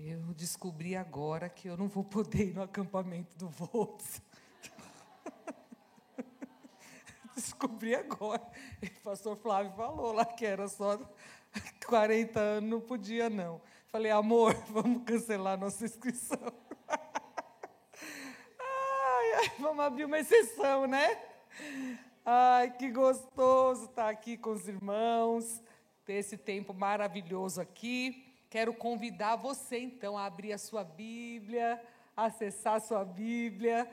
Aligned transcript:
Eu 0.00 0.32
descobri 0.32 0.94
agora 0.94 1.48
que 1.48 1.68
eu 1.68 1.76
não 1.76 1.88
vou 1.88 2.04
poder 2.04 2.50
ir 2.50 2.54
no 2.54 2.62
acampamento 2.62 3.36
do 3.36 3.48
Volts. 3.48 4.22
descobri 7.34 7.96
agora. 7.96 8.40
o 8.80 9.02
pastor 9.02 9.36
Flávio 9.36 9.72
falou 9.72 10.12
lá 10.12 10.24
que 10.24 10.46
era 10.46 10.68
só 10.68 10.96
40 11.84 12.38
anos, 12.38 12.70
não 12.70 12.80
podia 12.80 13.28
não. 13.28 13.60
Falei, 13.88 14.12
amor, 14.12 14.54
vamos 14.70 15.02
cancelar 15.02 15.58
nossa 15.58 15.84
inscrição. 15.84 16.38
ai, 18.60 19.32
ai, 19.34 19.52
vamos 19.58 19.84
abrir 19.84 20.04
uma 20.04 20.20
exceção, 20.20 20.86
né? 20.86 21.20
Ai, 22.24 22.70
que 22.70 22.88
gostoso 22.88 23.86
estar 23.86 24.08
aqui 24.08 24.36
com 24.36 24.50
os 24.52 24.68
irmãos, 24.68 25.60
ter 26.04 26.14
esse 26.14 26.36
tempo 26.36 26.72
maravilhoso 26.72 27.60
aqui. 27.60 28.27
Quero 28.50 28.72
convidar 28.72 29.36
você, 29.36 29.78
então, 29.78 30.16
a 30.16 30.24
abrir 30.24 30.54
a 30.54 30.58
sua 30.58 30.82
Bíblia, 30.82 31.78
acessar 32.16 32.76
a 32.76 32.80
sua 32.80 33.04
Bíblia 33.04 33.86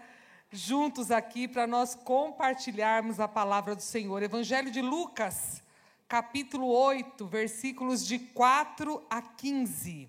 juntos 0.49 1.11
aqui 1.11 1.45
para 1.45 1.67
nós 1.67 1.93
compartilharmos 1.93 3.19
a 3.19 3.27
palavra 3.27 3.75
do 3.75 3.81
Senhor. 3.81 4.23
Evangelho 4.23 4.71
de 4.71 4.81
Lucas, 4.81 5.61
capítulo 6.07 6.67
8, 6.67 7.27
versículos 7.27 8.07
de 8.07 8.17
4 8.17 9.05
a 9.09 9.21
15. 9.21 10.07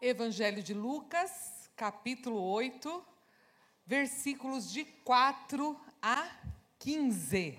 Evangelho 0.00 0.62
de 0.62 0.72
Lucas, 0.72 1.68
capítulo 1.74 2.40
8, 2.40 3.04
versículos 3.84 4.70
de 4.70 4.84
4 4.84 5.76
a 6.00 6.30
15. 6.78 7.58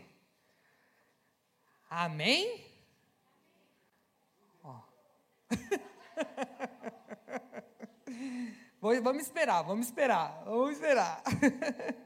Amém? 1.90 2.77
Vamos 8.82 9.24
esperar, 9.24 9.64
vamos 9.64 9.88
esperar, 9.88 10.44
vamos 10.46 10.74
esperar. 10.74 11.22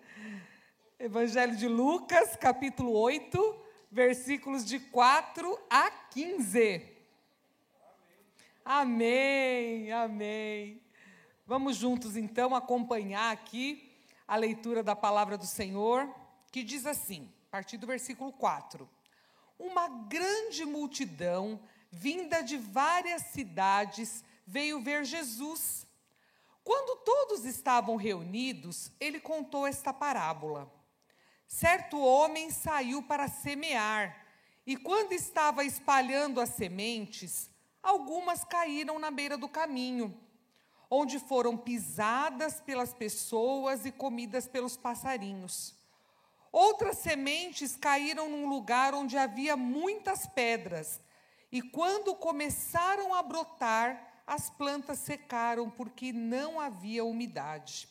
Evangelho 0.99 1.55
de 1.55 1.67
Lucas, 1.67 2.35
capítulo 2.35 2.93
8, 2.93 3.61
versículos 3.91 4.65
de 4.65 4.79
4 4.79 5.59
a 5.69 5.91
15. 5.91 6.89
Amém, 8.63 9.91
amém. 9.91 10.81
Vamos 11.45 11.77
juntos 11.77 12.15
então 12.15 12.55
acompanhar 12.55 13.31
aqui 13.31 13.91
a 14.27 14.35
leitura 14.35 14.81
da 14.81 14.95
palavra 14.95 15.37
do 15.37 15.45
Senhor, 15.45 16.09
que 16.51 16.63
diz 16.63 16.85
assim, 16.85 17.31
a 17.47 17.51
partir 17.51 17.77
do 17.77 17.87
versículo 17.87 18.31
4: 18.31 18.89
Uma 19.59 19.87
grande 19.87 20.65
multidão, 20.65 21.59
vinda 21.91 22.41
de 22.41 22.57
várias 22.57 23.23
cidades, 23.23 24.23
veio 24.47 24.81
ver 24.81 25.03
Jesus 25.03 25.85
quando 26.63 26.97
todos 27.03 27.45
estavam 27.45 27.95
reunidos, 27.95 28.91
ele 28.99 29.19
contou 29.19 29.65
esta 29.65 29.91
parábola. 29.91 30.71
Certo 31.47 31.99
homem 31.99 32.51
saiu 32.51 33.03
para 33.03 33.27
semear, 33.27 34.25
e 34.65 34.77
quando 34.77 35.11
estava 35.11 35.65
espalhando 35.65 36.39
as 36.39 36.49
sementes, 36.49 37.49
algumas 37.81 38.43
caíram 38.43 38.99
na 38.99 39.09
beira 39.09 39.37
do 39.37 39.49
caminho, 39.49 40.15
onde 40.89 41.19
foram 41.19 41.57
pisadas 41.57 42.61
pelas 42.61 42.93
pessoas 42.93 43.85
e 43.85 43.91
comidas 43.91 44.47
pelos 44.47 44.77
passarinhos. 44.77 45.75
Outras 46.51 46.99
sementes 46.99 47.75
caíram 47.75 48.29
num 48.29 48.47
lugar 48.47 48.93
onde 48.93 49.17
havia 49.17 49.57
muitas 49.57 50.27
pedras, 50.27 51.01
e 51.51 51.61
quando 51.61 52.15
começaram 52.15 53.13
a 53.13 53.21
brotar, 53.21 54.23
as 54.25 54.49
plantas 54.49 54.99
secaram 54.99 55.69
porque 55.69 56.13
não 56.13 56.59
havia 56.59 57.03
umidade. 57.03 57.89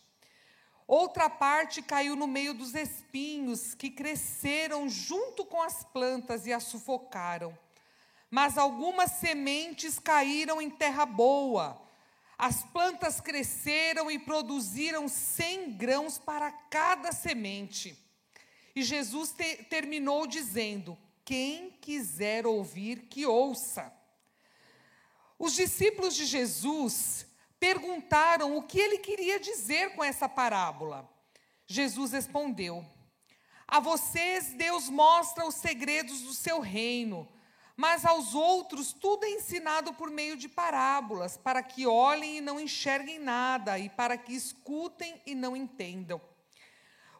Outra 0.86 1.28
parte 1.28 1.82
caiu 1.82 2.16
no 2.16 2.26
meio 2.26 2.54
dos 2.54 2.74
espinhos 2.74 3.74
que 3.74 3.90
cresceram 3.90 4.88
junto 4.88 5.44
com 5.44 5.62
as 5.62 5.84
plantas 5.84 6.46
e 6.46 6.52
as 6.52 6.64
sufocaram. 6.64 7.56
Mas 8.30 8.56
algumas 8.56 9.12
sementes 9.12 9.98
caíram 9.98 10.60
em 10.60 10.70
terra 10.70 11.04
boa. 11.04 11.80
As 12.38 12.64
plantas 12.64 13.20
cresceram 13.20 14.10
e 14.10 14.18
produziram 14.18 15.06
cem 15.06 15.72
grãos 15.72 16.18
para 16.18 16.50
cada 16.50 17.12
semente. 17.12 17.96
E 18.74 18.82
Jesus 18.82 19.32
te 19.32 19.64
terminou 19.64 20.26
dizendo: 20.26 20.96
Quem 21.30 21.70
quiser 21.80 22.44
ouvir, 22.44 23.02
que 23.02 23.24
ouça. 23.24 23.92
Os 25.38 25.52
discípulos 25.52 26.16
de 26.16 26.26
Jesus 26.26 27.24
perguntaram 27.56 28.56
o 28.56 28.64
que 28.64 28.80
ele 28.80 28.98
queria 28.98 29.38
dizer 29.38 29.94
com 29.94 30.02
essa 30.02 30.28
parábola. 30.28 31.08
Jesus 31.68 32.10
respondeu: 32.10 32.84
A 33.68 33.78
vocês 33.78 34.54
Deus 34.54 34.88
mostra 34.88 35.46
os 35.46 35.54
segredos 35.54 36.22
do 36.22 36.34
seu 36.34 36.58
reino, 36.58 37.28
mas 37.76 38.04
aos 38.04 38.34
outros 38.34 38.92
tudo 38.92 39.24
é 39.24 39.30
ensinado 39.30 39.94
por 39.94 40.10
meio 40.10 40.36
de 40.36 40.48
parábolas, 40.48 41.36
para 41.36 41.62
que 41.62 41.86
olhem 41.86 42.38
e 42.38 42.40
não 42.40 42.58
enxerguem 42.58 43.20
nada, 43.20 43.78
e 43.78 43.88
para 43.88 44.18
que 44.18 44.34
escutem 44.34 45.22
e 45.24 45.36
não 45.36 45.56
entendam. 45.56 46.20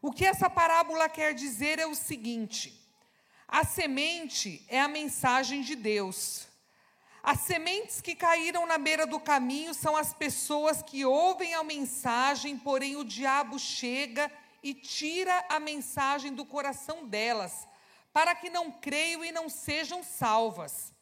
O 0.03 0.10
que 0.10 0.27
essa 0.27 0.50
parábola 0.50 1.09
quer 1.09 1.32
dizer 1.32 1.78
é 1.78 1.87
o 1.87 1.94
seguinte: 1.94 2.79
a 3.50 3.65
semente 3.65 4.65
é 4.69 4.81
a 4.81 4.87
mensagem 4.87 5.61
de 5.62 5.75
Deus. 5.75 6.47
As 7.21 7.41
sementes 7.41 8.00
que 8.00 8.15
caíram 8.15 8.65
na 8.65 8.78
beira 8.78 9.05
do 9.05 9.19
caminho 9.19 9.75
são 9.75 9.97
as 9.97 10.15
pessoas 10.15 10.83
que 10.83 11.05
ouvem 11.05 11.53
a 11.55 11.65
mensagem, 11.65 12.56
porém 12.56 12.94
o 12.94 13.05
diabo 13.05 13.59
chega 13.59 14.31
e 14.62 14.72
tira 14.72 15.44
a 15.49 15.59
mensagem 15.59 16.33
do 16.33 16.44
coração 16.44 17.06
delas, 17.06 17.66
para 18.12 18.37
que 18.37 18.49
não 18.49 18.71
creiam 18.71 19.25
e 19.25 19.33
não 19.33 19.49
sejam 19.49 20.05
salvas. 20.05 20.94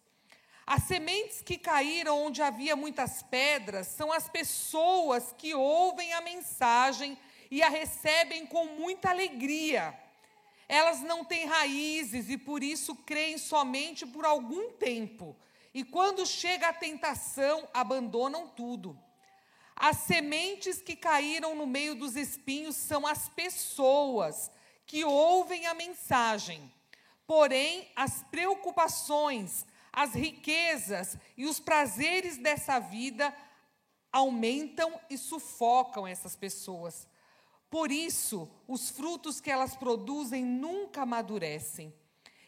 As 0.67 0.85
sementes 0.85 1.43
que 1.43 1.59
caíram 1.59 2.25
onde 2.25 2.41
havia 2.41 2.75
muitas 2.75 3.23
pedras 3.23 3.89
são 3.89 4.11
as 4.11 4.27
pessoas 4.27 5.35
que 5.37 5.55
ouvem 5.55 6.15
a 6.15 6.23
mensagem 6.23 7.19
e 7.51 7.63
a 7.63 7.69
recebem 7.69 8.47
com 8.47 8.65
muita 8.65 9.11
alegria. 9.11 9.95
Elas 10.69 11.01
não 11.01 11.25
têm 11.25 11.47
raízes 11.47 12.29
e 12.29 12.37
por 12.37 12.63
isso 12.63 12.95
creem 12.95 13.39
somente 13.39 14.07
por 14.07 14.25
algum 14.25 14.73
tempo 14.73 15.37
e 15.79 15.85
quando 15.85 16.27
chega 16.27 16.69
a 16.69 16.73
tentação, 16.73 17.69
abandonam 17.73 18.49
tudo. 18.49 18.99
As 19.77 19.99
sementes 19.99 20.83
que 20.83 20.97
caíram 20.97 21.55
no 21.55 21.67
meio 21.67 21.95
dos 21.95 22.17
espinhos 22.17 22.75
são 22.75 23.07
as 23.07 23.29
pessoas 23.29 24.51
que 24.85 25.05
ouvem 25.05 25.67
a 25.67 25.75
mensagem. 25.75 26.73
Porém, 27.27 27.89
as 27.95 28.25
preocupações, 28.25 29.67
as 29.93 30.15
riquezas 30.15 31.17
e 31.37 31.47
os 31.47 31.61
prazeres 31.61 32.39
dessa 32.39 32.81
vida 32.81 33.33
aumentam 34.11 34.99
e 35.09 35.17
sufocam 35.17 36.07
essas 36.07 36.35
pessoas. 36.35 37.07
Por 37.71 37.91
isso, 37.93 38.49
os 38.67 38.89
frutos 38.89 39.41
que 39.41 39.51
elas 39.51 39.77
produzem 39.77 40.45
nunca 40.45 41.03
amadurecem. 41.03 41.93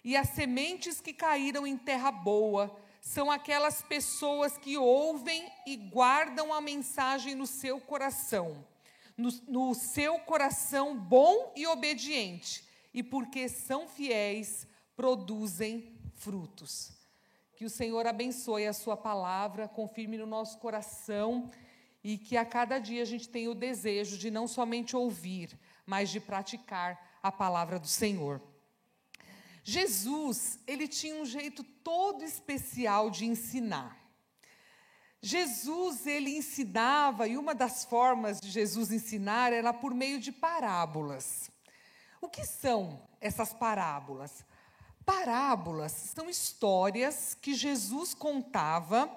E 0.03 0.17
as 0.17 0.31
sementes 0.31 1.01
que 1.01 1.13
caíram 1.13 1.67
em 1.67 1.77
terra 1.77 2.11
boa 2.11 2.75
são 3.03 3.31
aquelas 3.31 3.83
pessoas 3.83 4.57
que 4.57 4.77
ouvem 4.77 5.51
e 5.67 5.77
guardam 5.77 6.53
a 6.53 6.61
mensagem 6.61 7.35
no 7.35 7.47
seu 7.47 7.81
coração, 7.81 8.65
no, 9.17 9.31
no 9.47 9.75
seu 9.75 10.19
coração 10.21 10.97
bom 10.97 11.53
e 11.55 11.67
obediente, 11.67 12.65
e 12.93 13.03
porque 13.03 13.49
são 13.49 13.87
fiéis, 13.87 14.67
produzem 14.97 15.99
frutos. 16.15 16.93
Que 17.57 17.65
o 17.67 17.71
Senhor 17.71 18.07
abençoe 18.07 18.67
a 18.67 18.73
Sua 18.73 18.97
palavra, 18.97 19.69
confirme 19.69 20.17
no 20.17 20.27
nosso 20.27 20.59
coração 20.59 21.51
e 22.03 22.17
que 22.17 22.37
a 22.37 22.45
cada 22.45 22.79
dia 22.79 23.03
a 23.03 23.07
gente 23.07 23.29
tenha 23.29 23.51
o 23.51 23.55
desejo 23.55 24.17
de 24.17 24.31
não 24.31 24.49
somente 24.49 24.97
ouvir, 24.97 25.59
mas 25.85 26.11
de 26.11 26.21
praticar 26.21 27.19
a 27.23 27.31
palavra 27.31 27.79
do 27.79 27.87
Senhor. 27.87 28.41
Jesus, 29.63 30.59
ele 30.67 30.89
tinha 30.89 31.15
um 31.15 31.27
jeito 31.27 31.63
todo 31.63 32.25
especial 32.25 33.11
de 33.11 33.27
ensinar. 33.27 33.99
Jesus, 35.23 36.07
ele 36.07 36.35
ensinava, 36.37 37.29
e 37.29 37.37
uma 37.37 37.55
das 37.55 37.85
formas 37.85 38.41
de 38.41 38.51
Jesus 38.51 38.91
ensinar 38.91 39.53
era 39.53 39.73
por 39.73 39.93
meio 39.93 40.19
de 40.19 40.33
parábolas. 40.33 41.51
O 42.23 42.29
que 42.29 42.45
são 42.45 43.03
essas 43.21 43.53
parábolas? 43.53 44.45
Parábolas 45.05 45.93
são 45.93 46.31
histórias 46.31 47.35
que 47.35 47.53
Jesus 47.53 48.15
contava 48.15 49.11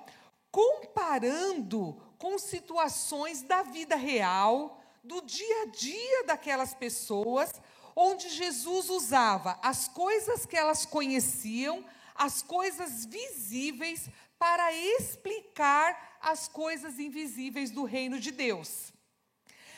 comparando 0.51 1.97
com 2.23 2.39
situações 2.39 3.41
da 3.41 3.63
vida 3.63 3.97
real, 3.97 4.81
do 5.03 5.21
dia 5.23 5.63
a 5.63 5.65
dia 5.65 6.23
daquelas 6.23 6.73
pessoas, 6.73 7.51
onde 7.93 8.29
Jesus 8.29 8.89
usava 8.89 9.59
as 9.61 9.89
coisas 9.89 10.45
que 10.45 10.55
elas 10.55 10.85
conheciam, 10.85 11.83
as 12.15 12.41
coisas 12.41 13.03
visíveis, 13.03 14.07
para 14.39 14.71
explicar 14.71 16.17
as 16.21 16.47
coisas 16.47 16.97
invisíveis 16.97 17.71
do 17.71 17.83
reino 17.83 18.17
de 18.17 18.31
Deus. 18.31 18.93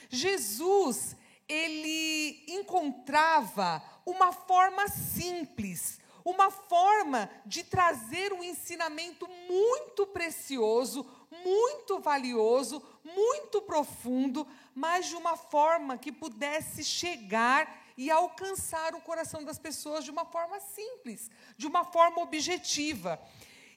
Jesus, 0.08 1.16
ele 1.50 2.46
encontrava 2.48 3.84
uma 4.06 4.32
forma 4.32 4.88
simples, 4.88 6.00
uma 6.24 6.52
forma 6.52 7.28
de 7.44 7.64
trazer 7.64 8.32
um 8.34 8.44
ensinamento 8.44 9.28
muito 9.50 10.06
precioso, 10.06 11.06
muito 11.46 12.00
valioso, 12.00 12.82
muito 13.04 13.62
profundo, 13.62 14.48
mas 14.74 15.06
de 15.06 15.16
uma 15.16 15.38
forma 15.38 15.96
que 15.96 16.12
pudesse 16.12 16.84
chegar 16.84 17.86
e 17.96 18.10
alcançar 18.10 18.96
o 18.96 19.02
coração 19.02 19.44
das 19.44 19.60
pessoas 19.60 20.04
de 20.04 20.10
uma 20.10 20.26
forma 20.26 20.60
simples, 20.60 21.30
de 21.56 21.68
uma 21.68 21.86
forma 21.86 22.22
objetiva. 22.22 23.22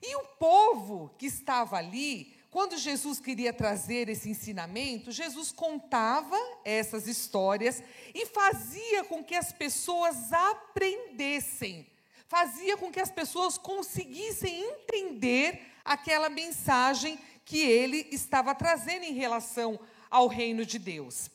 E 0.01 0.17
o 0.17 0.25
povo 0.39 1.11
que 1.19 1.27
estava 1.27 1.77
ali, 1.77 2.35
quando 2.51 2.79
Jesus 2.79 3.21
queria 3.21 3.53
trazer 3.53 4.09
esse 4.09 4.31
ensinamento, 4.31 5.13
Jesus 5.13 5.53
contava 5.53 6.37
essas 6.65 7.07
histórias 7.07 7.83
e 8.15 8.25
fazia 8.27 9.05
com 9.05 9.23
que 9.23 9.35
as 9.35 9.53
pessoas 9.53 10.33
aprendessem, 10.33 11.87
fazia 12.27 12.77
com 12.77 12.91
que 12.91 13.01
as 13.01 13.11
pessoas 13.11 13.59
conseguissem 13.59 14.63
entender 14.63 15.61
aquela 15.85 16.29
mensagem 16.29 17.19
que 17.49 17.63
ele 17.63 18.07
estava 18.13 18.55
trazendo 18.55 19.05
em 19.05 19.15
relação 19.15 19.81
ao 20.11 20.27
reino 20.27 20.67
de 20.67 20.79
Deus. 20.79 21.31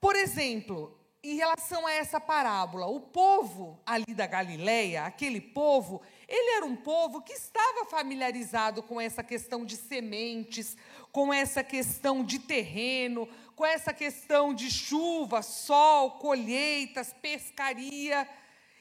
Por 0.00 0.16
exemplo, 0.16 0.98
em 1.22 1.36
relação 1.36 1.86
a 1.86 1.92
essa 1.92 2.18
parábola, 2.18 2.86
o 2.86 3.00
povo 3.00 3.78
ali 3.84 4.14
da 4.14 4.26
Galileia, 4.26 5.04
aquele 5.04 5.42
povo, 5.42 6.00
ele 6.26 6.56
era 6.56 6.64
um 6.64 6.74
povo 6.74 7.20
que 7.20 7.34
estava 7.34 7.84
familiarizado 7.84 8.82
com 8.82 8.98
essa 8.98 9.22
questão 9.22 9.62
de 9.66 9.76
sementes, 9.76 10.74
com 11.12 11.30
essa 11.30 11.62
questão 11.62 12.24
de 12.24 12.38
terreno, 12.38 13.28
com 13.54 13.66
essa 13.66 13.92
questão 13.92 14.54
de 14.54 14.70
chuva, 14.70 15.42
sol, 15.42 16.12
colheitas, 16.12 17.14
pescaria. 17.20 18.26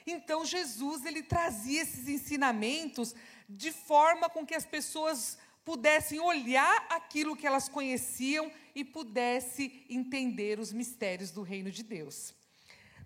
Então 0.07 0.45
Jesus 0.45 1.05
ele 1.05 1.21
trazia 1.21 1.81
esses 1.81 2.07
ensinamentos 2.07 3.13
de 3.49 3.73
forma 3.73 4.29
com 4.29 4.45
que 4.45 4.55
as 4.55 4.65
pessoas 4.65 5.37
pudessem 5.65 6.19
olhar 6.19 6.85
aquilo 6.89 7.35
que 7.35 7.47
elas 7.47 7.67
conheciam 7.67 8.51
e 8.75 8.85
pudesse 8.85 9.83
entender 9.89 10.59
os 10.59 10.71
mistérios 10.71 11.31
do 11.31 11.41
reino 11.41 11.71
de 11.71 11.81
Deus. 11.81 12.33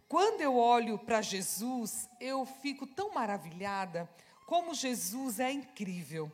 Quando 0.10 0.42
eu 0.42 0.58
olho 0.58 1.00
para 1.00 1.22
Jesus, 1.22 2.10
eu 2.20 2.46
fico 2.46 2.86
tão 2.86 3.14
maravilhada 3.14 4.10
como 4.46 4.74
Jesus 4.74 5.40
é 5.40 5.52
incrível, 5.52 6.30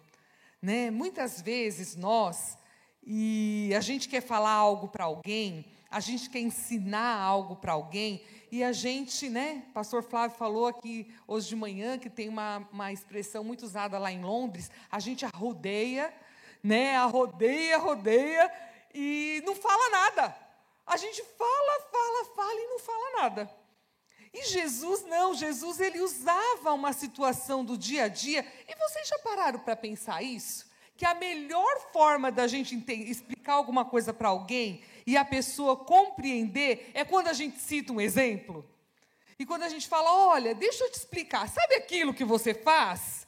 né? 0.61 0.89
Muitas 0.89 1.41
vezes 1.41 1.95
nós 1.95 2.57
e 3.05 3.71
a 3.75 3.81
gente 3.81 4.09
quer 4.09 4.21
falar 4.21 4.53
algo 4.53 4.87
para 4.87 5.03
alguém, 5.03 5.65
a 5.91 5.99
gente 5.99 6.29
quer 6.29 6.39
ensinar 6.39 7.19
algo 7.19 7.57
para 7.57 7.73
alguém 7.73 8.23
e 8.51 8.63
a 8.63 8.71
gente, 8.71 9.29
né? 9.29 9.63
Pastor 9.73 10.03
Flávio 10.03 10.37
falou 10.37 10.67
aqui 10.67 11.13
hoje 11.27 11.49
de 11.49 11.55
manhã 11.55 11.97
que 11.97 12.09
tem 12.09 12.29
uma, 12.29 12.67
uma 12.71 12.91
expressão 12.91 13.43
muito 13.43 13.63
usada 13.63 13.97
lá 13.97 14.11
em 14.11 14.23
Londres. 14.23 14.69
A 14.89 14.99
gente 14.99 15.25
rodeia, 15.35 16.13
né? 16.63 16.95
A 16.95 17.05
rodeia, 17.05 17.77
rodeia 17.77 18.51
e 18.93 19.41
não 19.45 19.55
fala 19.55 19.89
nada. 19.89 20.35
A 20.85 20.97
gente 20.97 21.23
fala, 21.37 21.81
fala, 21.91 22.25
fala 22.35 22.61
e 22.61 22.67
não 22.67 22.79
fala 22.79 23.21
nada. 23.21 23.55
E 24.33 24.43
Jesus 24.45 25.03
não, 25.05 25.33
Jesus 25.33 25.79
ele 25.79 26.01
usava 26.01 26.73
uma 26.73 26.91
situação 26.91 27.63
do 27.63 27.77
dia 27.77 28.03
a 28.03 28.07
dia. 28.07 28.45
E 28.67 28.75
vocês 28.75 29.07
já 29.07 29.17
pararam 29.19 29.59
para 29.59 29.75
pensar 29.75 30.21
isso? 30.21 30.69
Que 30.97 31.05
a 31.05 31.15
melhor 31.15 31.91
forma 31.91 32.31
da 32.31 32.45
gente 32.45 32.75
explicar 32.75 33.53
alguma 33.53 33.85
coisa 33.85 34.13
para 34.13 34.29
alguém 34.29 34.83
e 35.05 35.15
a 35.15 35.23
pessoa 35.23 35.77
compreender 35.77 36.91
é 36.93 37.05
quando 37.05 37.27
a 37.27 37.33
gente 37.33 37.59
cita 37.59 37.93
um 37.93 38.01
exemplo. 38.01 38.67
E 39.37 39.45
quando 39.45 39.63
a 39.63 39.69
gente 39.69 39.87
fala, 39.87 40.11
olha, 40.11 40.55
deixa 40.55 40.83
eu 40.83 40.91
te 40.91 40.95
explicar, 40.95 41.47
sabe 41.49 41.75
aquilo 41.75 42.13
que 42.13 42.23
você 42.23 42.53
faz? 42.53 43.27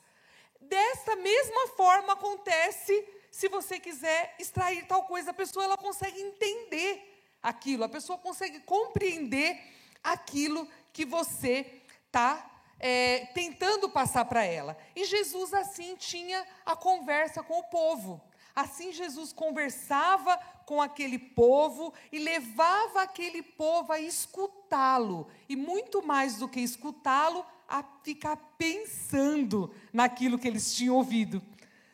Dessa 0.62 1.15
mesma 1.15 1.68
forma 1.75 2.13
acontece 2.13 3.06
se 3.29 3.47
você 3.50 3.79
quiser 3.79 4.35
extrair 4.39 4.85
tal 4.88 5.03
coisa, 5.03 5.31
a 5.31 5.33
pessoa 5.33 5.65
ela 5.65 5.77
consegue 5.77 6.19
entender 6.19 7.21
aquilo, 7.44 7.83
a 7.83 7.89
pessoa 7.89 8.18
consegue 8.18 8.59
compreender 8.62 9.59
aquilo 10.03 10.68
que 10.91 11.06
você 11.06 11.81
está 12.06 12.57
é, 12.79 13.27
tentando 13.33 13.89
passar 13.89 14.25
para 14.25 14.44
ela. 14.44 14.77
E 14.95 15.06
Jesus 15.06 15.53
assim 15.53 15.95
tinha 15.95 16.45
a 16.65 16.75
conversa 16.75 17.44
com 17.44 17.59
o 17.59 17.63
povo. 17.65 18.21
Assim 18.56 18.91
Jesus 18.91 19.31
conversava 19.31 20.39
com 20.67 20.81
aquele 20.81 21.17
povo 21.17 21.93
e 22.11 22.19
levava 22.19 23.03
aquele 23.03 23.41
povo 23.41 23.93
a 23.93 24.01
escutá-lo. 24.01 25.29
E 25.47 25.55
muito 25.55 26.05
mais 26.05 26.35
do 26.35 26.47
que 26.49 26.59
escutá-lo, 26.59 27.45
a 27.69 27.81
ficar 28.03 28.35
pensando 28.57 29.73
naquilo 29.93 30.37
que 30.37 30.45
eles 30.45 30.75
tinham 30.75 30.97
ouvido. 30.97 31.41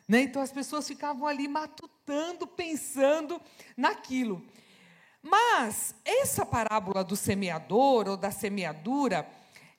Né? 0.08 0.22
Então 0.22 0.42
as 0.42 0.50
pessoas 0.50 0.88
ficavam 0.88 1.28
ali 1.28 1.46
matutando, 1.46 2.48
pensando 2.48 3.40
naquilo. 3.76 4.44
Mas 5.22 5.94
essa 6.04 6.44
parábola 6.44 7.04
do 7.04 7.14
semeador 7.14 8.08
ou 8.08 8.16
da 8.16 8.32
semeadura 8.32 9.24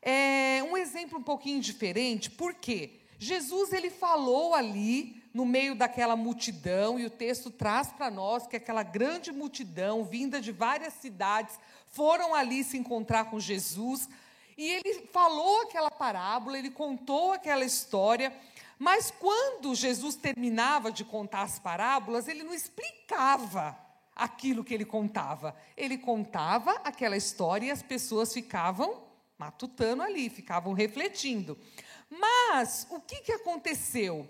é 0.02 0.64
um 0.64 0.78
exemplo 0.78 1.20
um 1.20 1.24
pouquinho 1.24 1.60
diferente, 1.60 2.32
porque 2.32 3.02
Jesus 3.20 3.74
ele 3.74 3.90
falou 3.90 4.56
ali 4.56 5.22
no 5.36 5.46
meio 5.46 5.76
daquela 5.76 6.16
multidão, 6.16 6.98
e 6.98 7.06
o 7.06 7.10
texto 7.10 7.52
traz 7.52 7.92
para 7.92 8.10
nós 8.10 8.48
que 8.48 8.56
aquela 8.56 8.84
grande 8.84 9.34
multidão, 9.34 10.06
vinda 10.06 10.40
de 10.40 10.50
várias 10.50 10.94
cidades, 10.94 11.60
foram 11.88 12.34
ali 12.34 12.64
se 12.64 12.78
encontrar 12.78 13.26
com 13.26 13.38
Jesus, 13.38 14.08
e 14.58 14.64
ele 14.66 15.10
falou 15.12 15.64
aquela 15.64 15.92
parábola, 15.92 16.58
ele 16.58 16.72
contou 16.72 17.34
aquela 17.34 17.66
história, 17.66 18.34
mas 18.80 19.12
quando 19.12 19.76
Jesus 19.76 20.16
terminava 20.16 20.90
de 20.90 21.04
contar 21.04 21.42
as 21.42 21.60
parábolas, 21.60 22.30
ele 22.30 22.42
não 22.42 22.54
explicava 22.54 23.78
aquilo 24.16 24.64
que 24.64 24.74
ele 24.74 24.86
contava. 24.86 25.54
Ele 25.76 25.98
contava 25.98 26.72
aquela 26.86 27.18
história 27.18 27.68
e 27.68 27.72
as 27.72 27.84
pessoas 27.84 28.34
ficavam 28.34 29.04
matutando 29.38 30.02
ali, 30.02 30.30
ficavam 30.30 30.72
refletindo. 30.72 31.58
Mas 32.10 32.88
o 32.90 33.02
que, 33.02 33.18
que 33.18 33.34
aconteceu? 33.34 34.26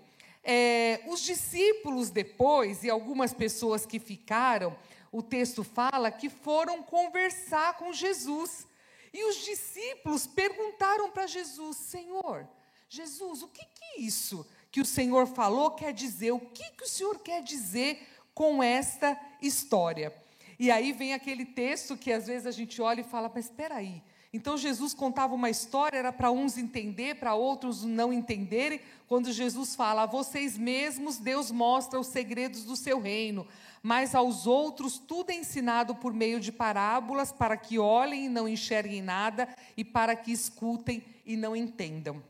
É, 0.48 1.02
os 1.08 1.22
discípulos 1.22 2.08
depois, 2.08 2.84
e 2.84 2.88
algumas 2.88 3.34
pessoas 3.34 3.84
que 3.84 3.98
ficaram, 3.98 4.78
o 5.10 5.20
texto 5.20 5.64
fala 5.64 6.08
que 6.08 6.30
foram 6.30 6.84
conversar 6.84 7.76
com 7.76 7.92
Jesus. 7.92 8.64
E 9.12 9.24
os 9.24 9.44
discípulos 9.44 10.24
perguntaram 10.24 11.10
para 11.10 11.26
Jesus: 11.26 11.76
Senhor, 11.76 12.48
Jesus, 12.88 13.42
o 13.42 13.48
que, 13.48 13.64
que 13.64 13.84
é 13.96 14.00
isso 14.00 14.46
que 14.70 14.80
o 14.80 14.84
Senhor 14.84 15.26
falou 15.26 15.70
quer 15.70 15.92
dizer? 15.92 16.32
O 16.32 16.38
que, 16.38 16.70
que 16.72 16.84
o 16.84 16.88
Senhor 16.88 17.18
quer 17.20 17.42
dizer 17.42 18.06
com 18.34 18.62
esta 18.62 19.18
história? 19.40 20.14
E 20.58 20.70
aí 20.70 20.92
vem 20.92 21.12
aquele 21.12 21.44
texto 21.44 21.96
que 21.96 22.12
às 22.12 22.26
vezes 22.26 22.46
a 22.46 22.50
gente 22.50 22.80
olha 22.80 23.00
e 23.00 23.04
fala: 23.04 23.30
Mas 23.34 23.46
espera 23.46 23.76
aí, 23.76 24.02
então 24.32 24.56
Jesus 24.56 24.92
contava 24.92 25.34
uma 25.34 25.48
história, 25.48 25.98
era 25.98 26.12
para 26.12 26.30
uns 26.30 26.58
entender, 26.58 27.16
para 27.16 27.34
outros 27.34 27.84
não 27.84 28.12
entenderem. 28.12 28.80
Quando 29.08 29.32
Jesus 29.32 29.74
fala, 29.74 30.02
a 30.02 30.06
vocês 30.06 30.58
mesmos 30.58 31.18
Deus 31.18 31.50
mostra 31.50 31.98
os 31.98 32.08
segredos 32.08 32.64
do 32.64 32.76
seu 32.76 33.00
reino, 33.00 33.46
mas 33.82 34.14
aos 34.14 34.46
outros 34.46 34.98
tudo 34.98 35.30
é 35.30 35.34
ensinado 35.34 35.94
por 35.94 36.12
meio 36.12 36.40
de 36.40 36.50
parábolas, 36.50 37.30
para 37.32 37.56
que 37.56 37.78
olhem 37.78 38.26
e 38.26 38.28
não 38.28 38.48
enxerguem 38.48 39.00
nada, 39.00 39.48
e 39.76 39.84
para 39.84 40.16
que 40.16 40.32
escutem 40.32 41.04
e 41.24 41.36
não 41.36 41.54
entendam. 41.54 42.22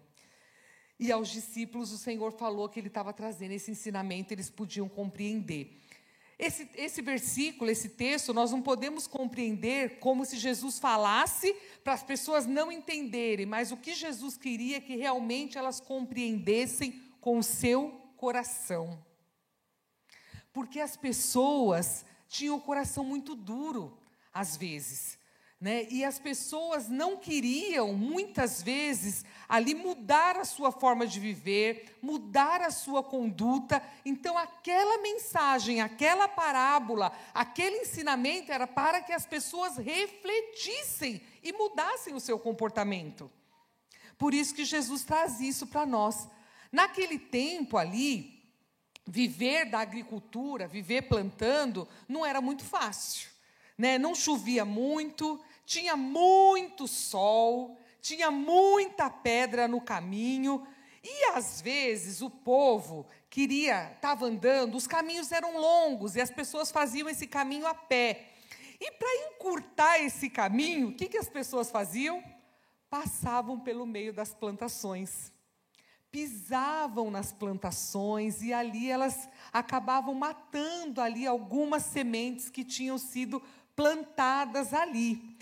E 0.98 1.12
aos 1.12 1.28
discípulos 1.28 1.92
o 1.92 1.98
Senhor 1.98 2.32
falou 2.32 2.68
que 2.68 2.80
ele 2.80 2.88
estava 2.88 3.12
trazendo 3.12 3.52
esse 3.52 3.70
ensinamento, 3.70 4.32
eles 4.32 4.48
podiam 4.48 4.88
compreender. 4.88 5.82
Esse, 6.38 6.68
esse 6.74 7.00
versículo, 7.00 7.70
esse 7.70 7.90
texto, 7.90 8.34
nós 8.34 8.50
não 8.50 8.60
podemos 8.60 9.06
compreender 9.06 9.98
como 10.00 10.24
se 10.24 10.36
Jesus 10.36 10.78
falasse 10.78 11.54
para 11.82 11.94
as 11.94 12.02
pessoas 12.02 12.44
não 12.44 12.70
entenderem, 12.70 13.46
mas 13.46 13.72
o 13.72 13.76
que 13.76 13.94
Jesus 13.94 14.36
queria 14.36 14.76
é 14.76 14.80
que 14.80 14.96
realmente 14.96 15.56
elas 15.56 15.80
compreendessem 15.80 17.02
com 17.20 17.38
o 17.38 17.42
seu 17.42 17.90
coração. 18.16 19.02
Porque 20.52 20.78
as 20.78 20.94
pessoas 20.96 22.04
tinham 22.28 22.56
o 22.56 22.60
coração 22.60 23.02
muito 23.02 23.34
duro, 23.34 23.98
às 24.32 24.56
vezes. 24.56 25.15
Né? 25.58 25.86
E 25.90 26.04
as 26.04 26.18
pessoas 26.18 26.88
não 26.88 27.16
queriam, 27.16 27.94
muitas 27.94 28.62
vezes, 28.62 29.24
ali 29.48 29.74
mudar 29.74 30.36
a 30.36 30.44
sua 30.44 30.70
forma 30.70 31.06
de 31.06 31.18
viver, 31.18 31.96
mudar 32.02 32.60
a 32.60 32.70
sua 32.70 33.02
conduta. 33.02 33.82
Então, 34.04 34.36
aquela 34.36 35.00
mensagem, 35.00 35.80
aquela 35.80 36.28
parábola, 36.28 37.10
aquele 37.32 37.78
ensinamento 37.78 38.52
era 38.52 38.66
para 38.66 39.00
que 39.00 39.12
as 39.12 39.24
pessoas 39.24 39.78
refletissem 39.78 41.22
e 41.42 41.52
mudassem 41.54 42.14
o 42.14 42.20
seu 42.20 42.38
comportamento. 42.38 43.30
Por 44.18 44.34
isso 44.34 44.54
que 44.54 44.64
Jesus 44.64 45.04
traz 45.04 45.40
isso 45.40 45.66
para 45.66 45.86
nós. 45.86 46.28
Naquele 46.70 47.18
tempo 47.18 47.78
ali, 47.78 48.42
viver 49.06 49.70
da 49.70 49.78
agricultura, 49.78 50.68
viver 50.68 51.02
plantando, 51.02 51.88
não 52.06 52.26
era 52.26 52.42
muito 52.42 52.64
fácil. 52.64 53.35
Né? 53.76 53.98
Não 53.98 54.14
chovia 54.14 54.64
muito, 54.64 55.40
tinha 55.64 55.96
muito 55.96 56.86
sol, 56.86 57.78
tinha 58.00 58.30
muita 58.30 59.10
pedra 59.10 59.68
no 59.68 59.80
caminho. 59.80 60.66
E 61.02 61.24
às 61.36 61.60
vezes 61.60 62.22
o 62.22 62.30
povo 62.30 63.06
queria, 63.30 63.92
estava 63.92 64.26
andando, 64.26 64.76
os 64.76 64.86
caminhos 64.86 65.30
eram 65.30 65.58
longos 65.58 66.16
e 66.16 66.20
as 66.20 66.30
pessoas 66.30 66.70
faziam 66.70 67.08
esse 67.08 67.26
caminho 67.26 67.66
a 67.66 67.74
pé. 67.74 68.26
E 68.80 68.90
para 68.92 69.28
encurtar 69.28 69.98
esse 70.00 70.28
caminho, 70.28 70.88
o 70.88 70.94
que, 70.94 71.08
que 71.08 71.18
as 71.18 71.28
pessoas 71.28 71.70
faziam? 71.70 72.22
Passavam 72.90 73.58
pelo 73.60 73.86
meio 73.86 74.12
das 74.12 74.34
plantações 74.34 75.32
pisavam 76.16 77.10
nas 77.10 77.30
plantações 77.30 78.40
e 78.40 78.50
ali 78.50 78.90
elas 78.90 79.28
acabavam 79.52 80.14
matando 80.14 81.02
ali 81.02 81.26
algumas 81.26 81.82
sementes 81.82 82.48
que 82.48 82.64
tinham 82.64 82.96
sido 82.96 83.42
plantadas 83.76 84.74
ali. 84.74 85.36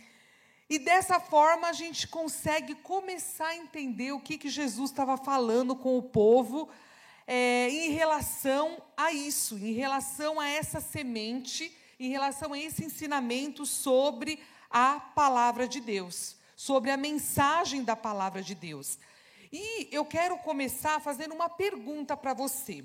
E 0.68 0.78
dessa 0.78 1.20
forma 1.20 1.68
a 1.68 1.72
gente 1.72 2.08
consegue 2.08 2.74
começar 2.74 3.48
a 3.48 3.56
entender 3.56 4.12
o 4.12 4.20
que, 4.20 4.36
que 4.36 4.48
Jesus 4.48 4.90
estava 4.90 5.16
falando 5.16 5.76
com 5.76 5.96
o 5.96 6.02
povo 6.02 6.68
é, 7.26 7.68
em 7.70 7.90
relação 7.90 8.82
a 8.96 9.12
isso, 9.12 9.56
em 9.56 9.72
relação 9.72 10.40
a 10.40 10.48
essa 10.48 10.80
semente, 10.80 11.74
em 11.98 12.10
relação 12.10 12.52
a 12.52 12.58
esse 12.58 12.84
ensinamento 12.84 13.64
sobre 13.64 14.40
a 14.68 14.98
palavra 14.98 15.68
de 15.68 15.80
Deus, 15.80 16.36
sobre 16.56 16.90
a 16.90 16.96
mensagem 16.96 17.84
da 17.84 17.94
palavra 17.94 18.42
de 18.42 18.54
Deus. 18.54 18.98
E 19.52 19.88
eu 19.92 20.04
quero 20.04 20.36
começar 20.38 21.00
fazendo 21.00 21.32
uma 21.34 21.48
pergunta 21.48 22.16
para 22.16 22.34
você. 22.34 22.84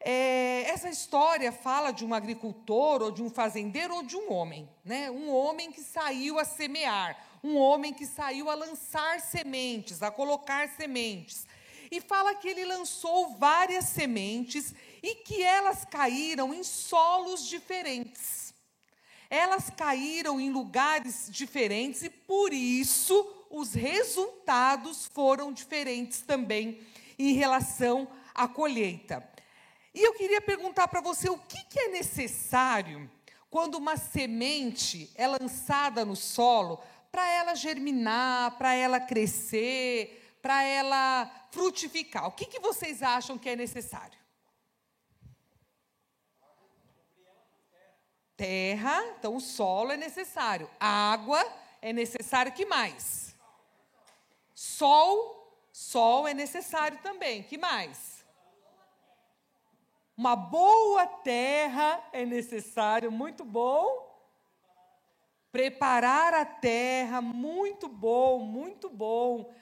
É, 0.00 0.62
essa 0.68 0.88
história 0.88 1.50
fala 1.50 1.90
de 1.90 2.04
um 2.04 2.14
agricultor, 2.14 3.02
ou 3.02 3.10
de 3.10 3.22
um 3.22 3.28
fazendeiro, 3.28 3.96
ou 3.96 4.02
de 4.02 4.16
um 4.16 4.32
homem. 4.32 4.68
Né? 4.84 5.10
Um 5.10 5.30
homem 5.32 5.72
que 5.72 5.82
saiu 5.82 6.38
a 6.38 6.44
semear, 6.44 7.16
um 7.42 7.56
homem 7.56 7.92
que 7.92 8.06
saiu 8.06 8.48
a 8.48 8.54
lançar 8.54 9.20
sementes, 9.20 10.02
a 10.02 10.10
colocar 10.10 10.68
sementes. 10.68 11.46
E 11.90 12.00
fala 12.00 12.34
que 12.34 12.48
ele 12.48 12.64
lançou 12.64 13.36
várias 13.38 13.86
sementes 13.86 14.74
e 15.02 15.16
que 15.16 15.42
elas 15.42 15.84
caíram 15.84 16.52
em 16.52 16.62
solos 16.62 17.46
diferentes. 17.46 18.54
Elas 19.30 19.70
caíram 19.70 20.40
em 20.40 20.50
lugares 20.50 21.28
diferentes 21.30 22.02
e 22.02 22.10
por 22.10 22.52
isso 22.52 23.46
os 23.50 23.74
resultados 23.74 25.06
foram 25.06 25.52
diferentes 25.52 26.20
também 26.22 26.80
em 27.18 27.32
relação 27.32 28.08
à 28.34 28.46
colheita. 28.46 29.27
E 29.98 30.02
eu 30.04 30.14
queria 30.14 30.40
perguntar 30.40 30.86
para 30.86 31.00
você 31.00 31.28
o 31.28 31.36
que, 31.36 31.60
que 31.64 31.80
é 31.80 31.88
necessário 31.88 33.10
quando 33.50 33.74
uma 33.74 33.96
semente 33.96 35.10
é 35.16 35.26
lançada 35.26 36.04
no 36.04 36.14
solo 36.14 36.80
para 37.10 37.28
ela 37.28 37.56
germinar, 37.56 38.56
para 38.56 38.72
ela 38.72 39.00
crescer, 39.00 40.38
para 40.40 40.62
ela 40.62 41.28
frutificar. 41.50 42.28
O 42.28 42.30
que, 42.30 42.46
que 42.46 42.60
vocês 42.60 43.02
acham 43.02 43.36
que 43.36 43.48
é 43.48 43.56
necessário? 43.56 44.16
Terra, 48.36 49.04
então 49.18 49.34
o 49.34 49.40
solo 49.40 49.90
é 49.90 49.96
necessário. 49.96 50.70
Água 50.78 51.44
é 51.82 51.92
necessário. 51.92 52.52
que 52.52 52.64
mais? 52.64 53.34
Sol, 54.54 55.60
sol 55.72 56.28
é 56.28 56.34
necessário 56.34 56.98
também. 56.98 57.42
Que 57.42 57.58
mais? 57.58 58.17
Uma 60.18 60.34
boa 60.34 61.06
terra 61.06 62.04
é 62.12 62.26
necessário, 62.26 63.08
muito 63.08 63.44
bom. 63.44 64.04
Preparar 65.52 66.34
a 66.34 66.44
terra, 66.44 67.22
muito 67.22 67.86
bom, 67.86 68.40
muito 68.40 68.90
bom. 68.90 69.54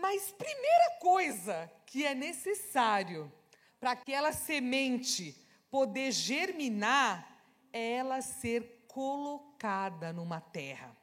Mas 0.00 0.30
primeira 0.30 0.98
coisa 1.00 1.68
que 1.86 2.06
é 2.06 2.14
necessário 2.14 3.32
para 3.80 3.90
aquela 3.90 4.30
semente 4.30 5.36
poder 5.72 6.12
germinar 6.12 7.28
é 7.72 7.94
ela 7.94 8.22
ser 8.22 8.86
colocada 8.86 10.12
numa 10.12 10.40
terra. 10.40 10.96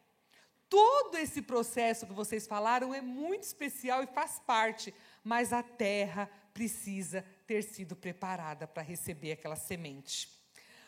Todo 0.69 1.17
esse 1.17 1.41
processo 1.41 2.07
que 2.07 2.13
vocês 2.13 2.47
falaram 2.47 2.93
é 2.93 3.01
muito 3.01 3.43
especial 3.43 4.01
e 4.01 4.07
faz 4.07 4.39
parte, 4.39 4.95
mas 5.25 5.51
a 5.51 5.61
terra 5.61 6.29
precisa 6.53 7.25
ter 7.45 7.63
sido 7.63 7.95
preparada 7.95 8.67
para 8.67 8.83
receber 8.83 9.33
aquela 9.33 9.55
semente. 9.55 10.29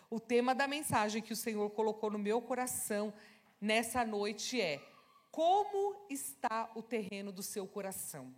O 0.10 0.20
tema 0.20 0.54
da 0.54 0.68
mensagem 0.68 1.22
que 1.22 1.34
o 1.34 1.36
Senhor 1.36 1.70
colocou 1.72 2.10
no 2.10 2.20
meu 2.20 2.42
coração 2.42 3.14
nessa 3.60 4.06
noite 4.06 4.62
é: 4.62 4.82
Como 5.32 6.06
está 6.10 6.72
o 6.76 6.82
terreno 6.82 7.32
do 7.32 7.44
seu 7.44 7.68
coração? 7.68 8.34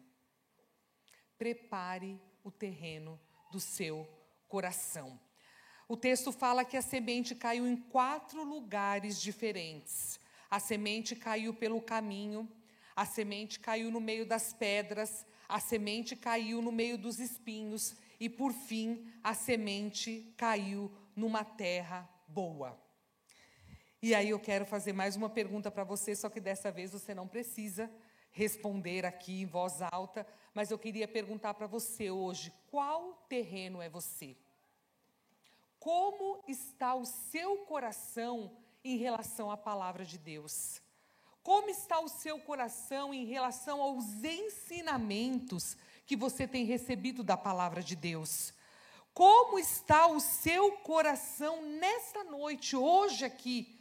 Prepare 1.38 2.20
o 2.44 2.50
terreno 2.50 3.20
do 3.52 3.60
seu 3.60 4.08
coração. 4.48 5.20
O 5.88 5.96
texto 5.96 6.32
fala 6.32 6.66
que 6.66 6.76
a 6.76 6.82
semente 6.82 7.36
caiu 7.36 7.68
em 7.68 7.78
quatro 7.78 8.44
lugares 8.44 9.22
diferentes. 9.22 10.20
A 10.50 10.60
semente 10.60 11.16
caiu 11.16 11.54
pelo 11.54 11.82
caminho, 11.82 12.50
a 12.96 13.06
semente 13.06 13.60
caiu 13.60 13.92
no 13.92 14.02
meio 14.02 14.26
das 14.26 14.54
pedras, 14.54 15.26
a 15.48 15.60
semente 15.60 16.16
caiu 16.16 16.62
no 16.62 16.72
meio 16.72 16.98
dos 16.98 17.20
espinhos 17.20 17.96
e, 18.20 18.30
por 18.30 18.54
fim, 18.54 19.12
a 19.24 19.34
semente 19.34 20.34
caiu 20.38 20.92
numa 21.16 21.44
terra 21.44 22.10
boa. 22.28 22.80
E 24.02 24.14
aí 24.14 24.30
eu 24.30 24.40
quero 24.40 24.66
fazer 24.66 24.94
mais 24.94 25.16
uma 25.16 25.30
pergunta 25.30 25.72
para 25.72 25.84
você, 25.84 26.16
só 26.16 26.30
que 26.30 26.40
dessa 26.40 26.72
vez 26.72 26.92
você 26.92 27.14
não 27.16 27.28
precisa 27.28 27.92
responder 28.32 29.06
aqui 29.06 29.42
em 29.42 29.46
voz 29.46 29.82
alta, 29.92 30.26
mas 30.54 30.70
eu 30.70 30.78
queria 30.78 31.08
perguntar 31.08 31.56
para 31.56 31.66
você 31.66 32.12
hoje: 32.12 32.54
qual 32.70 33.14
terreno 33.28 33.82
é 33.82 33.90
você? 33.90 34.38
Como 35.80 36.44
está 36.48 36.94
o 36.94 37.06
seu 37.06 37.58
coração 37.66 38.56
em 38.84 38.98
relação 38.98 39.50
à 39.50 39.58
palavra 39.58 40.06
de 40.06 40.18
Deus? 40.18 40.82
Como 41.42 41.70
está 41.70 42.00
o 42.00 42.10
seu 42.10 42.40
coração 42.40 43.14
em 43.14 43.26
relação 43.26 43.82
aos 43.82 44.24
ensinamentos 44.24 45.78
que 46.08 46.16
você 46.16 46.48
tem 46.48 46.64
recebido 46.64 47.22
da 47.22 47.38
palavra 47.38 47.84
de 47.84 47.96
Deus? 47.96 48.54
Como 49.14 49.60
está 49.60 50.08
o 50.08 50.20
seu 50.20 50.72
coração 50.78 51.62
nessa 51.62 52.24
noite, 52.24 52.76
hoje 52.76 53.26
aqui, 53.26 53.78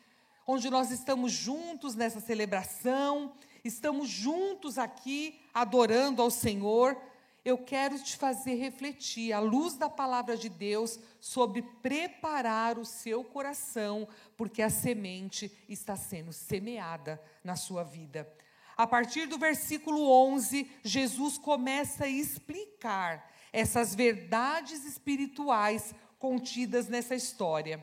onde 0.47 0.69
nós 0.69 0.91
estamos 0.91 1.33
juntos 1.33 1.95
nessa 1.95 2.21
celebração, 2.21 3.33
estamos 3.65 4.09
juntos 4.09 4.77
aqui 4.77 5.41
adorando 5.55 6.21
ao 6.21 6.31
Senhor? 6.31 7.01
eu 7.47 7.57
quero 7.57 7.97
te 8.03 8.17
fazer 8.17 8.55
refletir, 8.55 9.33
à 9.33 9.39
luz 9.39 9.75
da 9.75 9.89
palavra 9.89 10.37
de 10.37 10.49
Deus, 10.49 10.99
sobre 11.21 11.63
preparar 11.63 12.77
o 12.77 12.85
seu 12.85 13.23
coração, 13.23 14.09
porque 14.37 14.61
a 14.61 14.69
semente 14.69 15.57
está 15.69 15.95
sendo 15.95 16.33
semeada 16.33 17.23
na 17.45 17.55
sua 17.55 17.85
vida. 17.85 18.29
A 18.77 18.87
partir 18.87 19.27
do 19.27 19.39
versículo 19.39 20.11
11, 20.11 20.71
Jesus 20.85 21.39
começa 21.39 22.05
a 22.05 22.09
explicar 22.09 23.33
essas 23.53 23.95
verdades 23.95 24.85
espirituais 24.85 25.95
contidas 26.19 26.87
nessa 26.87 27.15
história. 27.15 27.83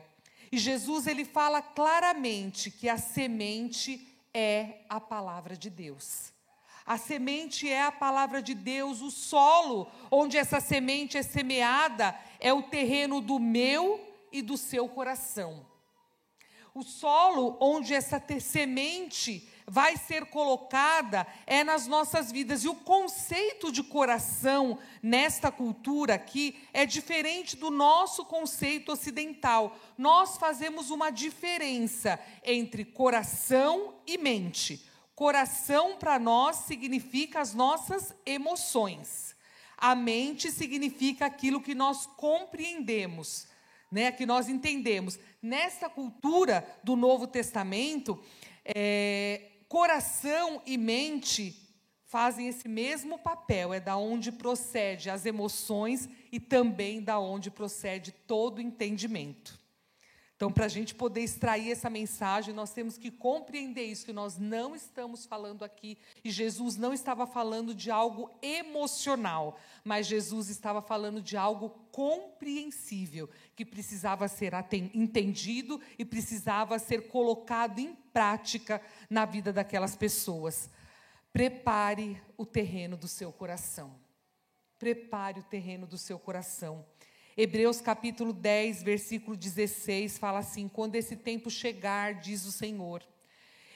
E 0.52 0.56
Jesus 0.56 1.08
ele 1.08 1.24
fala 1.24 1.60
claramente 1.60 2.70
que 2.70 2.88
a 2.88 2.96
semente 2.96 4.06
é 4.32 4.84
a 4.88 5.00
palavra 5.00 5.56
de 5.56 5.68
Deus. 5.68 6.32
A 6.86 6.96
semente 6.96 7.68
é 7.68 7.82
a 7.82 7.90
palavra 7.90 8.40
de 8.40 8.54
Deus, 8.54 9.00
o 9.00 9.10
solo 9.10 9.90
onde 10.10 10.36
essa 10.36 10.60
semente 10.60 11.18
é 11.18 11.22
semeada 11.22 12.14
é 12.38 12.52
o 12.52 12.62
terreno 12.62 13.20
do 13.20 13.40
meu 13.40 14.00
e 14.30 14.42
do 14.42 14.56
seu 14.56 14.88
coração. 14.88 15.66
O 16.74 16.82
solo 16.82 17.56
onde 17.60 17.94
essa 17.94 18.20
semente 18.40 19.48
vai 19.64 19.96
ser 19.96 20.26
colocada 20.26 21.24
é 21.46 21.62
nas 21.62 21.86
nossas 21.86 22.32
vidas. 22.32 22.64
E 22.64 22.68
o 22.68 22.74
conceito 22.74 23.70
de 23.70 23.80
coração 23.80 24.76
nesta 25.00 25.52
cultura 25.52 26.14
aqui 26.14 26.60
é 26.72 26.84
diferente 26.84 27.56
do 27.56 27.70
nosso 27.70 28.24
conceito 28.24 28.90
ocidental. 28.90 29.78
Nós 29.96 30.36
fazemos 30.36 30.90
uma 30.90 31.10
diferença 31.10 32.18
entre 32.42 32.84
coração 32.84 33.94
e 34.04 34.18
mente. 34.18 34.84
Coração 35.14 35.96
para 35.96 36.18
nós 36.18 36.56
significa 36.66 37.40
as 37.40 37.54
nossas 37.54 38.12
emoções. 38.26 39.36
A 39.78 39.94
mente 39.94 40.50
significa 40.50 41.26
aquilo 41.26 41.60
que 41.60 41.72
nós 41.72 42.04
compreendemos, 42.04 43.46
né, 43.94 44.10
que 44.10 44.26
nós 44.26 44.48
entendemos. 44.48 45.20
Nessa 45.40 45.88
cultura 45.88 46.66
do 46.82 46.96
Novo 46.96 47.28
Testamento, 47.28 48.20
é, 48.64 49.42
coração 49.68 50.60
e 50.66 50.76
mente 50.76 51.56
fazem 52.04 52.48
esse 52.48 52.66
mesmo 52.66 53.16
papel, 53.16 53.72
é 53.72 53.78
da 53.78 53.96
onde 53.96 54.32
procede 54.32 55.08
as 55.08 55.24
emoções 55.24 56.08
e 56.32 56.40
também 56.40 57.00
da 57.00 57.20
onde 57.20 57.52
procede 57.52 58.10
todo 58.10 58.60
entendimento. 58.60 59.56
Então, 60.36 60.50
para 60.50 60.64
a 60.64 60.68
gente 60.68 60.96
poder 60.96 61.20
extrair 61.20 61.70
essa 61.70 61.88
mensagem, 61.88 62.52
nós 62.52 62.72
temos 62.72 62.98
que 62.98 63.08
compreender 63.08 63.84
isso, 63.84 64.04
que 64.04 64.12
nós 64.12 64.36
não 64.36 64.74
estamos 64.74 65.24
falando 65.24 65.64
aqui, 65.64 65.96
e 66.24 66.30
Jesus 66.30 66.76
não 66.76 66.92
estava 66.92 67.24
falando 67.24 67.72
de 67.72 67.88
algo 67.88 68.28
emocional, 68.42 69.56
mas 69.84 70.08
Jesus 70.08 70.48
estava 70.48 70.82
falando 70.82 71.22
de 71.22 71.36
algo 71.36 71.70
compreensível, 71.92 73.30
que 73.54 73.64
precisava 73.64 74.26
ser 74.26 74.52
entendido 74.92 75.80
e 75.96 76.04
precisava 76.04 76.80
ser 76.80 77.06
colocado 77.06 77.78
em 77.78 77.94
prática 77.94 78.82
na 79.08 79.24
vida 79.24 79.52
daquelas 79.52 79.94
pessoas. 79.94 80.68
Prepare 81.32 82.20
o 82.36 82.44
terreno 82.44 82.96
do 82.96 83.06
seu 83.06 83.32
coração. 83.32 83.94
Prepare 84.80 85.38
o 85.38 85.44
terreno 85.44 85.86
do 85.86 85.96
seu 85.96 86.18
coração. 86.18 86.84
Hebreus 87.36 87.80
capítulo 87.80 88.32
10, 88.32 88.84
versículo 88.84 89.36
16 89.36 90.18
fala 90.18 90.38
assim: 90.38 90.68
Quando 90.68 90.94
esse 90.94 91.16
tempo 91.16 91.50
chegar, 91.50 92.14
diz 92.14 92.44
o 92.44 92.52
Senhor, 92.52 93.02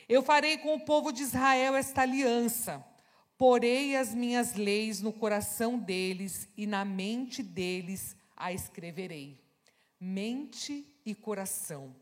eu 0.08 0.22
farei 0.22 0.58
com 0.58 0.76
o 0.76 0.84
povo 0.84 1.10
de 1.10 1.22
Israel 1.22 1.74
esta 1.74 2.02
aliança, 2.02 2.84
porei 3.36 3.96
as 3.96 4.14
minhas 4.14 4.54
leis 4.54 5.00
no 5.00 5.12
coração 5.12 5.76
deles 5.76 6.48
e 6.56 6.68
na 6.68 6.84
mente 6.84 7.42
deles 7.42 8.16
a 8.36 8.52
escreverei. 8.52 9.40
Mente 9.98 10.86
e 11.04 11.12
coração. 11.12 11.96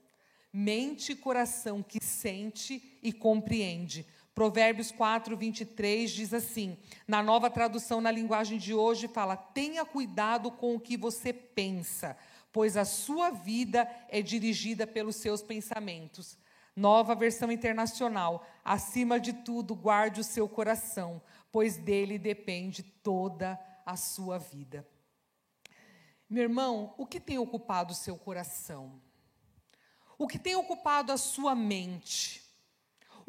Mente 0.52 1.12
e 1.12 1.16
coração 1.16 1.82
que 1.82 2.04
sente 2.04 2.98
e 3.02 3.14
compreende 3.14 4.06
Provérbios 4.36 4.92
4, 4.92 5.34
23 5.34 6.10
diz 6.10 6.34
assim, 6.34 6.76
na 7.08 7.22
nova 7.22 7.48
tradução 7.48 8.02
na 8.02 8.10
linguagem 8.10 8.58
de 8.58 8.74
hoje, 8.74 9.08
fala: 9.08 9.34
tenha 9.34 9.82
cuidado 9.82 10.50
com 10.50 10.74
o 10.74 10.78
que 10.78 10.94
você 10.94 11.32
pensa, 11.32 12.14
pois 12.52 12.76
a 12.76 12.84
sua 12.84 13.30
vida 13.30 13.90
é 14.10 14.20
dirigida 14.20 14.86
pelos 14.86 15.16
seus 15.16 15.42
pensamentos. 15.42 16.36
Nova 16.76 17.14
versão 17.14 17.50
internacional, 17.50 18.46
acima 18.62 19.18
de 19.18 19.32
tudo, 19.32 19.74
guarde 19.74 20.20
o 20.20 20.24
seu 20.24 20.46
coração, 20.46 21.22
pois 21.50 21.78
dele 21.78 22.18
depende 22.18 22.82
toda 22.82 23.58
a 23.86 23.96
sua 23.96 24.36
vida. 24.38 24.86
Meu 26.28 26.42
irmão, 26.42 26.92
o 26.98 27.06
que 27.06 27.20
tem 27.20 27.38
ocupado 27.38 27.94
o 27.94 27.96
seu 27.96 28.18
coração? 28.18 29.00
O 30.18 30.28
que 30.28 30.38
tem 30.38 30.56
ocupado 30.56 31.10
a 31.10 31.16
sua 31.16 31.54
mente? 31.54 32.45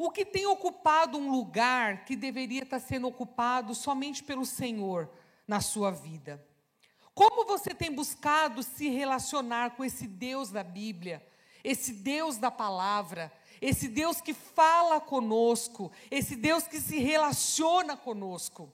O 0.00 0.12
que 0.12 0.24
tem 0.24 0.46
ocupado 0.46 1.18
um 1.18 1.28
lugar 1.28 2.04
que 2.04 2.14
deveria 2.14 2.62
estar 2.62 2.78
sendo 2.78 3.08
ocupado 3.08 3.74
somente 3.74 4.22
pelo 4.22 4.46
Senhor 4.46 5.10
na 5.44 5.60
sua 5.60 5.90
vida? 5.90 6.46
Como 7.12 7.44
você 7.44 7.74
tem 7.74 7.90
buscado 7.90 8.62
se 8.62 8.88
relacionar 8.88 9.74
com 9.74 9.84
esse 9.84 10.06
Deus 10.06 10.52
da 10.52 10.62
Bíblia, 10.62 11.26
esse 11.64 11.92
Deus 11.92 12.38
da 12.38 12.48
palavra, 12.48 13.32
esse 13.60 13.88
Deus 13.88 14.20
que 14.20 14.32
fala 14.32 15.00
conosco, 15.00 15.90
esse 16.12 16.36
Deus 16.36 16.68
que 16.68 16.80
se 16.80 17.00
relaciona 17.00 17.96
conosco? 17.96 18.72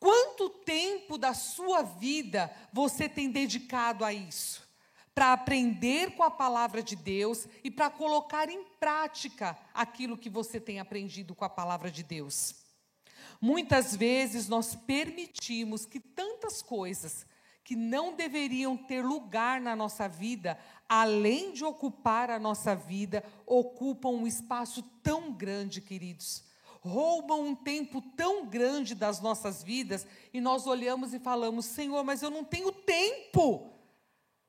Quanto 0.00 0.50
tempo 0.50 1.16
da 1.16 1.32
sua 1.32 1.82
vida 1.82 2.52
você 2.72 3.08
tem 3.08 3.30
dedicado 3.30 4.04
a 4.04 4.12
isso? 4.12 4.68
Para 5.14 5.32
aprender 5.32 6.12
com 6.12 6.22
a 6.22 6.30
palavra 6.30 6.82
de 6.82 6.96
Deus 6.96 7.46
e 7.62 7.70
para 7.70 7.90
colocar 7.90 8.48
em 8.48 8.64
prática 8.78 9.58
aquilo 9.74 10.16
que 10.16 10.30
você 10.30 10.60
tem 10.60 10.80
aprendido 10.80 11.34
com 11.34 11.44
a 11.44 11.50
palavra 11.50 11.90
de 11.90 12.02
Deus. 12.02 12.54
Muitas 13.40 13.96
vezes 13.96 14.48
nós 14.48 14.74
permitimos 14.74 15.86
que 15.86 15.98
tantas 15.98 16.62
coisas 16.62 17.26
que 17.64 17.76
não 17.76 18.14
deveriam 18.14 18.76
ter 18.76 19.04
lugar 19.04 19.60
na 19.60 19.76
nossa 19.76 20.08
vida, 20.08 20.58
além 20.88 21.52
de 21.52 21.64
ocupar 21.64 22.30
a 22.30 22.38
nossa 22.38 22.74
vida, 22.74 23.24
ocupam 23.46 24.10
um 24.10 24.26
espaço 24.26 24.82
tão 25.02 25.32
grande, 25.32 25.80
queridos. 25.80 26.44
Roubam 26.82 27.42
um 27.42 27.54
tempo 27.54 28.00
tão 28.16 28.46
grande 28.46 28.94
das 28.94 29.20
nossas 29.20 29.62
vidas 29.62 30.06
e 30.32 30.40
nós 30.40 30.66
olhamos 30.66 31.12
e 31.12 31.18
falamos: 31.18 31.66
Senhor, 31.66 32.02
mas 32.02 32.22
eu 32.22 32.30
não 32.30 32.42
tenho 32.42 32.72
tempo 32.72 33.70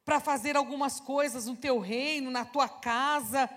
para 0.04 0.20
fazer 0.20 0.56
algumas 0.56 1.00
coisas 1.00 1.46
no 1.46 1.56
teu 1.56 1.80
reino, 1.80 2.32
na 2.32 2.44
tua 2.44 2.68
casa, 2.68 3.50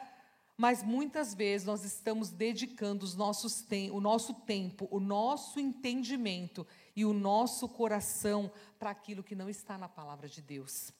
mas 0.56 0.82
muitas 0.82 1.34
vezes 1.34 1.66
nós 1.66 1.84
estamos 1.84 2.30
dedicando 2.30 3.04
os 3.04 3.14
nossos 3.14 3.62
tem, 3.62 3.90
o 3.90 4.00
nosso 4.00 4.34
tempo, 4.34 4.86
o 4.90 5.00
nosso 5.00 5.58
entendimento 5.58 6.66
e 6.94 7.04
o 7.04 7.12
nosso 7.12 7.68
coração 7.68 8.50
para 8.78 8.90
aquilo 8.90 9.22
que 9.22 9.34
não 9.34 9.48
está 9.48 9.76
na 9.76 9.88
palavra 9.88 10.28
de 10.28 10.40
Deus. 10.40 10.92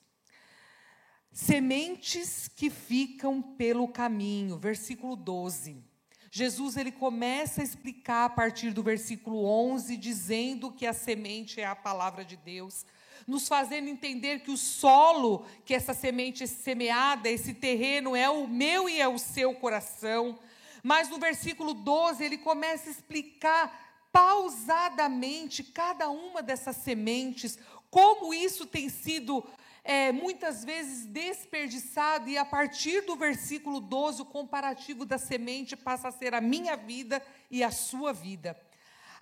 Sementes 1.30 2.48
que 2.48 2.70
ficam 2.70 3.42
pelo 3.42 3.88
caminho, 3.88 4.58
versículo 4.58 5.16
12. 5.16 5.82
Jesus 6.30 6.76
ele 6.76 6.90
começa 6.90 7.60
a 7.60 7.64
explicar 7.64 8.24
a 8.24 8.30
partir 8.30 8.72
do 8.72 8.82
versículo 8.82 9.44
11, 9.44 9.96
dizendo 9.96 10.72
que 10.72 10.84
a 10.84 10.92
semente 10.92 11.60
é 11.60 11.64
a 11.64 11.76
palavra 11.76 12.24
de 12.24 12.36
Deus, 12.36 12.84
nos 13.26 13.48
fazendo 13.48 13.88
entender 13.88 14.40
que 14.40 14.50
o 14.50 14.56
solo 14.56 15.46
que 15.64 15.74
essa 15.74 15.94
semente 15.94 16.44
é 16.44 16.46
semeada, 16.46 17.28
esse 17.28 17.54
terreno 17.54 18.14
é 18.14 18.28
o 18.28 18.46
meu 18.46 18.88
e 18.88 19.00
é 19.00 19.08
o 19.08 19.18
seu 19.18 19.54
coração. 19.54 20.38
Mas 20.82 21.08
no 21.08 21.18
versículo 21.18 21.72
12 21.74 22.22
ele 22.22 22.38
começa 22.38 22.88
a 22.88 22.92
explicar 22.92 24.08
pausadamente 24.12 25.64
cada 25.64 26.08
uma 26.08 26.42
dessas 26.42 26.76
sementes, 26.76 27.58
como 27.90 28.32
isso 28.32 28.66
tem 28.66 28.88
sido 28.88 29.44
é, 29.84 30.12
muitas 30.12 30.64
vezes 30.64 31.04
desperdiçado, 31.04 32.28
e 32.28 32.38
a 32.38 32.44
partir 32.44 33.02
do 33.02 33.16
versículo 33.16 33.80
12, 33.80 34.22
o 34.22 34.24
comparativo 34.24 35.04
da 35.04 35.18
semente 35.18 35.76
passa 35.76 36.08
a 36.08 36.12
ser 36.12 36.34
a 36.34 36.40
minha 36.40 36.76
vida 36.76 37.22
e 37.50 37.62
a 37.62 37.70
sua 37.70 38.12
vida. 38.12 38.58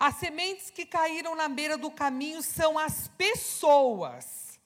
As 0.05 0.17
sementes 0.17 0.69
que 0.69 0.85
caíram 0.85 1.37
na 1.37 1.49
beira 1.49 1.79
do 1.79 1.89
caminho 1.89 2.43
são 2.43 2.77
as 2.77 3.07
pessoas. 3.07 4.59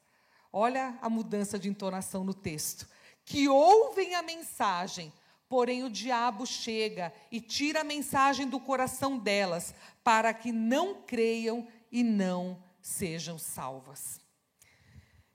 Olha 0.51 0.99
a 1.03 1.11
mudança 1.11 1.59
de 1.59 1.69
entonação 1.69 2.25
no 2.25 2.33
texto. 2.33 2.89
Que 3.23 3.47
ouvem 3.47 4.15
a 4.15 4.23
mensagem, 4.23 5.13
porém 5.47 5.85
o 5.85 5.91
diabo 5.91 6.47
chega 6.47 7.13
e 7.31 7.39
tira 7.39 7.83
a 7.83 7.85
mensagem 7.85 8.49
do 8.49 8.59
coração 8.59 9.19
delas, 9.19 9.75
para 10.03 10.33
que 10.33 10.51
não 10.51 11.03
creiam 11.03 11.69
e 11.93 12.03
não 12.03 12.59
sejam 12.81 13.39
salvas. 13.39 14.19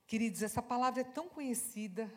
Queridos, 0.08 0.42
essa 0.42 0.64
palavra 0.64 1.02
é 1.02 1.04
tão 1.04 1.30
conhecida, 1.30 2.12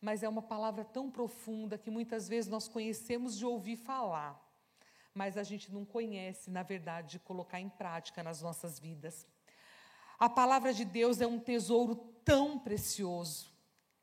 mas 0.00 0.22
é 0.22 0.28
uma 0.28 0.40
palavra 0.40 0.86
tão 0.86 1.10
profunda 1.10 1.76
que 1.76 1.90
muitas 1.90 2.26
vezes 2.26 2.50
nós 2.50 2.66
conhecemos 2.66 3.36
de 3.36 3.44
ouvir 3.44 3.76
falar 3.76 4.42
mas 5.14 5.38
a 5.38 5.44
gente 5.44 5.72
não 5.72 5.84
conhece, 5.84 6.50
na 6.50 6.62
verdade, 6.62 7.12
de 7.12 7.18
colocar 7.20 7.60
em 7.60 7.68
prática 7.68 8.22
nas 8.22 8.42
nossas 8.42 8.80
vidas. 8.80 9.26
A 10.18 10.28
palavra 10.28 10.74
de 10.74 10.84
Deus 10.84 11.20
é 11.20 11.26
um 11.26 11.38
tesouro 11.38 11.94
tão 12.24 12.58
precioso, 12.58 13.52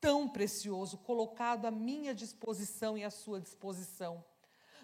tão 0.00 0.26
precioso, 0.28 0.96
colocado 0.98 1.66
à 1.66 1.70
minha 1.70 2.14
disposição 2.14 2.96
e 2.96 3.04
à 3.04 3.10
sua 3.10 3.40
disposição. 3.40 4.24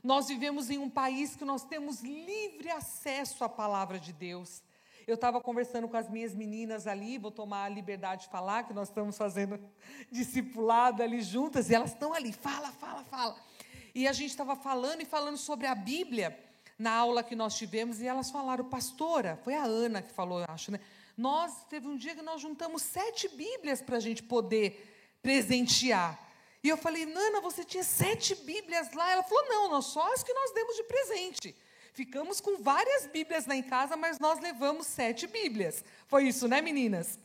Nós 0.02 0.28
vivemos 0.28 0.70
em 0.70 0.78
um 0.78 0.90
país 0.90 1.34
que 1.34 1.44
nós 1.44 1.64
temos 1.64 2.02
livre 2.02 2.70
acesso 2.70 3.42
à 3.42 3.48
palavra 3.48 3.98
de 3.98 4.12
Deus. 4.12 4.62
Eu 5.06 5.14
estava 5.14 5.40
conversando 5.40 5.88
com 5.88 5.96
as 5.96 6.08
minhas 6.08 6.34
meninas 6.34 6.86
ali, 6.86 7.16
vou 7.16 7.30
tomar 7.30 7.64
a 7.64 7.68
liberdade 7.68 8.22
de 8.22 8.28
falar, 8.28 8.64
que 8.64 8.74
nós 8.74 8.88
estamos 8.88 9.16
fazendo 9.16 9.58
discipulado 10.12 11.02
ali 11.02 11.22
juntas, 11.22 11.70
e 11.70 11.74
elas 11.74 11.92
estão 11.92 12.12
ali, 12.12 12.32
fala, 12.32 12.70
fala, 12.72 13.02
fala. 13.04 13.47
E 13.94 14.06
a 14.06 14.12
gente 14.12 14.30
estava 14.30 14.54
falando 14.56 15.02
e 15.02 15.04
falando 15.04 15.36
sobre 15.36 15.66
a 15.66 15.74
Bíblia 15.74 16.38
na 16.78 16.92
aula 16.92 17.24
que 17.24 17.34
nós 17.34 17.56
tivemos, 17.56 18.00
e 18.00 18.06
elas 18.06 18.30
falaram, 18.30 18.64
pastora, 18.64 19.38
foi 19.42 19.54
a 19.54 19.64
Ana 19.64 20.00
que 20.00 20.12
falou, 20.12 20.44
acho, 20.48 20.70
né? 20.70 20.80
Nós, 21.16 21.64
teve 21.68 21.88
um 21.88 21.96
dia 21.96 22.14
que 22.14 22.22
nós 22.22 22.40
juntamos 22.40 22.82
sete 22.82 23.28
Bíblias 23.28 23.82
para 23.82 23.96
a 23.96 24.00
gente 24.00 24.22
poder 24.22 25.18
presentear. 25.20 26.16
E 26.62 26.68
eu 26.68 26.76
falei, 26.76 27.04
Nana, 27.04 27.40
você 27.40 27.64
tinha 27.64 27.82
sete 27.82 28.36
Bíblias 28.36 28.92
lá? 28.92 29.10
Ela 29.10 29.24
falou, 29.24 29.48
não, 29.48 29.70
não 29.70 29.82
só 29.82 30.12
as 30.14 30.22
que 30.22 30.32
nós 30.32 30.52
demos 30.52 30.76
de 30.76 30.84
presente. 30.84 31.56
Ficamos 31.92 32.40
com 32.40 32.62
várias 32.62 33.06
Bíblias 33.06 33.46
lá 33.46 33.56
em 33.56 33.62
casa, 33.62 33.96
mas 33.96 34.20
nós 34.20 34.38
levamos 34.38 34.86
sete 34.86 35.26
Bíblias. 35.26 35.84
Foi 36.06 36.28
isso, 36.28 36.46
né, 36.46 36.60
meninas? 36.60 37.18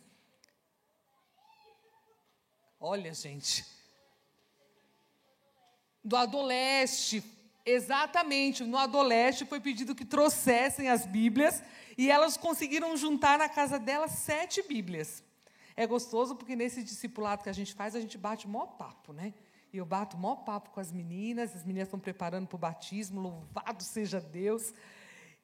Olha, 2.80 3.14
gente, 3.14 3.64
do 6.04 6.16
Adoleste. 6.16 7.24
Exatamente, 7.66 8.64
no 8.64 8.78
Adoleste 8.78 9.46
foi 9.46 9.60
pedido 9.60 9.96
que 9.96 10.04
trouxessem 10.04 10.90
as 10.90 11.06
Bíblias 11.06 11.64
e 11.98 12.12
elas 12.12 12.36
conseguiram 12.36 12.98
juntar 12.98 13.38
na 13.38 13.48
casa 13.48 13.80
delas 13.80 14.12
sete 14.12 14.62
Bíblias. 14.62 15.24
É 15.76 15.88
gostoso 15.88 16.36
porque 16.36 16.56
nesse 16.56 16.84
discipulado 16.84 17.44
que 17.44 17.50
a 17.50 17.54
gente 17.54 17.74
faz, 17.74 17.96
a 17.96 18.02
gente 18.02 18.18
bate 18.18 18.48
maior 18.48 18.68
papo, 18.68 19.14
né? 19.14 19.34
E 19.72 19.78
eu 19.78 19.86
bato 19.86 20.18
maior 20.18 20.36
papo 20.38 20.70
com 20.70 20.80
as 20.80 20.92
meninas, 20.92 21.56
as 21.56 21.64
meninas 21.64 21.88
estão 21.88 22.00
preparando 22.00 22.48
para 22.48 22.56
o 22.56 22.60
batismo, 22.60 23.22
louvado 23.22 23.82
seja 23.82 24.20
Deus. 24.20 24.74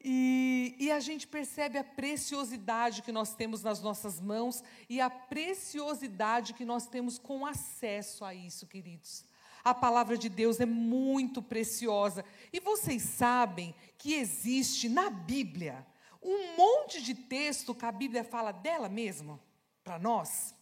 E, 0.02 0.76
e, 0.80 0.92
a 0.92 1.00
gente 1.02 1.28
percebe 1.28 1.78
a 1.78 1.84
preciosidade 1.84 3.02
que 3.02 3.12
nós 3.12 3.36
temos 3.36 3.64
nas 3.64 3.82
nossas 3.82 4.22
mãos 4.22 4.64
e 4.88 5.02
a 5.02 5.10
preciosidade 5.10 6.54
que 6.54 6.64
nós 6.64 6.88
temos 6.88 7.18
com 7.18 7.46
acesso 7.46 8.24
a 8.24 8.34
isso, 8.34 8.66
queridos. 8.66 9.26
A 9.70 9.74
palavra 9.76 10.18
de 10.18 10.30
Deus 10.30 10.60
é 10.60 10.66
muito 10.66 11.44
preciosa. 11.44 12.26
E 12.52 12.60
vocês 12.60 13.04
sabem 13.04 13.76
que 14.00 14.16
existe 14.16 14.90
na 14.90 15.12
Bíblia 15.12 15.86
um 16.24 16.56
monte 16.58 17.00
de 17.04 17.14
texto 17.14 17.76
que 17.76 17.86
a 17.86 17.92
Bíblia 17.92 18.24
fala 18.24 18.52
dela 18.52 18.90
mesma, 18.90 19.40
para 19.84 20.00
nós. 20.00 20.56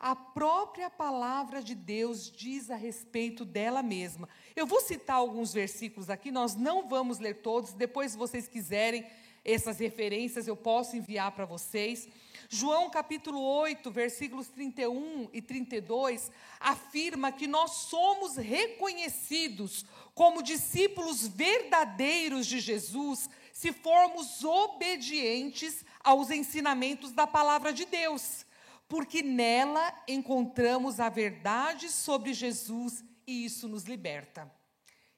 A 0.00 0.16
própria 0.16 0.90
palavra 0.90 1.62
de 1.62 1.76
Deus 1.76 2.28
diz 2.28 2.72
a 2.72 2.74
respeito 2.74 3.44
dela 3.44 3.84
mesma. 3.84 4.28
Eu 4.56 4.66
vou 4.66 4.80
citar 4.80 5.14
alguns 5.14 5.52
versículos 5.52 6.10
aqui, 6.10 6.32
nós 6.32 6.56
não 6.56 6.88
vamos 6.88 7.20
ler 7.20 7.34
todos, 7.40 7.72
depois, 7.72 8.10
se 8.10 8.18
vocês 8.18 8.48
quiserem 8.48 9.06
essas 9.44 9.78
referências, 9.78 10.46
eu 10.46 10.56
posso 10.56 10.96
enviar 10.96 11.32
para 11.32 11.44
vocês. 11.44 12.08
João 12.48 12.88
capítulo 12.90 13.40
8, 13.40 13.90
versículos 13.90 14.48
31 14.48 15.28
e 15.32 15.42
32, 15.42 16.30
afirma 16.60 17.32
que 17.32 17.46
nós 17.46 17.70
somos 17.72 18.36
reconhecidos 18.36 19.84
como 20.14 20.42
discípulos 20.42 21.26
verdadeiros 21.26 22.46
de 22.46 22.60
Jesus 22.60 23.28
se 23.52 23.72
formos 23.72 24.44
obedientes 24.44 25.84
aos 26.02 26.30
ensinamentos 26.30 27.12
da 27.12 27.26
palavra 27.26 27.72
de 27.72 27.84
Deus 27.84 28.44
porque 28.88 29.22
nela 29.22 29.92
encontramos 30.06 31.00
a 31.00 31.08
verdade 31.08 31.90
sobre 31.90 32.32
Jesus 32.32 33.02
e 33.26 33.44
isso 33.44 33.68
nos 33.68 33.84
liberta. 33.84 34.50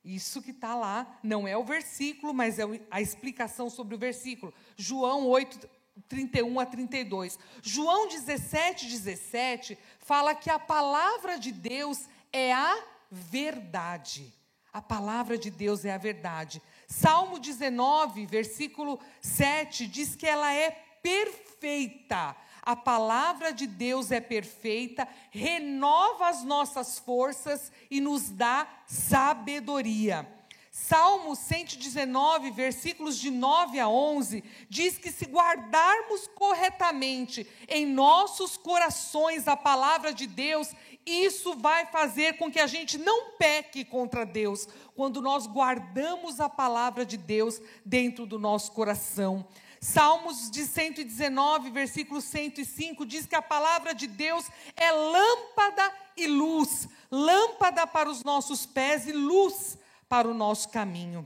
Isso 0.06 0.40
que 0.40 0.52
está 0.52 0.76
lá 0.76 1.18
não 1.20 1.48
é 1.48 1.56
o 1.56 1.64
versículo, 1.64 2.32
mas 2.32 2.60
é 2.60 2.62
a 2.88 3.00
explicação 3.00 3.68
sobre 3.68 3.96
o 3.96 3.98
versículo. 3.98 4.54
João 4.76 5.26
8, 5.26 5.68
31 6.08 6.60
a 6.60 6.64
32. 6.64 7.36
João 7.60 8.06
17, 8.06 8.86
17 8.86 9.76
fala 9.98 10.32
que 10.32 10.48
a 10.48 10.60
palavra 10.60 11.36
de 11.40 11.50
Deus 11.50 12.06
é 12.32 12.52
a 12.52 12.84
verdade. 13.10 14.32
A 14.72 14.80
palavra 14.80 15.36
de 15.36 15.50
Deus 15.50 15.84
é 15.84 15.92
a 15.92 15.98
verdade. 15.98 16.62
Salmo 16.86 17.40
19, 17.40 18.26
versículo 18.26 19.00
7 19.20 19.88
diz 19.88 20.14
que 20.14 20.26
ela 20.26 20.54
é 20.54 20.70
perfeita 21.02 22.36
a 22.66 22.74
palavra 22.74 23.52
de 23.52 23.64
Deus 23.64 24.10
é 24.10 24.20
perfeita, 24.20 25.06
renova 25.30 26.28
as 26.28 26.42
nossas 26.42 26.98
forças 26.98 27.70
e 27.88 28.00
nos 28.00 28.28
dá 28.28 28.66
sabedoria. 28.84 30.28
Salmo 30.72 31.34
119, 31.34 32.50
versículos 32.50 33.18
de 33.18 33.30
9 33.30 33.78
a 33.78 33.88
11, 33.88 34.44
diz 34.68 34.98
que 34.98 35.10
se 35.10 35.24
guardarmos 35.24 36.26
corretamente 36.34 37.48
em 37.68 37.86
nossos 37.86 38.56
corações 38.58 39.48
a 39.48 39.56
palavra 39.56 40.12
de 40.12 40.26
Deus, 40.26 40.72
isso 41.06 41.54
vai 41.56 41.86
fazer 41.86 42.36
com 42.36 42.50
que 42.50 42.58
a 42.58 42.66
gente 42.66 42.98
não 42.98 43.30
peque 43.38 43.84
contra 43.84 44.26
Deus, 44.26 44.68
quando 44.94 45.22
nós 45.22 45.46
guardamos 45.46 46.40
a 46.40 46.48
palavra 46.48 47.06
de 47.06 47.16
Deus 47.16 47.58
dentro 47.84 48.26
do 48.26 48.38
nosso 48.38 48.72
coração. 48.72 49.46
Salmos 49.86 50.50
de 50.50 50.66
119, 50.66 51.70
versículo 51.70 52.20
105, 52.20 53.06
diz 53.06 53.24
que 53.24 53.36
a 53.36 53.40
palavra 53.40 53.94
de 53.94 54.08
Deus 54.08 54.44
é 54.74 54.90
lâmpada 54.90 55.94
e 56.16 56.26
luz, 56.26 56.88
lâmpada 57.08 57.86
para 57.86 58.10
os 58.10 58.24
nossos 58.24 58.66
pés 58.66 59.06
e 59.06 59.12
luz 59.12 59.78
para 60.08 60.26
o 60.26 60.34
nosso 60.34 60.70
caminho. 60.70 61.24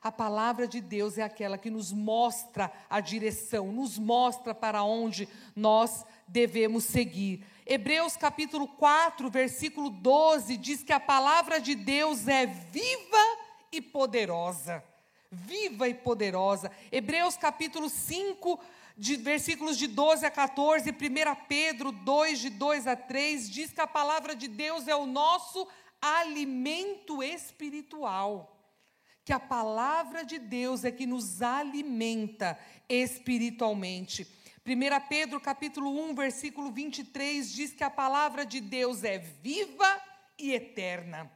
A 0.00 0.12
palavra 0.12 0.68
de 0.68 0.80
Deus 0.80 1.18
é 1.18 1.24
aquela 1.24 1.58
que 1.58 1.68
nos 1.68 1.90
mostra 1.90 2.72
a 2.88 3.00
direção, 3.00 3.72
nos 3.72 3.98
mostra 3.98 4.54
para 4.54 4.84
onde 4.84 5.28
nós 5.56 6.04
devemos 6.28 6.84
seguir. 6.84 7.44
Hebreus 7.66 8.16
capítulo 8.16 8.68
4, 8.68 9.28
versículo 9.28 9.90
12 9.90 10.56
diz 10.58 10.84
que 10.84 10.92
a 10.92 11.00
palavra 11.00 11.60
de 11.60 11.74
Deus 11.74 12.28
é 12.28 12.46
viva 12.46 13.38
e 13.72 13.82
poderosa 13.82 14.80
viva 15.30 15.88
e 15.88 15.94
poderosa. 15.94 16.70
Hebreus 16.90 17.36
capítulo 17.36 17.88
5, 17.88 18.58
de 18.96 19.16
versículos 19.16 19.76
de 19.78 19.86
12 19.86 20.26
a 20.26 20.30
14, 20.30 20.90
1 20.90 20.94
Pedro 21.48 21.92
2, 21.92 22.38
de 22.38 22.50
2 22.50 22.86
a 22.86 22.96
3, 22.96 23.48
diz 23.48 23.72
que 23.72 23.80
a 23.80 23.86
palavra 23.86 24.34
de 24.34 24.48
Deus 24.48 24.88
é 24.88 24.94
o 24.94 25.06
nosso 25.06 25.66
alimento 26.00 27.22
espiritual. 27.22 28.56
Que 29.24 29.32
a 29.32 29.38
palavra 29.38 30.24
de 30.24 30.38
Deus 30.38 30.84
é 30.84 30.90
que 30.90 31.06
nos 31.06 31.40
alimenta 31.40 32.58
espiritualmente. 32.88 34.26
1 34.66 35.08
Pedro 35.08 35.40
capítulo 35.40 35.90
1, 36.10 36.14
versículo 36.14 36.70
23 36.72 37.52
diz 37.52 37.72
que 37.72 37.84
a 37.84 37.90
palavra 37.90 38.44
de 38.44 38.60
Deus 38.60 39.04
é 39.04 39.18
viva 39.18 40.02
e 40.38 40.52
eterna. 40.52 41.30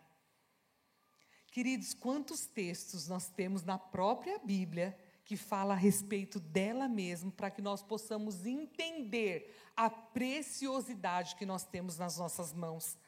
Queridos, 1.54 1.94
quantos 1.94 2.46
textos 2.46 3.06
nós 3.06 3.28
temos 3.28 3.62
na 3.62 3.78
própria 3.78 4.40
Bíblia 4.40 4.98
que 5.24 5.36
fala 5.36 5.74
a 5.74 5.76
respeito 5.76 6.40
dela 6.40 6.88
mesma, 6.88 7.30
para 7.30 7.48
que 7.48 7.62
nós 7.62 7.80
possamos 7.80 8.44
entender 8.44 9.54
a 9.76 9.88
preciosidade 9.88 11.36
que 11.36 11.46
nós 11.46 11.62
temos 11.62 11.96
nas 11.96 12.18
nossas 12.18 12.52
mãos. 12.52 12.98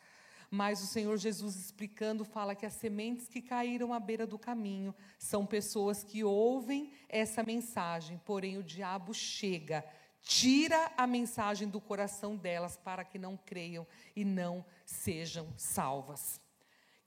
Mas 0.49 0.81
o 0.81 0.87
Senhor 0.87 1.17
Jesus 1.17 1.57
explicando 1.57 2.25
fala 2.25 2.55
que 2.55 2.65
as 2.65 2.75
sementes 2.75 3.27
que 3.27 3.43
caíram 3.43 3.93
à 3.93 3.99
beira 3.99 4.25
do 4.25 4.39
caminho 4.39 4.95
são 5.19 5.45
pessoas 5.45 6.05
que 6.05 6.23
ouvem 6.23 6.93
essa 7.09 7.43
mensagem, 7.43 8.17
porém 8.25 8.59
o 8.59 8.63
diabo 8.63 9.13
chega, 9.13 9.85
tira 10.23 10.93
a 10.97 11.05
mensagem 11.05 11.67
do 11.67 11.81
coração 11.81 12.37
delas 12.37 12.77
para 12.77 13.05
que 13.05 13.19
não 13.19 13.37
creiam 13.37 13.85
e 14.15 14.25
não 14.25 14.65
sejam 14.85 15.53
salvas. 15.57 16.46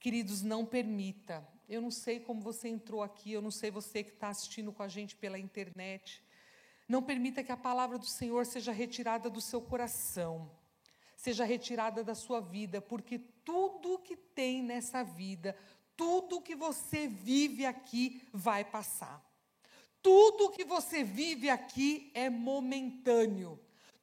Queridos, 0.00 0.40
não 0.40 0.64
permita. 0.64 1.46
Eu 1.68 1.82
não 1.82 1.90
sei 1.90 2.18
como 2.18 2.40
você 2.40 2.68
entrou 2.68 3.02
aqui, 3.02 3.32
eu 3.32 3.42
não 3.42 3.50
sei 3.50 3.70
você 3.70 4.02
que 4.02 4.10
está 4.10 4.28
assistindo 4.28 4.72
com 4.72 4.82
a 4.82 4.88
gente 4.88 5.14
pela 5.14 5.38
internet. 5.38 6.24
Não 6.88 7.02
permita 7.02 7.44
que 7.44 7.52
a 7.52 7.56
palavra 7.56 7.98
do 7.98 8.06
Senhor 8.06 8.46
seja 8.46 8.72
retirada 8.72 9.28
do 9.28 9.42
seu 9.42 9.60
coração, 9.60 10.50
seja 11.14 11.44
retirada 11.44 12.02
da 12.02 12.14
sua 12.14 12.40
vida, 12.40 12.80
porque 12.80 13.18
tudo 13.44 13.98
que 13.98 14.16
tem 14.16 14.62
nessa 14.62 15.04
vida, 15.04 15.54
tudo 15.94 16.40
que 16.40 16.56
você 16.56 17.06
vive 17.06 17.66
aqui 17.66 18.26
vai 18.32 18.64
passar. 18.64 19.22
Tudo 20.02 20.50
que 20.50 20.64
você 20.64 21.04
vive 21.04 21.50
aqui 21.50 22.10
é 22.14 22.30
momentâneo. 22.30 23.60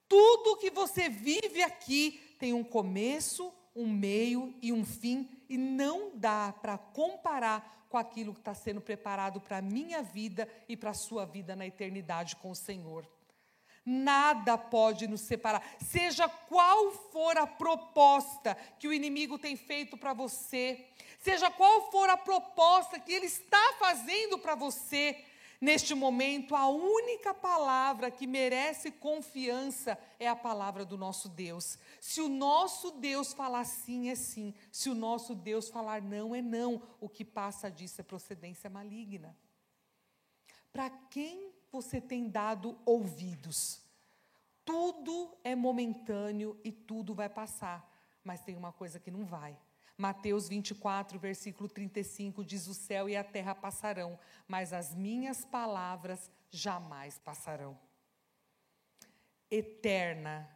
Tudo 0.08 0.58
que 0.58 0.70
você 0.70 1.10
vive 1.10 1.64
aqui 1.64 2.22
tem 2.38 2.54
um 2.54 2.64
começo, 2.64 3.52
um 3.78 3.88
meio 3.88 4.54
e 4.62 4.74
um 4.74 4.84
fim 4.84 5.30
e 5.48 5.58
não 5.58 6.12
dá 6.18 6.52
para 6.52 6.78
comparar 6.78 7.86
com 7.88 7.98
aquilo 7.98 8.34
que 8.34 8.40
está 8.40 8.54
sendo 8.54 8.82
preparado 8.82 9.40
para 9.40 9.58
a 9.58 9.62
minha 9.62 10.02
vida 10.02 10.48
e 10.68 10.76
para 10.76 10.90
a 10.90 10.96
sua 10.96 11.26
vida 11.26 11.56
na 11.56 11.66
eternidade 11.66 12.36
com 12.36 12.52
o 12.52 12.56
Senhor. 12.56 13.08
Nada 13.86 14.58
pode 14.58 15.08
nos 15.08 15.22
separar, 15.22 15.64
seja 15.80 16.28
qual 16.28 16.92
for 16.92 17.38
a 17.38 17.48
proposta 17.48 18.54
que 18.78 18.88
o 18.88 18.92
inimigo 18.92 19.40
tem 19.40 19.56
feito 19.56 19.96
para 19.96 20.12
você, 20.12 20.86
seja 21.20 21.50
qual 21.50 21.90
for 21.90 22.10
a 22.10 22.18
proposta 22.18 23.00
que 23.00 23.14
ele 23.14 23.28
está 23.28 23.76
fazendo 23.80 24.38
para 24.38 24.56
você, 24.56 25.24
Neste 25.60 25.96
momento, 25.96 26.56
a 26.56 26.68
única 26.68 27.34
palavra 27.34 28.12
que 28.12 28.28
merece 28.28 28.92
confiança 28.92 29.98
é 30.20 30.28
a 30.28 30.36
palavra 30.36 30.86
do 30.86 30.98
nosso 30.98 31.28
Deus. 31.28 31.80
Se 32.00 32.22
o 32.22 32.30
nosso 32.30 32.92
Deus 32.92 33.34
falar 33.34 33.66
sim, 33.66 34.10
é 34.10 34.16
sim. 34.16 34.54
Se 34.72 34.90
o 34.90 34.96
nosso 34.96 35.34
Deus 35.34 35.70
falar 35.70 36.02
não, 36.02 36.36
é 36.36 36.42
não. 36.42 36.82
O 37.00 37.10
que 37.10 37.26
passa 37.26 37.72
disso 37.72 38.02
é 38.02 38.04
procedência 38.04 38.70
maligna. 38.70 39.36
Para 40.72 40.90
quem 40.90 41.52
você 41.72 42.00
tem 42.00 42.30
dado 42.30 42.78
ouvidos? 42.86 43.82
Tudo 44.64 45.36
é 45.44 45.56
momentâneo 45.56 46.60
e 46.64 46.72
tudo 46.72 47.16
vai 47.16 47.30
passar, 47.30 47.90
mas 48.24 48.42
tem 48.42 48.56
uma 48.56 48.72
coisa 48.72 49.00
que 49.00 49.10
não 49.10 49.26
vai 49.26 49.58
Mateus 49.98 50.48
24, 50.48 51.18
versículo 51.18 51.68
35 51.68 52.46
diz: 52.46 52.68
O 52.68 52.74
céu 52.74 53.10
e 53.10 53.16
a 53.16 53.24
terra 53.24 53.56
passarão, 53.56 54.20
mas 54.48 54.72
as 54.72 54.94
minhas 54.94 55.44
palavras 55.44 56.30
jamais 56.52 57.18
passarão. 57.18 57.78
Eterna, 59.50 60.48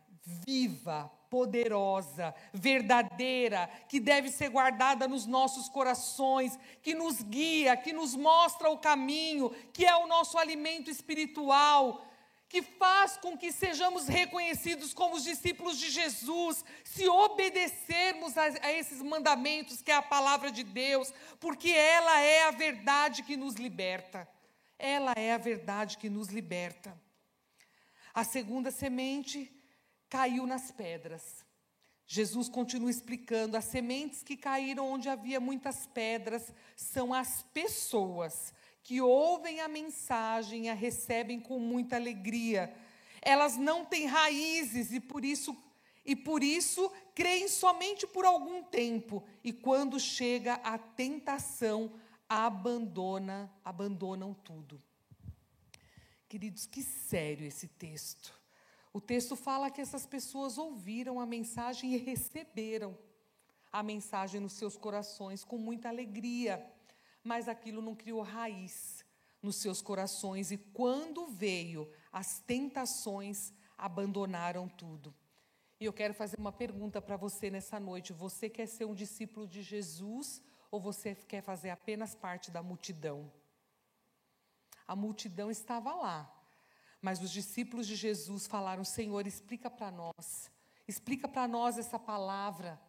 viva, 0.46 1.12
poderosa, 1.30 2.36
verdadeira, 2.54 3.68
que 3.90 4.00
deve 4.00 4.30
ser 4.30 4.50
guardada 4.50 5.08
nos 5.08 5.26
nossos 5.26 5.68
corações, 5.70 6.60
que 6.84 6.94
nos 6.94 7.24
guia, 7.24 7.76
que 7.76 7.94
nos 7.94 8.16
mostra 8.16 8.70
o 8.70 8.78
caminho, 8.78 9.50
que 9.74 9.86
é 9.86 9.96
o 9.96 10.08
nosso 10.08 10.38
alimento 10.38 10.92
espiritual 10.92 12.06
que 12.52 12.62
faz 12.62 13.16
com 13.16 13.38
que 13.38 13.50
sejamos 13.50 14.08
reconhecidos 14.08 14.94
como 14.94 15.16
os 15.16 15.24
discípulos 15.24 15.80
de 15.80 15.90
Jesus, 15.90 16.66
se 16.84 17.08
obedecermos 17.08 18.38
a, 18.38 18.44
a, 18.44 18.74
esses 18.74 19.02
mandamentos, 19.02 19.82
que 19.82 19.90
é 19.90 19.96
a 19.96 20.02
palavra 20.02 20.52
de 20.52 20.62
Deus, 20.62 21.14
porque 21.40 21.70
ela 21.70 22.20
é 22.20 22.44
a 22.44 22.52
verdade 22.52 23.24
que 23.24 23.38
nos 23.38 23.56
liberta. 23.56 24.28
Ela 24.78 25.14
é 25.16 25.32
a 25.32 25.38
verdade 25.38 25.98
que 25.98 26.10
nos 26.10 26.28
liberta. 26.28 27.00
A 28.14 28.26
segunda 28.26 28.70
semente 28.70 29.50
caiu 30.10 30.46
nas 30.46 30.72
pedras. 30.72 31.46
Jesus 32.06 32.50
continua 32.50 32.92
explicando: 32.92 33.56
as 33.56 33.64
sementes 33.64 34.24
que 34.24 34.36
caíram 34.36 34.92
onde 34.92 35.08
havia 35.08 35.40
muitas 35.40 35.88
pedras 35.88 36.54
são 36.76 37.14
as 37.14 37.44
pessoas 37.54 38.54
que 38.84 39.02
ouvem 39.02 39.60
a 39.62 39.68
mensagem 39.68 40.66
e 40.66 40.70
a 40.70 40.74
recebem 40.74 41.40
com 41.40 41.60
muita 41.60 41.96
alegria. 41.96 42.74
Elas 43.22 43.58
não 43.58 43.86
têm 43.86 44.06
raízes 44.06 44.92
e 44.92 45.00
por 45.00 45.24
isso 45.24 45.56
e 46.04 46.16
por 46.16 46.42
isso 46.42 46.92
creem 47.14 47.48
somente 47.48 48.08
por 48.08 48.26
algum 48.26 48.64
tempo 48.64 49.24
e 49.44 49.54
quando 49.54 50.00
chega 50.00 50.56
a 50.56 50.78
tentação 50.78 51.94
abandona, 52.28 53.54
abandonam 53.64 54.34
tudo. 54.34 54.82
Queridos, 56.28 56.66
que 56.66 56.82
sério 56.82 57.46
esse 57.46 57.68
texto. 57.68 58.34
O 58.92 59.00
texto 59.00 59.36
fala 59.36 59.70
que 59.70 59.80
essas 59.80 60.06
pessoas 60.06 60.58
ouviram 60.58 61.20
a 61.20 61.26
mensagem 61.26 61.94
e 61.94 61.98
receberam 61.98 62.98
a 63.72 63.84
mensagem 63.84 64.42
nos 64.42 64.54
seus 64.54 64.76
corações 64.76 65.44
com 65.44 65.58
muita 65.58 65.88
alegria 65.88 66.66
mas 67.24 67.48
aquilo 67.48 67.82
não 67.82 67.96
criou 67.96 68.22
raiz 68.22 69.06
nos 69.42 69.56
seus 69.56 69.82
corações 69.82 70.52
e 70.52 70.58
quando 70.58 71.28
veio 71.28 71.92
as 72.12 72.40
tentações, 72.40 73.54
abandonaram 73.78 74.68
tudo. 74.68 75.14
E 75.80 75.86
eu 75.86 75.94
quero 75.94 76.14
fazer 76.14 76.38
uma 76.38 76.52
pergunta 76.52 77.02
para 77.02 77.18
você 77.18 77.50
nessa 77.50 77.80
noite: 77.80 78.14
você 78.14 78.48
quer 78.50 78.68
ser 78.68 78.86
um 78.86 78.94
discípulo 78.94 79.48
de 79.48 79.64
Jesus 79.64 80.42
ou 80.70 80.80
você 80.80 81.16
quer 81.16 81.42
fazer 81.42 81.72
apenas 81.72 82.14
parte 82.14 82.52
da 82.52 82.62
multidão? 82.62 83.32
A 84.88 84.96
multidão 84.96 85.50
estava 85.50 85.94
lá, 85.96 86.32
mas 87.02 87.22
os 87.22 87.32
discípulos 87.32 87.88
de 87.88 87.96
Jesus 87.96 88.46
falaram: 88.46 88.84
Senhor, 88.84 89.26
explica 89.26 89.72
para 89.72 89.90
nós, 89.90 90.52
explica 90.88 91.28
para 91.28 91.48
nós 91.48 91.80
essa 91.80 91.98
palavra 91.98 92.80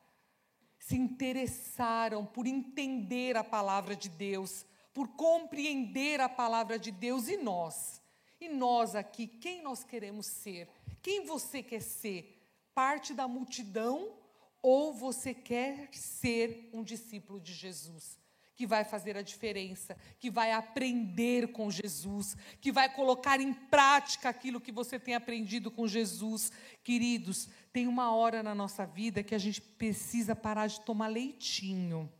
se 0.82 0.96
interessaram 0.96 2.26
por 2.26 2.44
entender 2.44 3.36
a 3.36 3.44
palavra 3.44 3.94
de 3.94 4.08
Deus, 4.08 4.66
por 4.92 5.06
compreender 5.10 6.20
a 6.20 6.28
palavra 6.28 6.76
de 6.76 6.90
Deus 6.90 7.28
e 7.28 7.36
nós. 7.36 8.02
E 8.40 8.48
nós 8.48 8.96
aqui, 8.96 9.28
quem 9.28 9.62
nós 9.62 9.84
queremos 9.84 10.26
ser? 10.26 10.68
Quem 11.00 11.24
você 11.24 11.62
quer 11.62 11.80
ser? 11.80 12.36
Parte 12.74 13.14
da 13.14 13.28
multidão 13.28 14.12
ou 14.60 14.92
você 14.92 15.32
quer 15.32 15.88
ser 15.94 16.68
um 16.72 16.82
discípulo 16.82 17.40
de 17.40 17.54
Jesus? 17.54 18.18
Que 18.54 18.66
vai 18.66 18.84
fazer 18.84 19.16
a 19.16 19.22
diferença, 19.22 19.96
que 20.18 20.30
vai 20.30 20.52
aprender 20.52 21.52
com 21.52 21.70
Jesus, 21.70 22.36
que 22.60 22.70
vai 22.70 22.92
colocar 22.92 23.40
em 23.40 23.52
prática 23.52 24.28
aquilo 24.28 24.60
que 24.60 24.72
você 24.72 24.98
tem 24.98 25.14
aprendido 25.14 25.70
com 25.70 25.88
Jesus. 25.88 26.52
Queridos, 26.84 27.48
tem 27.72 27.86
uma 27.86 28.14
hora 28.14 28.42
na 28.42 28.54
nossa 28.54 28.84
vida 28.84 29.22
que 29.22 29.34
a 29.34 29.38
gente 29.38 29.60
precisa 29.60 30.36
parar 30.36 30.66
de 30.66 30.80
tomar 30.80 31.08
leitinho, 31.08 32.12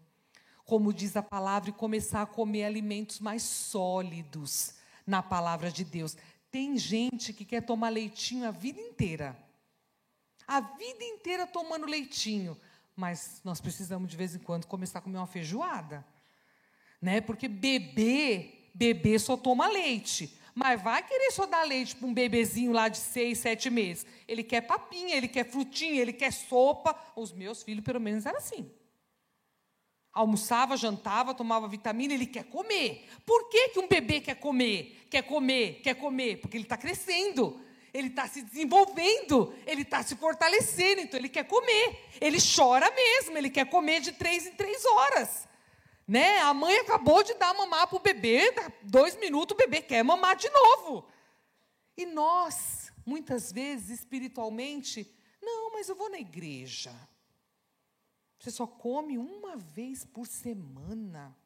como 0.64 0.92
diz 0.92 1.16
a 1.16 1.22
palavra, 1.22 1.70
e 1.70 1.74
começar 1.74 2.22
a 2.22 2.26
comer 2.26 2.64
alimentos 2.64 3.20
mais 3.20 3.42
sólidos 3.42 4.74
na 5.06 5.22
palavra 5.22 5.70
de 5.70 5.84
Deus. 5.84 6.16
Tem 6.50 6.76
gente 6.78 7.32
que 7.32 7.44
quer 7.44 7.62
tomar 7.62 7.90
leitinho 7.90 8.46
a 8.46 8.50
vida 8.50 8.80
inteira. 8.80 9.36
A 10.46 10.60
vida 10.60 11.04
inteira 11.04 11.46
tomando 11.46 11.86
leitinho. 11.86 12.58
Mas 12.94 13.40
nós 13.42 13.60
precisamos, 13.60 14.10
de 14.10 14.16
vez 14.16 14.34
em 14.34 14.38
quando, 14.38 14.66
começar 14.66 14.98
a 14.98 15.02
comer 15.02 15.16
uma 15.16 15.26
feijoada 15.26 16.04
né? 17.02 17.20
Porque 17.20 17.48
bebê, 17.48 18.68
bebê 18.72 19.18
só 19.18 19.36
toma 19.36 19.66
leite. 19.66 20.38
Mas 20.54 20.80
vai 20.80 21.02
querer 21.02 21.32
só 21.32 21.46
dar 21.46 21.64
leite 21.64 21.96
para 21.96 22.06
um 22.06 22.14
bebezinho 22.14 22.72
lá 22.72 22.88
de 22.88 22.98
seis, 22.98 23.38
sete 23.38 23.68
meses. 23.68 24.06
Ele 24.28 24.44
quer 24.44 24.60
papinha, 24.60 25.16
ele 25.16 25.26
quer 25.26 25.44
frutinha, 25.44 26.00
ele 26.00 26.12
quer 26.12 26.32
sopa. 26.32 26.94
Os 27.16 27.32
meus 27.32 27.62
filhos, 27.62 27.82
pelo 27.82 27.98
menos, 27.98 28.24
eram 28.24 28.38
assim. 28.38 28.70
Almoçava, 30.12 30.76
jantava, 30.76 31.34
tomava 31.34 31.66
vitamina, 31.66 32.12
ele 32.12 32.26
quer 32.26 32.44
comer. 32.44 33.08
Por 33.24 33.48
que, 33.48 33.70
que 33.70 33.80
um 33.80 33.88
bebê 33.88 34.20
quer 34.20 34.34
comer? 34.34 35.06
Quer 35.10 35.22
comer, 35.22 35.80
quer 35.82 35.94
comer? 35.94 36.36
Porque 36.36 36.58
ele 36.58 36.64
está 36.64 36.76
crescendo, 36.76 37.58
ele 37.94 38.08
está 38.08 38.28
se 38.28 38.42
desenvolvendo, 38.42 39.54
ele 39.66 39.82
está 39.82 40.02
se 40.02 40.14
fortalecendo, 40.16 41.00
então 41.00 41.18
ele 41.18 41.30
quer 41.30 41.44
comer. 41.44 42.10
Ele 42.20 42.36
chora 42.38 42.90
mesmo, 42.90 43.38
ele 43.38 43.48
quer 43.48 43.64
comer 43.70 44.02
de 44.02 44.12
três 44.12 44.46
em 44.46 44.52
três 44.52 44.84
horas. 44.84 45.48
Né? 46.06 46.38
A 46.40 46.52
mãe 46.52 46.78
acabou 46.78 47.22
de 47.22 47.34
dar 47.34 47.54
mamar 47.54 47.86
para 47.86 47.96
o 47.96 48.00
bebê, 48.00 48.52
dois 48.82 49.16
minutos 49.16 49.54
o 49.54 49.58
bebê 49.58 49.80
quer 49.80 50.02
mamar 50.02 50.36
de 50.36 50.48
novo. 50.50 51.06
E 51.96 52.06
nós, 52.06 52.92
muitas 53.06 53.52
vezes, 53.52 54.00
espiritualmente, 54.00 55.12
não, 55.40 55.72
mas 55.72 55.88
eu 55.88 55.94
vou 55.94 56.10
na 56.10 56.18
igreja. 56.18 56.92
Você 58.38 58.50
só 58.50 58.66
come 58.66 59.18
uma 59.18 59.56
vez 59.56 60.04
por 60.04 60.26
semana. 60.26 61.36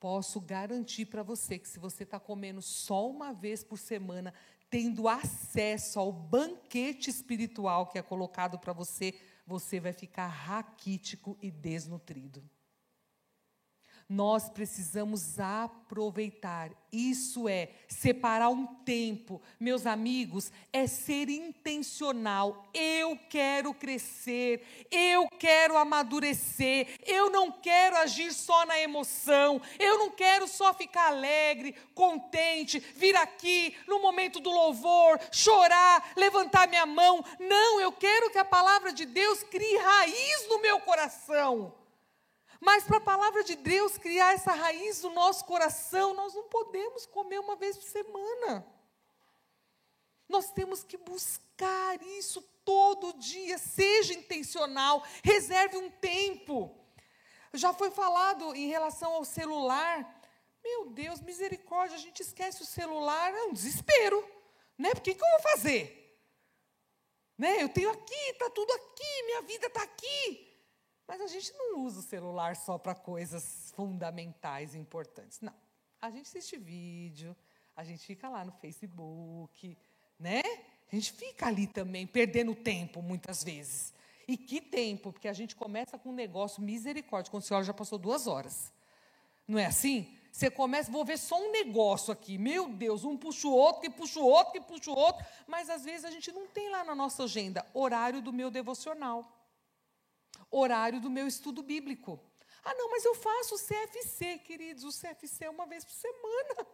Posso 0.00 0.40
garantir 0.40 1.06
para 1.06 1.22
você 1.22 1.58
que 1.58 1.68
se 1.68 1.78
você 1.78 2.04
está 2.04 2.18
comendo 2.18 2.62
só 2.62 3.08
uma 3.08 3.32
vez 3.32 3.62
por 3.62 3.78
semana, 3.78 4.34
tendo 4.68 5.06
acesso 5.08 6.00
ao 6.00 6.10
banquete 6.10 7.10
espiritual 7.10 7.86
que 7.86 7.98
é 7.98 8.02
colocado 8.02 8.58
para 8.58 8.72
você, 8.72 9.14
você 9.46 9.78
vai 9.78 9.92
ficar 9.92 10.26
raquítico 10.26 11.36
e 11.40 11.50
desnutrido 11.50 12.42
nós 14.10 14.48
precisamos 14.48 15.38
aproveitar. 15.38 16.72
Isso 16.92 17.48
é 17.48 17.70
separar 17.86 18.48
um 18.48 18.66
tempo. 18.66 19.40
Meus 19.60 19.86
amigos, 19.86 20.50
é 20.72 20.88
ser 20.88 21.28
intencional. 21.28 22.68
Eu 22.74 23.16
quero 23.28 23.72
crescer, 23.72 24.88
eu 24.90 25.28
quero 25.38 25.76
amadurecer, 25.76 26.88
eu 27.06 27.30
não 27.30 27.52
quero 27.52 27.98
agir 27.98 28.32
só 28.32 28.66
na 28.66 28.80
emoção, 28.80 29.62
eu 29.78 29.98
não 29.98 30.10
quero 30.10 30.48
só 30.48 30.74
ficar 30.74 31.06
alegre, 31.06 31.76
contente, 31.94 32.80
vir 32.80 33.14
aqui 33.14 33.76
no 33.86 34.02
momento 34.02 34.40
do 34.40 34.50
louvor, 34.50 35.20
chorar, 35.30 36.14
levantar 36.16 36.66
minha 36.66 36.84
mão. 36.84 37.24
Não, 37.38 37.80
eu 37.80 37.92
quero 37.92 38.30
que 38.30 38.38
a 38.38 38.44
palavra 38.44 38.92
de 38.92 39.06
Deus 39.06 39.44
crie 39.44 39.78
raiz 39.78 40.48
no 40.48 40.60
meu 40.60 40.80
coração. 40.80 41.79
Mas 42.60 42.84
para 42.84 42.98
a 42.98 43.00
palavra 43.00 43.42
de 43.42 43.56
Deus 43.56 43.96
criar 43.96 44.34
essa 44.34 44.52
raiz 44.52 45.02
no 45.02 45.10
nosso 45.10 45.46
coração, 45.46 46.12
nós 46.12 46.34
não 46.34 46.44
podemos 46.44 47.06
comer 47.06 47.40
uma 47.40 47.56
vez 47.56 47.76
por 47.78 47.84
semana. 47.84 48.66
Nós 50.28 50.52
temos 50.52 50.84
que 50.84 50.98
buscar 50.98 52.00
isso 52.02 52.42
todo 52.64 53.14
dia, 53.14 53.56
seja 53.56 54.12
intencional, 54.12 55.02
reserve 55.24 55.78
um 55.78 55.90
tempo. 55.90 56.76
Já 57.54 57.72
foi 57.72 57.90
falado 57.90 58.54
em 58.54 58.68
relação 58.68 59.14
ao 59.14 59.24
celular. 59.24 60.20
Meu 60.62 60.90
Deus, 60.90 61.20
misericórdia, 61.20 61.96
a 61.96 62.00
gente 62.00 62.20
esquece 62.20 62.62
o 62.62 62.66
celular, 62.66 63.34
é 63.34 63.44
um 63.44 63.52
desespero. 63.52 64.22
Né? 64.76 64.90
Porque 64.90 65.12
o 65.12 65.14
que 65.16 65.24
eu 65.24 65.30
vou 65.30 65.40
fazer? 65.40 66.18
Né? 67.36 67.62
Eu 67.62 67.70
tenho 67.70 67.90
aqui, 67.90 68.30
está 68.30 68.50
tudo 68.50 68.70
aqui, 68.72 69.22
minha 69.24 69.42
vida 69.42 69.66
está 69.66 69.82
aqui. 69.82 70.49
Mas 71.10 71.20
a 71.22 71.26
gente 71.26 71.52
não 71.54 71.80
usa 71.80 71.98
o 71.98 72.02
celular 72.04 72.54
só 72.54 72.78
para 72.78 72.94
coisas 72.94 73.72
fundamentais, 73.74 74.76
importantes. 74.76 75.40
Não. 75.40 75.52
A 76.00 76.08
gente 76.08 76.28
assiste 76.28 76.56
vídeo, 76.56 77.36
a 77.74 77.82
gente 77.82 78.06
fica 78.06 78.28
lá 78.28 78.44
no 78.44 78.52
Facebook, 78.52 79.76
né? 80.16 80.40
A 80.86 80.94
gente 80.94 81.10
fica 81.10 81.48
ali 81.48 81.66
também, 81.66 82.06
perdendo 82.06 82.54
tempo 82.54 83.02
muitas 83.02 83.42
vezes. 83.42 83.92
E 84.28 84.36
que 84.36 84.60
tempo? 84.60 85.12
Porque 85.12 85.26
a 85.26 85.32
gente 85.32 85.56
começa 85.56 85.98
com 85.98 86.10
um 86.10 86.14
negócio 86.14 86.62
misericórdia, 86.62 87.28
quando 87.28 87.42
a 87.42 87.46
senhora 87.46 87.64
já 87.64 87.74
passou 87.74 87.98
duas 87.98 88.28
horas. 88.28 88.72
Não 89.48 89.58
é 89.58 89.66
assim? 89.66 90.16
Você 90.30 90.48
começa, 90.48 90.92
vou 90.92 91.04
ver 91.04 91.18
só 91.18 91.36
um 91.44 91.50
negócio 91.50 92.12
aqui. 92.12 92.38
Meu 92.38 92.68
Deus, 92.68 93.02
um 93.02 93.16
puxa 93.16 93.48
o 93.48 93.52
outro, 93.52 93.80
que 93.82 93.90
puxa 93.90 94.20
o 94.20 94.26
outro, 94.26 94.52
que 94.52 94.60
puxa 94.60 94.92
o 94.92 94.96
outro. 94.96 95.26
Mas 95.48 95.68
às 95.68 95.84
vezes 95.84 96.04
a 96.04 96.10
gente 96.12 96.30
não 96.30 96.46
tem 96.46 96.70
lá 96.70 96.84
na 96.84 96.94
nossa 96.94 97.24
agenda 97.24 97.66
horário 97.74 98.22
do 98.22 98.32
meu 98.32 98.48
devocional 98.48 99.39
horário 100.50 101.00
do 101.00 101.10
meu 101.10 101.26
estudo 101.26 101.62
bíblico. 101.62 102.20
Ah, 102.64 102.74
não, 102.74 102.90
mas 102.90 103.04
eu 103.04 103.14
faço 103.14 103.54
o 103.54 103.58
CFC, 103.58 104.38
queridos. 104.38 104.84
O 104.84 104.88
CFC 104.90 105.44
é 105.44 105.50
uma 105.50 105.66
vez 105.66 105.84
por 105.84 105.92
semana. 105.92 106.66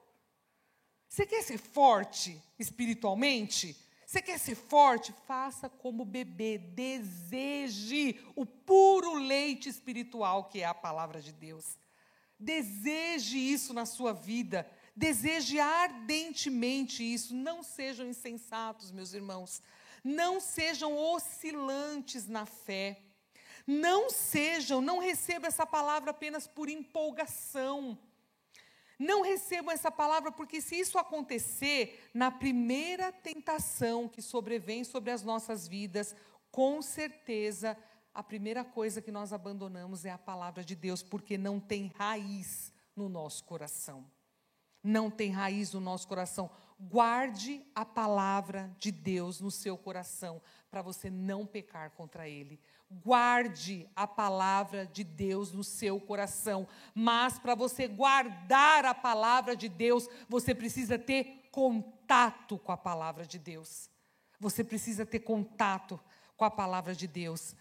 Você 1.09 1.27
quer 1.27 1.43
ser 1.43 1.59
forte 1.59 2.43
espiritualmente? 2.59 3.77
Você 4.07 4.23
quer 4.23 4.39
ser 4.39 4.55
forte? 4.55 5.15
Faça 5.27 5.69
como 5.69 6.05
bebê. 6.05 6.59
Deseje 6.59 8.21
o 8.35 8.45
puro 8.45 9.15
leite 9.15 9.69
espiritual 9.69 10.45
que 10.45 10.61
é 10.61 10.65
a 10.65 10.75
palavra 10.75 11.21
de 11.21 11.33
Deus. 11.33 11.79
Deseje 12.39 13.39
isso 13.39 13.73
na 13.73 13.87
sua 13.87 14.13
vida. 14.13 14.71
Deseje 14.95 15.59
ardentemente 15.59 17.03
isso. 17.03 17.35
Não 17.35 17.63
sejam 17.63 18.07
insensatos, 18.07 18.91
meus 18.91 19.13
irmãos. 19.13 19.63
Não 20.05 20.41
sejam 20.41 20.97
oscilantes 20.97 22.27
na 22.29 22.47
fé. 22.47 23.03
Não 23.67 24.09
sejam, 24.09 24.81
não 24.81 24.99
recebam 24.99 25.49
essa 25.49 25.67
palavra 25.67 26.13
apenas 26.13 26.47
por 26.47 26.69
empolgação. 26.69 27.99
Não 28.99 29.23
recebam 29.23 29.73
essa 29.73 29.91
palavra, 29.91 30.33
porque 30.33 30.61
se 30.61 30.79
isso 30.79 30.99
acontecer 30.99 32.09
na 32.15 32.31
primeira 32.31 33.13
tentação 33.13 34.09
que 34.09 34.23
sobrevém 34.23 34.85
sobre 34.85 35.11
as 35.11 35.23
nossas 35.23 35.69
vidas, 35.69 36.15
com 36.51 36.81
certeza 36.81 37.77
a 38.15 38.23
primeira 38.23 38.65
coisa 38.65 39.03
que 39.03 39.13
nós 39.13 39.33
abandonamos 39.33 40.07
é 40.07 40.11
a 40.11 40.17
palavra 40.17 40.65
de 40.65 40.75
Deus, 40.75 41.03
porque 41.03 41.37
não 41.37 41.61
tem 41.61 41.93
raiz 41.95 42.73
no 42.95 43.11
nosso 43.11 43.45
coração. 43.45 44.11
Não 44.83 45.11
tem 45.11 45.31
raiz 45.31 45.75
no 45.75 45.81
nosso 45.81 46.09
coração. 46.09 46.51
Guarde 46.81 47.63
a 47.75 47.85
palavra 47.85 48.75
de 48.79 48.91
Deus 48.91 49.41
no 49.41 49.51
seu 49.51 49.77
coração, 49.77 50.41
para 50.71 50.81
você 50.81 51.11
não 51.11 51.45
pecar 51.45 51.91
contra 51.91 52.27
ele. 52.27 52.59
Guarde 52.91 53.89
a 53.95 54.07
palavra 54.07 54.87
de 54.87 55.03
Deus 55.03 55.53
no 55.53 55.65
seu 55.65 56.01
coração. 56.01 56.67
Mas 56.95 57.39
para 57.39 57.55
você 57.55 57.89
guardar 57.89 58.85
a 58.85 58.95
palavra 58.95 59.57
de 59.57 59.69
Deus, 59.69 60.09
você 60.29 60.55
precisa 60.55 60.99
ter 60.99 61.49
contato 61.51 62.59
com 62.59 62.73
a 62.73 62.77
palavra 62.77 63.27
de 63.27 63.39
Deus. 63.39 63.91
Você 64.39 64.63
precisa 64.63 65.05
ter 65.05 65.21
contato 65.21 65.99
com 66.37 66.45
a 66.45 66.51
palavra 66.51 66.95
de 66.95 67.07
Deus 67.07 67.57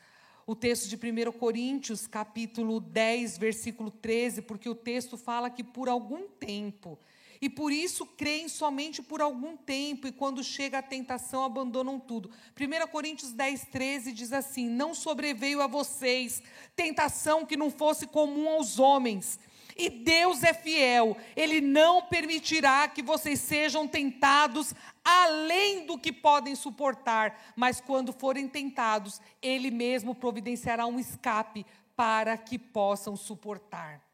o 0.48 0.56
texto 0.56 0.88
de 0.88 0.96
1 0.96 1.32
Coríntios, 1.32 2.06
capítulo 2.06 2.80
10, 2.80 3.40
versículo 3.40 3.90
13, 3.90 4.44
porque 4.44 4.70
o 4.70 4.76
texto 4.76 5.18
fala 5.18 5.50
que 5.50 5.64
por 5.64 5.90
algum 5.90 6.28
tempo, 6.28 7.00
e 7.41 7.50
por 7.50 7.71
isso 7.71 8.06
creem 8.06 8.48
somente 8.48 9.02
por 9.02 9.21
algum 9.21 9.56
tempo, 9.58 10.08
e 10.08 10.12
quando 10.12 10.43
chega 10.43 10.80
a 10.80 10.84
tentação 10.84 11.43
abandonam 11.43 12.00
tudo. 12.00 12.32
1 12.60 12.88
Coríntios 12.88 13.32
10, 13.32 13.65
13 13.65 14.12
diz 14.12 14.32
assim: 14.34 14.67
Não 14.69 14.93
sobreveio 14.93 15.62
a 15.62 15.67
vocês 15.67 16.41
tentação 16.76 17.45
que 17.45 17.58
não 17.58 17.69
fosse 17.69 18.08
comum 18.08 18.50
aos 18.50 18.80
homens. 18.80 19.39
E 19.78 19.89
Deus 19.89 20.41
é 20.41 20.54
fiel, 20.54 21.17
Ele 21.36 21.60
não 21.60 22.04
permitirá 22.04 22.88
que 22.88 23.02
vocês 23.02 23.41
sejam 23.41 23.86
tentados 23.86 24.74
além 25.04 25.86
do 25.86 25.98
que 25.98 26.13
podem 26.13 26.56
suportar, 26.56 27.54
mas 27.58 27.82
quando 27.82 28.13
forem 28.13 28.48
tentados, 28.48 29.19
Ele 29.41 29.69
mesmo 29.69 30.15
providenciará 30.15 30.86
um 30.86 30.98
escape 30.98 31.65
para 31.93 32.38
que 32.38 32.58
possam 32.58 33.17
suportar. 33.17 34.05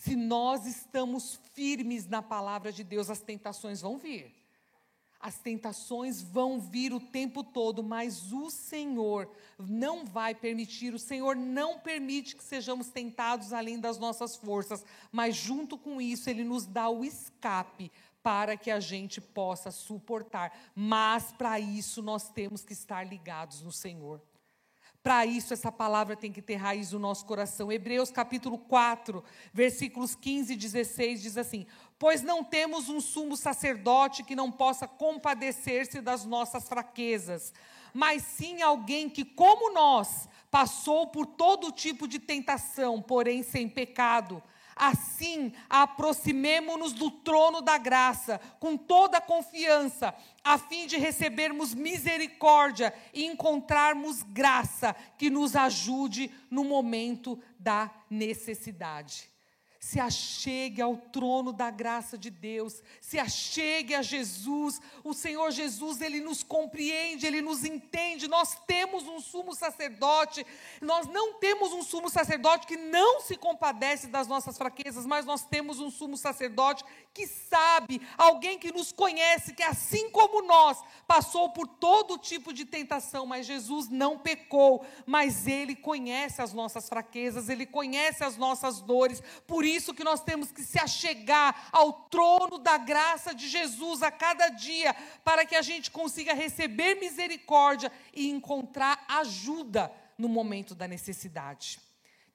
Se 0.00 0.16
nós 0.16 0.64
estamos 0.64 1.38
firmes 1.52 2.08
na 2.08 2.22
palavra 2.22 2.72
de 2.72 2.82
Deus, 2.82 3.10
as 3.10 3.20
tentações 3.20 3.82
vão 3.82 3.98
vir. 3.98 4.34
As 5.20 5.38
tentações 5.38 6.22
vão 6.22 6.58
vir 6.58 6.94
o 6.94 6.98
tempo 6.98 7.44
todo, 7.44 7.82
mas 7.82 8.32
o 8.32 8.48
Senhor 8.50 9.30
não 9.58 10.06
vai 10.06 10.34
permitir, 10.34 10.94
o 10.94 10.98
Senhor 10.98 11.36
não 11.36 11.78
permite 11.78 12.34
que 12.34 12.42
sejamos 12.42 12.88
tentados 12.88 13.52
além 13.52 13.78
das 13.78 13.98
nossas 13.98 14.36
forças, 14.36 14.82
mas 15.12 15.36
junto 15.36 15.76
com 15.76 16.00
isso, 16.00 16.30
Ele 16.30 16.44
nos 16.44 16.64
dá 16.64 16.88
o 16.88 17.04
escape 17.04 17.92
para 18.22 18.56
que 18.56 18.70
a 18.70 18.80
gente 18.80 19.20
possa 19.20 19.70
suportar. 19.70 20.58
Mas 20.74 21.30
para 21.30 21.60
isso, 21.60 22.00
nós 22.00 22.30
temos 22.30 22.64
que 22.64 22.72
estar 22.72 23.06
ligados 23.06 23.60
no 23.60 23.70
Senhor. 23.70 24.22
Para 25.02 25.24
isso, 25.24 25.54
essa 25.54 25.72
palavra 25.72 26.14
tem 26.14 26.30
que 26.30 26.42
ter 26.42 26.56
raiz 26.56 26.92
no 26.92 26.98
nosso 26.98 27.24
coração. 27.24 27.72
Hebreus 27.72 28.10
capítulo 28.10 28.58
4, 28.58 29.24
versículos 29.50 30.14
15 30.14 30.52
e 30.52 30.56
16 30.56 31.22
diz 31.22 31.38
assim: 31.38 31.66
Pois 31.98 32.22
não 32.22 32.44
temos 32.44 32.90
um 32.90 33.00
sumo 33.00 33.34
sacerdote 33.34 34.22
que 34.22 34.36
não 34.36 34.52
possa 34.52 34.86
compadecer-se 34.86 36.02
das 36.02 36.26
nossas 36.26 36.68
fraquezas, 36.68 37.54
mas 37.94 38.22
sim 38.22 38.60
alguém 38.60 39.08
que, 39.08 39.24
como 39.24 39.72
nós, 39.72 40.28
passou 40.50 41.06
por 41.06 41.24
todo 41.24 41.72
tipo 41.72 42.06
de 42.06 42.18
tentação, 42.18 43.00
porém 43.00 43.42
sem 43.42 43.70
pecado. 43.70 44.42
Assim, 44.74 45.52
aproximemo-nos 45.68 46.92
do 46.92 47.10
trono 47.10 47.60
da 47.60 47.78
graça 47.78 48.40
com 48.58 48.76
toda 48.76 49.20
confiança, 49.20 50.14
a 50.42 50.58
fim 50.58 50.86
de 50.86 50.96
recebermos 50.96 51.74
misericórdia 51.74 52.94
e 53.12 53.24
encontrarmos 53.24 54.22
graça 54.22 54.94
que 55.16 55.30
nos 55.30 55.54
ajude 55.54 56.30
no 56.50 56.64
momento 56.64 57.38
da 57.58 57.90
necessidade 58.10 59.29
se 59.80 59.98
achegue 59.98 60.82
ao 60.82 60.94
trono 60.94 61.54
da 61.54 61.70
graça 61.70 62.18
de 62.18 62.28
Deus, 62.28 62.82
se 63.00 63.18
achegue 63.18 63.94
a 63.94 64.02
Jesus. 64.02 64.78
O 65.02 65.14
Senhor 65.14 65.50
Jesus, 65.50 66.02
ele 66.02 66.20
nos 66.20 66.42
compreende, 66.42 67.26
ele 67.26 67.40
nos 67.40 67.64
entende. 67.64 68.28
Nós 68.28 68.58
temos 68.66 69.08
um 69.08 69.18
sumo 69.18 69.54
sacerdote, 69.54 70.46
nós 70.82 71.06
não 71.06 71.32
temos 71.38 71.72
um 71.72 71.82
sumo 71.82 72.10
sacerdote 72.10 72.66
que 72.66 72.76
não 72.76 73.22
se 73.22 73.36
compadece 73.36 74.08
das 74.08 74.28
nossas 74.28 74.58
fraquezas, 74.58 75.06
mas 75.06 75.24
nós 75.24 75.44
temos 75.46 75.80
um 75.80 75.90
sumo 75.90 76.14
sacerdote 76.14 76.84
que 77.12 77.26
sabe, 77.26 78.00
alguém 78.16 78.58
que 78.58 78.72
nos 78.72 78.92
conhece, 78.92 79.52
que 79.52 79.62
assim 79.62 80.10
como 80.10 80.42
nós, 80.46 80.78
passou 81.08 81.50
por 81.50 81.66
todo 81.66 82.16
tipo 82.16 82.52
de 82.52 82.64
tentação, 82.64 83.26
mas 83.26 83.46
Jesus 83.46 83.88
não 83.88 84.18
pecou, 84.18 84.86
mas 85.04 85.46
ele 85.48 85.74
conhece 85.74 86.40
as 86.40 86.52
nossas 86.52 86.88
fraquezas, 86.88 87.48
ele 87.48 87.66
conhece 87.66 88.22
as 88.22 88.36
nossas 88.36 88.80
dores. 88.80 89.20
Por 89.46 89.64
isso 89.64 89.92
que 89.92 90.04
nós 90.04 90.20
temos 90.20 90.52
que 90.52 90.62
se 90.62 90.78
achegar 90.78 91.68
ao 91.72 91.92
trono 91.92 92.58
da 92.58 92.78
graça 92.78 93.34
de 93.34 93.48
Jesus 93.48 94.02
a 94.02 94.10
cada 94.12 94.48
dia, 94.48 94.94
para 95.24 95.44
que 95.44 95.56
a 95.56 95.62
gente 95.62 95.90
consiga 95.90 96.32
receber 96.32 96.94
misericórdia 96.94 97.90
e 98.14 98.30
encontrar 98.30 99.04
ajuda 99.08 99.92
no 100.16 100.28
momento 100.28 100.74
da 100.76 100.86
necessidade. 100.86 101.80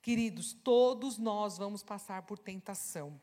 Queridos, 0.02 0.54
todos 0.54 1.18
nós 1.18 1.58
vamos 1.58 1.82
passar 1.82 2.24
por 2.24 2.38
tentação. 2.38 3.20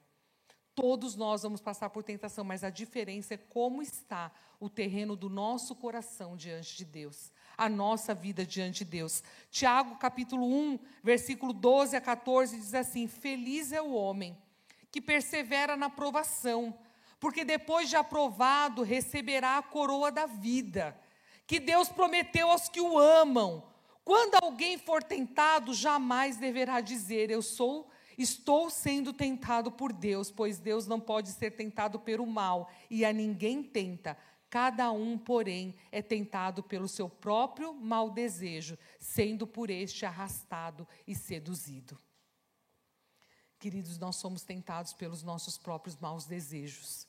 Todos 0.74 1.16
nós 1.16 1.42
vamos 1.42 1.60
passar 1.60 1.90
por 1.90 2.02
tentação, 2.02 2.44
mas 2.44 2.64
a 2.64 2.70
diferença 2.70 3.34
é 3.34 3.36
como 3.36 3.82
está 3.82 4.32
o 4.58 4.70
terreno 4.70 5.14
do 5.14 5.28
nosso 5.28 5.74
coração 5.74 6.34
diante 6.34 6.76
de 6.76 6.84
Deus, 6.84 7.30
a 7.58 7.68
nossa 7.68 8.14
vida 8.14 8.46
diante 8.46 8.84
de 8.84 8.90
Deus. 8.90 9.22
Tiago, 9.50 9.96
capítulo 9.96 10.46
1, 10.46 10.78
versículo 11.02 11.52
12 11.52 11.94
a 11.96 12.00
14, 12.00 12.56
diz 12.56 12.72
assim: 12.72 13.06
Feliz 13.06 13.70
é 13.70 13.82
o 13.82 13.92
homem 13.92 14.38
que 14.90 15.00
persevera 15.00 15.76
na 15.76 15.90
provação, 15.90 16.78
porque 17.20 17.44
depois 17.44 17.90
de 17.90 17.96
aprovado 17.96 18.82
receberá 18.82 19.58
a 19.58 19.62
coroa 19.62 20.10
da 20.10 20.24
vida, 20.24 20.98
que 21.46 21.60
Deus 21.60 21.90
prometeu 21.90 22.50
aos 22.50 22.68
que 22.68 22.80
o 22.80 22.98
amam. 22.98 23.62
Quando 24.04 24.36
alguém 24.42 24.78
for 24.78 25.02
tentado, 25.02 25.74
jamais 25.74 26.38
deverá 26.38 26.80
dizer: 26.80 27.30
Eu 27.30 27.42
sou 27.42 27.90
Estou 28.18 28.70
sendo 28.70 29.12
tentado 29.12 29.70
por 29.72 29.92
Deus, 29.92 30.30
pois 30.30 30.58
Deus 30.58 30.86
não 30.86 31.00
pode 31.00 31.30
ser 31.30 31.52
tentado 31.52 31.98
pelo 31.98 32.26
mal, 32.26 32.70
e 32.90 33.04
a 33.04 33.12
ninguém 33.12 33.62
tenta. 33.62 34.16
Cada 34.50 34.92
um, 34.92 35.16
porém, 35.16 35.74
é 35.90 36.02
tentado 36.02 36.62
pelo 36.62 36.86
seu 36.86 37.08
próprio 37.08 37.72
mau 37.72 38.10
desejo, 38.10 38.76
sendo 39.00 39.46
por 39.46 39.70
este 39.70 40.04
arrastado 40.04 40.86
e 41.06 41.14
seduzido. 41.14 41.98
Queridos, 43.58 43.96
nós 43.96 44.16
somos 44.16 44.42
tentados 44.42 44.92
pelos 44.92 45.22
nossos 45.22 45.56
próprios 45.56 45.96
maus 45.96 46.26
desejos. 46.26 47.06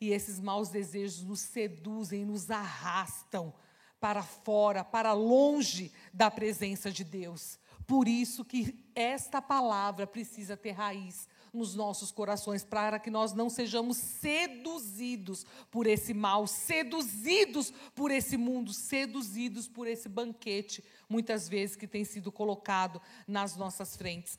E 0.00 0.10
esses 0.10 0.40
maus 0.40 0.68
desejos 0.68 1.22
nos 1.22 1.40
seduzem, 1.40 2.24
nos 2.24 2.50
arrastam 2.50 3.52
para 4.00 4.22
fora, 4.22 4.84
para 4.84 5.12
longe 5.12 5.92
da 6.14 6.30
presença 6.30 6.90
de 6.90 7.02
Deus. 7.02 7.58
Por 7.86 8.08
isso 8.08 8.44
que 8.44 8.84
esta 8.94 9.40
palavra 9.40 10.06
precisa 10.06 10.56
ter 10.56 10.72
raiz 10.72 11.28
nos 11.52 11.74
nossos 11.74 12.12
corações, 12.12 12.64
para 12.64 12.98
que 12.98 13.10
nós 13.10 13.32
não 13.32 13.48
sejamos 13.48 13.96
seduzidos 13.96 15.46
por 15.70 15.86
esse 15.86 16.12
mal, 16.12 16.46
seduzidos 16.46 17.72
por 17.94 18.10
esse 18.10 18.36
mundo, 18.36 18.72
seduzidos 18.72 19.66
por 19.66 19.86
esse 19.86 20.08
banquete, 20.08 20.84
muitas 21.08 21.48
vezes 21.48 21.74
que 21.74 21.86
tem 21.86 22.04
sido 22.04 22.30
colocado 22.30 23.00
nas 23.26 23.56
nossas 23.56 23.96
frentes. 23.96 24.38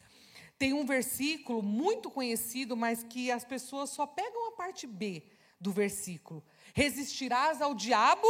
Tem 0.60 0.74
um 0.74 0.86
versículo 0.86 1.62
muito 1.62 2.10
conhecido, 2.10 2.76
mas 2.76 3.04
que 3.04 3.32
as 3.32 3.44
pessoas 3.44 3.90
só 3.90 4.06
pegam 4.06 4.50
a 4.50 4.52
parte 4.52 4.86
B 4.86 5.24
do 5.60 5.71
versículo: 5.71 6.44
Resistirás 6.74 7.62
ao 7.62 7.74
diabo? 7.74 8.28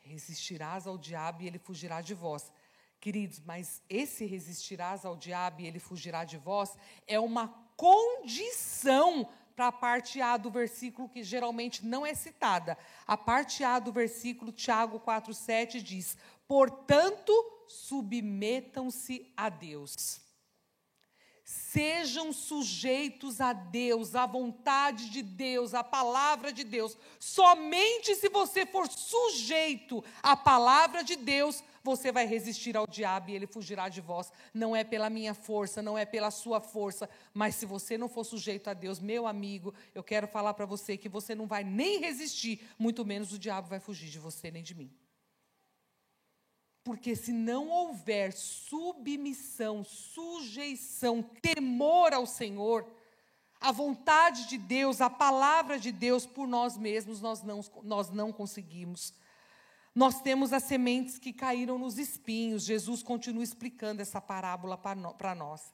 Resistirás 0.00 0.86
ao 0.86 0.98
diabo 0.98 1.42
e 1.42 1.46
ele 1.46 1.58
fugirá 1.58 2.00
de 2.00 2.14
vós. 2.14 2.52
Queridos, 3.04 3.42
mas 3.44 3.82
esse 3.86 4.24
resistirás 4.24 5.04
ao 5.04 5.14
diabo 5.14 5.60
e 5.60 5.66
ele 5.66 5.78
fugirá 5.78 6.24
de 6.24 6.38
vós 6.38 6.74
é 7.06 7.20
uma 7.20 7.48
condição 7.76 9.28
para 9.54 9.66
a 9.66 9.72
parte 9.72 10.22
A 10.22 10.38
do 10.38 10.50
versículo 10.50 11.06
que 11.06 11.22
geralmente 11.22 11.84
não 11.84 12.06
é 12.06 12.14
citada. 12.14 12.78
A 13.06 13.14
parte 13.14 13.62
A 13.62 13.78
do 13.78 13.92
versículo, 13.92 14.50
Tiago 14.50 14.98
4,7 15.00 15.82
diz: 15.82 16.16
Portanto, 16.48 17.30
submetam-se 17.68 19.30
a 19.36 19.50
Deus. 19.50 20.22
Sejam 21.44 22.32
sujeitos 22.32 23.38
a 23.38 23.52
Deus, 23.52 24.14
à 24.14 24.24
vontade 24.24 25.10
de 25.10 25.20
Deus, 25.20 25.74
à 25.74 25.84
palavra 25.84 26.50
de 26.50 26.64
Deus. 26.64 26.96
Somente 27.20 28.14
se 28.14 28.30
você 28.30 28.64
for 28.64 28.88
sujeito 28.88 30.02
à 30.22 30.34
palavra 30.34 31.04
de 31.04 31.16
Deus, 31.16 31.62
você 31.84 32.10
vai 32.10 32.26
resistir 32.26 32.76
ao 32.76 32.86
diabo 32.86 33.30
e 33.30 33.34
ele 33.34 33.46
fugirá 33.46 33.90
de 33.90 34.00
vós. 34.00 34.32
Não 34.54 34.74
é 34.74 34.82
pela 34.82 35.10
minha 35.10 35.34
força, 35.34 35.82
não 35.82 35.98
é 35.98 36.06
pela 36.06 36.30
sua 36.30 36.58
força, 36.58 37.08
mas 37.34 37.54
se 37.54 37.66
você 37.66 37.98
não 37.98 38.08
for 38.08 38.24
sujeito 38.24 38.70
a 38.70 38.74
Deus, 38.74 38.98
meu 38.98 39.26
amigo, 39.26 39.74
eu 39.94 40.02
quero 40.02 40.26
falar 40.26 40.54
para 40.54 40.64
você 40.64 40.96
que 40.96 41.08
você 41.08 41.34
não 41.34 41.46
vai 41.46 41.62
nem 41.62 42.00
resistir, 42.00 42.66
muito 42.78 43.04
menos 43.04 43.32
o 43.32 43.38
diabo 43.38 43.68
vai 43.68 43.78
fugir 43.78 44.08
de 44.08 44.18
você 44.18 44.50
nem 44.50 44.62
de 44.62 44.74
mim. 44.74 44.90
Porque 46.82 47.14
se 47.14 47.32
não 47.32 47.68
houver 47.68 48.32
submissão, 48.32 49.84
sujeição, 49.84 51.22
temor 51.22 52.14
ao 52.14 52.26
Senhor, 52.26 52.86
a 53.60 53.72
vontade 53.72 54.48
de 54.48 54.58
Deus, 54.58 55.00
a 55.00 55.08
palavra 55.10 55.78
de 55.78 55.92
Deus 55.92 56.26
por 56.26 56.46
nós 56.46 56.76
mesmos, 56.76 57.20
nós 57.20 57.42
não, 57.42 57.60
nós 57.82 58.10
não 58.10 58.32
conseguimos. 58.32 59.14
Nós 59.94 60.20
temos 60.20 60.52
as 60.52 60.64
sementes 60.64 61.18
que 61.18 61.32
caíram 61.32 61.78
nos 61.78 61.98
espinhos. 61.98 62.64
Jesus 62.64 63.02
continua 63.02 63.44
explicando 63.44 64.02
essa 64.02 64.20
parábola 64.20 64.76
para 64.76 65.34
nós. 65.34 65.72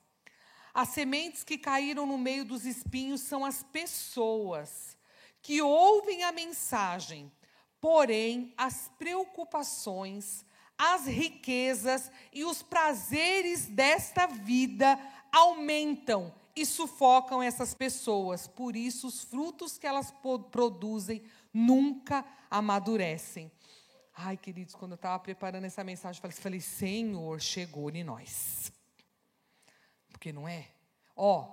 As 0.75 0.91
sementes 0.91 1.43
que 1.43 1.57
caíram 1.57 2.07
no 2.07 2.19
meio 2.19 2.45
dos 2.45 2.67
espinhos 2.67 3.23
são 3.23 3.45
as 3.45 3.63
pessoas 3.63 4.97
que 5.43 5.63
ouvem 5.63 6.23
a 6.23 6.33
mensagem, 6.33 7.33
porém 7.81 8.53
as 8.59 8.91
preocupações, 8.99 10.45
as 10.77 11.07
riquezas 11.07 12.13
e 12.31 12.45
os 12.45 12.63
prazeres 12.63 13.67
desta 13.67 14.27
vida 14.27 14.99
aumentam 15.33 16.33
e 16.55 16.67
sufocam 16.67 17.43
essas 17.43 17.73
pessoas. 17.73 18.47
Por 18.47 18.77
isso, 18.77 19.07
os 19.07 19.25
frutos 19.25 19.79
que 19.79 19.87
elas 19.87 20.13
produzem 20.51 21.23
nunca 21.53 22.25
amadurecem. 22.51 23.51
Ai, 24.23 24.37
queridos, 24.37 24.75
quando 24.75 24.93
eu 24.93 24.97
estava 24.97 25.19
preparando 25.19 25.65
essa 25.65 25.83
mensagem, 25.83 26.21
eu 26.23 26.31
falei, 26.31 26.61
Senhor, 26.61 27.41
chegou 27.41 27.91
em 27.91 28.05
nós. 28.05 28.71
Porque 30.11 30.31
não 30.31 30.47
é? 30.47 30.69
Ó, 31.17 31.51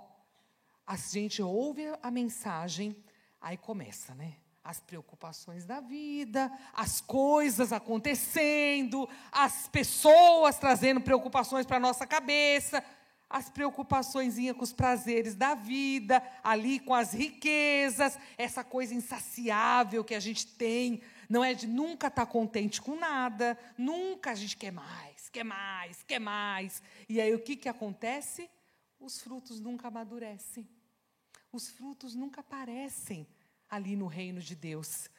a 0.86 0.94
gente 0.94 1.40
ouve 1.40 1.84
a 2.02 2.10
mensagem, 2.10 2.94
aí 3.40 3.56
começa, 3.56 4.14
né? 4.14 4.36
as 4.62 4.80
preocupações 4.80 5.64
da 5.64 5.80
vida, 5.80 6.52
as 6.74 7.00
coisas 7.00 7.72
acontecendo, 7.72 9.08
as 9.32 9.66
pessoas 9.66 10.58
trazendo 10.58 11.00
preocupações 11.00 11.64
para 11.64 11.78
a 11.78 11.80
nossa 11.80 12.06
cabeça, 12.06 12.84
as 13.30 13.48
preocupações 13.48 14.36
com 14.54 14.62
os 14.62 14.74
prazeres 14.74 15.34
da 15.34 15.54
vida, 15.54 16.22
ali 16.44 16.78
com 16.78 16.92
as 16.92 17.14
riquezas, 17.14 18.18
essa 18.36 18.62
coisa 18.62 18.94
insaciável 18.94 20.04
que 20.04 20.14
a 20.14 20.20
gente 20.20 20.46
tem, 20.46 21.00
não 21.28 21.44
é 21.44 21.52
de 21.52 21.66
nunca 21.66 22.08
estar 22.08 22.26
tá 22.26 22.32
contente 22.32 22.80
com 22.80 22.96
nada, 22.96 23.58
nunca 23.76 24.30
a 24.30 24.34
gente 24.34 24.56
quer 24.56 24.72
mais, 24.72 25.28
quer 25.28 25.44
mais, 25.44 26.02
quer 26.02 26.18
mais. 26.18 26.82
E 27.08 27.20
aí 27.20 27.34
o 27.34 27.40
que, 27.40 27.56
que 27.56 27.68
acontece? 27.68 28.48
Os 28.98 29.20
frutos 29.20 29.60
nunca 29.60 29.88
amadurecem. 29.88 30.68
Os 31.52 31.68
frutos 31.68 32.14
nunca 32.14 32.40
aparecem 32.40 33.26
ali 33.68 33.96
no 33.96 34.06
reino 34.06 34.40
de 34.40 34.54
Deus. 34.54 35.10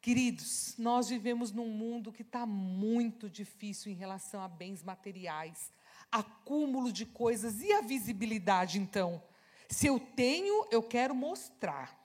Queridos, 0.00 0.74
nós 0.78 1.08
vivemos 1.08 1.50
num 1.50 1.68
mundo 1.68 2.12
que 2.12 2.22
está 2.22 2.46
muito 2.46 3.28
difícil 3.28 3.90
em 3.90 3.96
relação 3.96 4.40
a 4.40 4.48
bens 4.48 4.82
materiais, 4.82 5.72
acúmulo 6.10 6.92
de 6.92 7.04
coisas 7.04 7.60
e 7.60 7.72
a 7.72 7.80
visibilidade, 7.80 8.78
então. 8.78 9.22
Se 9.68 9.86
eu 9.86 9.98
tenho, 9.98 10.66
eu 10.70 10.82
quero 10.82 11.14
mostrar. 11.14 11.98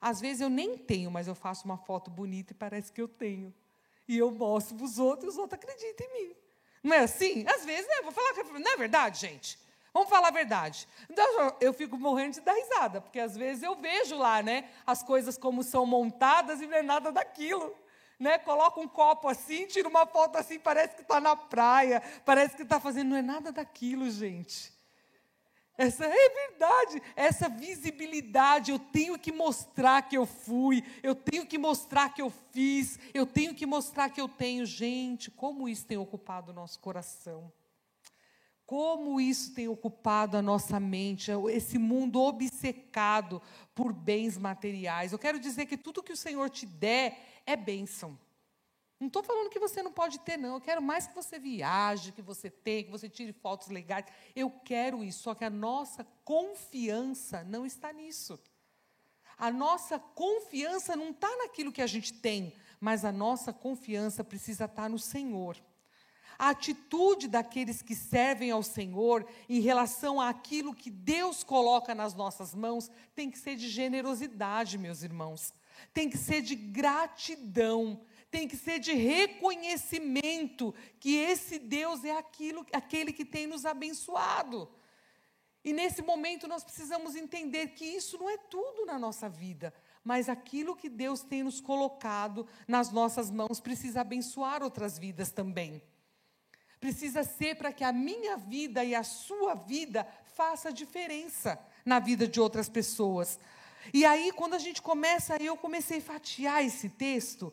Às 0.00 0.20
vezes 0.20 0.40
eu 0.40 0.48
nem 0.48 0.76
tenho, 0.76 1.10
mas 1.10 1.26
eu 1.26 1.34
faço 1.34 1.64
uma 1.64 1.76
foto 1.76 2.10
bonita 2.10 2.52
e 2.52 2.56
parece 2.56 2.92
que 2.92 3.00
eu 3.00 3.08
tenho. 3.08 3.52
E 4.06 4.16
eu 4.16 4.30
mostro 4.30 4.76
para 4.76 4.84
os 4.84 4.98
outros 4.98 5.24
e 5.24 5.28
os 5.34 5.38
outros 5.38 5.60
acreditam 5.60 6.06
em 6.06 6.12
mim. 6.12 6.34
Não 6.82 6.94
é 6.94 7.00
assim? 7.00 7.44
Às 7.46 7.64
vezes, 7.64 7.86
né? 7.86 8.02
Vou 8.02 8.12
falar, 8.12 8.32
não 8.58 8.72
é 8.72 8.76
verdade, 8.76 9.20
gente? 9.20 9.58
Vamos 9.92 10.08
falar 10.08 10.28
a 10.28 10.32
verdade. 10.32 10.86
Então, 11.10 11.56
eu 11.60 11.72
fico 11.72 11.98
morrendo 11.98 12.34
de 12.34 12.40
dar 12.40 12.54
risada, 12.54 13.00
porque 13.00 13.18
às 13.18 13.36
vezes 13.36 13.62
eu 13.62 13.74
vejo 13.74 14.16
lá, 14.16 14.42
né, 14.42 14.70
as 14.86 15.02
coisas 15.02 15.36
como 15.36 15.62
são 15.62 15.84
montadas 15.84 16.60
e 16.60 16.66
não 16.66 16.76
é 16.76 16.82
nada 16.82 17.10
daquilo. 17.10 17.74
Né? 18.18 18.38
Coloca 18.38 18.80
um 18.80 18.88
copo 18.88 19.28
assim, 19.28 19.66
tira 19.66 19.88
uma 19.88 20.06
foto 20.06 20.36
assim, 20.36 20.58
parece 20.58 20.94
que 20.94 21.02
está 21.02 21.20
na 21.20 21.34
praia, 21.34 22.02
parece 22.24 22.56
que 22.56 22.62
está 22.62 22.78
fazendo. 22.78 23.10
Não 23.10 23.16
é 23.16 23.22
nada 23.22 23.50
daquilo, 23.50 24.10
gente. 24.10 24.72
Essa 25.78 26.06
é 26.06 26.28
verdade, 26.28 27.00
essa 27.14 27.48
visibilidade, 27.48 28.72
eu 28.72 28.80
tenho 28.80 29.16
que 29.16 29.30
mostrar 29.30 30.02
que 30.02 30.18
eu 30.18 30.26
fui, 30.26 30.82
eu 31.04 31.14
tenho 31.14 31.46
que 31.46 31.56
mostrar 31.56 32.12
que 32.12 32.20
eu 32.20 32.30
fiz, 32.50 32.98
eu 33.14 33.24
tenho 33.24 33.54
que 33.54 33.64
mostrar 33.64 34.10
que 34.10 34.20
eu 34.20 34.28
tenho. 34.28 34.66
Gente, 34.66 35.30
como 35.30 35.68
isso 35.68 35.86
tem 35.86 35.96
ocupado 35.96 36.50
o 36.50 36.54
nosso 36.54 36.80
coração. 36.80 37.52
Como 38.66 39.20
isso 39.20 39.54
tem 39.54 39.68
ocupado 39.68 40.36
a 40.36 40.42
nossa 40.42 40.80
mente, 40.80 41.30
esse 41.52 41.78
mundo 41.78 42.20
obcecado 42.20 43.40
por 43.72 43.92
bens 43.92 44.36
materiais. 44.36 45.12
Eu 45.12 45.18
quero 45.18 45.38
dizer 45.38 45.66
que 45.66 45.76
tudo 45.76 46.02
que 46.02 46.12
o 46.12 46.16
Senhor 46.16 46.50
te 46.50 46.66
der 46.66 47.40
é 47.46 47.54
bênção. 47.54 48.18
Não 49.00 49.06
estou 49.06 49.22
falando 49.22 49.50
que 49.50 49.60
você 49.60 49.82
não 49.82 49.92
pode 49.92 50.18
ter, 50.20 50.36
não. 50.36 50.54
Eu 50.54 50.60
quero 50.60 50.82
mais 50.82 51.06
que 51.06 51.14
você 51.14 51.38
viaje, 51.38 52.10
que 52.10 52.20
você 52.20 52.50
tenha, 52.50 52.84
que 52.84 52.90
você 52.90 53.08
tire 53.08 53.32
fotos 53.32 53.68
legais. 53.68 54.06
Eu 54.34 54.50
quero 54.50 55.04
isso, 55.04 55.22
só 55.22 55.34
que 55.34 55.44
a 55.44 55.50
nossa 55.50 56.04
confiança 56.24 57.44
não 57.44 57.64
está 57.64 57.92
nisso. 57.92 58.38
A 59.38 59.52
nossa 59.52 60.00
confiança 60.00 60.96
não 60.96 61.10
está 61.10 61.28
naquilo 61.36 61.70
que 61.70 61.80
a 61.80 61.86
gente 61.86 62.12
tem, 62.12 62.52
mas 62.80 63.04
a 63.04 63.12
nossa 63.12 63.52
confiança 63.52 64.24
precisa 64.24 64.64
estar 64.64 64.90
no 64.90 64.98
Senhor. 64.98 65.56
A 66.36 66.50
atitude 66.50 67.28
daqueles 67.28 67.82
que 67.82 67.94
servem 67.94 68.50
ao 68.50 68.62
Senhor 68.62 69.28
em 69.48 69.60
relação 69.60 70.20
àquilo 70.20 70.74
que 70.74 70.90
Deus 70.90 71.44
coloca 71.44 71.94
nas 71.94 72.14
nossas 72.14 72.54
mãos 72.54 72.90
tem 73.14 73.30
que 73.30 73.38
ser 73.38 73.56
de 73.56 73.68
generosidade, 73.68 74.78
meus 74.78 75.02
irmãos. 75.02 75.54
Tem 75.92 76.10
que 76.10 76.16
ser 76.16 76.42
de 76.42 76.54
gratidão, 76.56 78.00
tem 78.30 78.46
que 78.46 78.56
ser 78.56 78.78
de 78.78 78.92
reconhecimento 78.92 80.74
que 81.00 81.16
esse 81.16 81.58
Deus 81.58 82.04
é 82.04 82.16
aquilo, 82.16 82.66
aquele 82.72 83.12
que 83.12 83.24
tem 83.24 83.46
nos 83.46 83.64
abençoado. 83.64 84.68
E 85.64 85.72
nesse 85.72 86.02
momento 86.02 86.46
nós 86.46 86.62
precisamos 86.62 87.16
entender 87.16 87.68
que 87.68 87.84
isso 87.84 88.18
não 88.18 88.28
é 88.30 88.36
tudo 88.36 88.86
na 88.86 88.98
nossa 88.98 89.28
vida, 89.28 89.74
mas 90.04 90.28
aquilo 90.28 90.76
que 90.76 90.88
Deus 90.88 91.20
tem 91.22 91.42
nos 91.42 91.60
colocado 91.60 92.46
nas 92.66 92.90
nossas 92.90 93.30
mãos 93.30 93.60
precisa 93.60 94.02
abençoar 94.02 94.62
outras 94.62 94.98
vidas 94.98 95.30
também. 95.30 95.82
Precisa 96.80 97.24
ser 97.24 97.56
para 97.56 97.72
que 97.72 97.82
a 97.82 97.92
minha 97.92 98.36
vida 98.36 98.84
e 98.84 98.94
a 98.94 99.02
sua 99.02 99.54
vida 99.54 100.06
faça 100.34 100.72
diferença 100.72 101.58
na 101.84 101.98
vida 101.98 102.28
de 102.28 102.40
outras 102.40 102.68
pessoas. 102.68 103.38
E 103.92 104.04
aí, 104.04 104.30
quando 104.32 104.54
a 104.54 104.58
gente 104.58 104.80
começa, 104.80 105.36
eu 105.42 105.56
comecei 105.56 105.98
a 105.98 106.02
fatiar 106.02 106.64
esse 106.64 106.88
texto. 106.88 107.52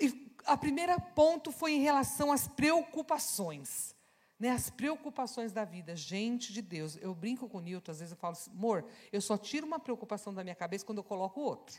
E 0.00 0.34
a 0.46 0.56
primeira 0.56 0.98
ponto 0.98 1.52
foi 1.52 1.72
em 1.72 1.80
relação 1.80 2.32
às 2.32 2.48
preocupações. 2.48 3.94
Né, 4.38 4.48
as 4.48 4.70
preocupações 4.70 5.52
da 5.52 5.66
vida. 5.66 5.94
Gente 5.94 6.50
de 6.50 6.62
Deus, 6.62 6.96
eu 7.02 7.14
brinco 7.14 7.46
com 7.46 7.58
o 7.58 7.60
Newton, 7.60 7.92
às 7.92 7.98
vezes 7.98 8.12
eu 8.12 8.16
falo 8.16 8.32
assim, 8.32 8.50
amor, 8.50 8.86
eu 9.12 9.20
só 9.20 9.36
tiro 9.36 9.66
uma 9.66 9.78
preocupação 9.78 10.32
da 10.32 10.42
minha 10.42 10.54
cabeça 10.54 10.82
quando 10.82 10.96
eu 10.96 11.04
coloco 11.04 11.42
outra. 11.42 11.76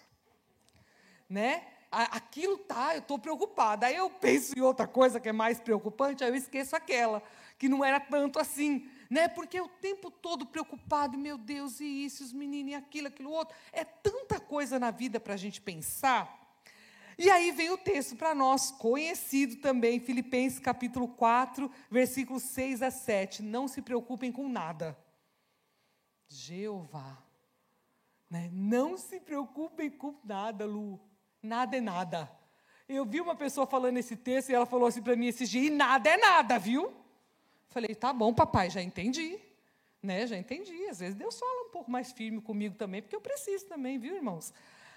Né? 1.28 1.66
aquilo 1.92 2.58
tá, 2.58 2.96
eu 2.96 3.00
estou 3.00 3.20
preocupada. 3.20 3.86
Aí 3.86 3.96
eu 3.96 4.10
penso 4.10 4.58
em 4.58 4.62
outra 4.62 4.88
coisa 4.88 5.20
que 5.20 5.28
é 5.28 5.34
mais 5.34 5.60
preocupante, 5.60 6.24
aí 6.24 6.30
eu 6.30 6.36
esqueço 6.36 6.76
aquela, 6.76 7.22
que 7.58 7.68
não 7.68 7.84
era 7.84 8.00
tanto 8.00 8.40
assim. 8.40 8.90
Né? 9.10 9.28
Porque 9.28 9.60
o 9.60 9.68
tempo 9.68 10.10
todo 10.10 10.46
preocupado, 10.46 11.18
meu 11.18 11.38
Deus, 11.38 11.82
e 11.82 12.06
isso, 12.06 12.24
os 12.24 12.32
meninos, 12.32 12.72
e 12.72 12.76
aquilo, 12.76 13.08
aquilo 13.08 13.30
outro. 13.30 13.56
É 13.74 13.84
tanta 13.84 14.40
coisa 14.40 14.80
na 14.80 14.90
vida 14.90 15.20
para 15.20 15.34
a 15.34 15.38
gente 15.38 15.60
pensar. 15.60 16.41
E 17.24 17.30
aí 17.30 17.52
vem 17.52 17.70
o 17.70 17.78
texto 17.78 18.16
para 18.16 18.34
nós, 18.34 18.72
conhecido 18.72 19.58
também, 19.58 20.00
Filipenses 20.00 20.58
capítulo 20.58 21.08
4, 21.08 21.72
versículos 21.88 22.42
6 22.42 22.82
a 22.82 22.90
7. 22.90 23.44
Não 23.44 23.68
se 23.68 23.80
preocupem 23.80 24.32
com 24.32 24.50
nada. 24.50 24.98
Jeová. 26.28 27.22
Né? 28.28 28.50
Não 28.52 28.98
se 28.98 29.20
preocupem 29.20 29.88
com 29.92 30.16
nada, 30.24 30.66
Lu. 30.66 31.00
Nada 31.44 31.78
é 31.78 31.80
nada. 31.80 32.28
Eu 32.90 33.06
vi 33.06 33.22
uma 33.22 33.36
pessoa 33.36 33.68
falando 33.68 33.98
esse 33.98 34.16
texto 34.16 34.50
e 34.50 34.56
ela 34.56 34.66
falou 34.66 34.88
assim 34.88 35.04
para 35.04 35.16
mim 35.16 35.28
esses 35.28 35.48
dias, 35.48 35.68
e 35.68 35.70
nada 35.70 36.10
é 36.10 36.18
nada, 36.18 36.58
viu? 36.58 36.92
Falei, 37.68 37.94
tá 37.94 38.12
bom, 38.12 38.34
papai, 38.34 38.72
já 38.72 38.82
entendi. 38.82 39.38
Né, 40.02 40.26
já 40.26 40.40
entendi. 40.40 40.88
Às 40.88 41.00
vezes 41.00 41.14
Deus 41.14 41.38
fala 41.38 41.68
um 41.68 41.70
pouco 41.70 41.92
mais 41.92 42.12
firme 42.12 42.42
comigo 42.42 42.74
também, 42.74 43.00
porque 43.00 43.16
eu 43.16 43.22
preciso 43.22 43.68
também, 43.68 44.00
viu, 44.00 44.16
irmãos? 44.16 44.52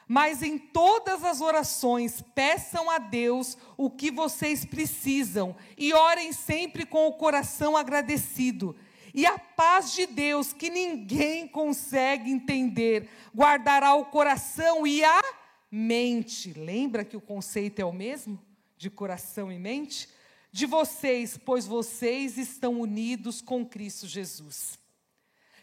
Mas 0.06 0.42
em 0.42 0.58
todas 0.58 1.24
as 1.24 1.40
orações, 1.40 2.22
peçam 2.34 2.90
a 2.90 2.98
Deus 2.98 3.56
o 3.76 3.90
que 3.90 4.10
vocês 4.10 4.64
precisam 4.64 5.56
e 5.78 5.92
orem 5.92 6.32
sempre 6.32 6.84
com 6.84 7.06
o 7.06 7.14
coração 7.14 7.76
agradecido. 7.76 8.76
E 9.14 9.24
a 9.24 9.38
paz 9.38 9.94
de 9.94 10.06
Deus, 10.06 10.52
que 10.52 10.68
ninguém 10.68 11.46
consegue 11.46 12.30
entender, 12.30 13.08
guardará 13.34 13.94
o 13.94 14.06
coração 14.06 14.86
e 14.86 15.04
a 15.04 15.22
mente. 15.70 16.52
Lembra 16.52 17.04
que 17.04 17.16
o 17.16 17.20
conceito 17.20 17.78
é 17.78 17.84
o 17.84 17.92
mesmo? 17.92 18.40
De 18.76 18.90
coração 18.90 19.50
e 19.50 19.58
mente? 19.58 20.08
De 20.50 20.66
vocês, 20.66 21.38
pois 21.38 21.66
vocês 21.66 22.36
estão 22.36 22.80
unidos 22.80 23.40
com 23.40 23.64
Cristo 23.64 24.06
Jesus. 24.06 24.78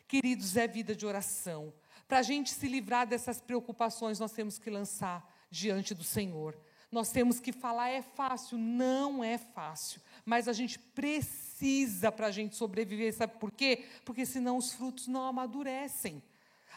Queridos, 0.08 0.58
é 0.58 0.68
vida 0.68 0.96
de 0.96 1.06
oração. 1.06 1.74
Para 2.12 2.20
a 2.20 2.24
gente 2.24 2.51
se 2.51 2.68
livrar 2.68 3.07
dessas 3.07 3.39
preocupações, 3.39 4.20
nós 4.20 4.34
temos 4.34 4.59
que 4.59 4.70
lançar 4.70 5.26
diante 5.49 5.93
do 5.93 6.03
Senhor. 6.03 6.57
Nós 6.91 7.09
temos 7.09 7.39
que 7.39 7.53
falar, 7.53 7.88
é 7.88 8.01
fácil. 8.01 8.57
Não 8.57 9.24
é 9.24 9.38
fácil. 9.38 10.01
Mas 10.26 10.49
a 10.49 10.51
gente 10.51 10.78
precisa 10.78 12.12
para 12.12 12.28
a 12.28 12.32
gente 12.32 12.53
sobreviver. 12.57 13.14
Sabe 13.14 13.39
por 13.39 13.49
quê? 13.49 13.86
Porque 14.03 14.26
senão 14.26 14.57
os 14.57 14.74
frutos 14.74 15.07
não 15.07 15.24
amadurecem. 15.24 16.22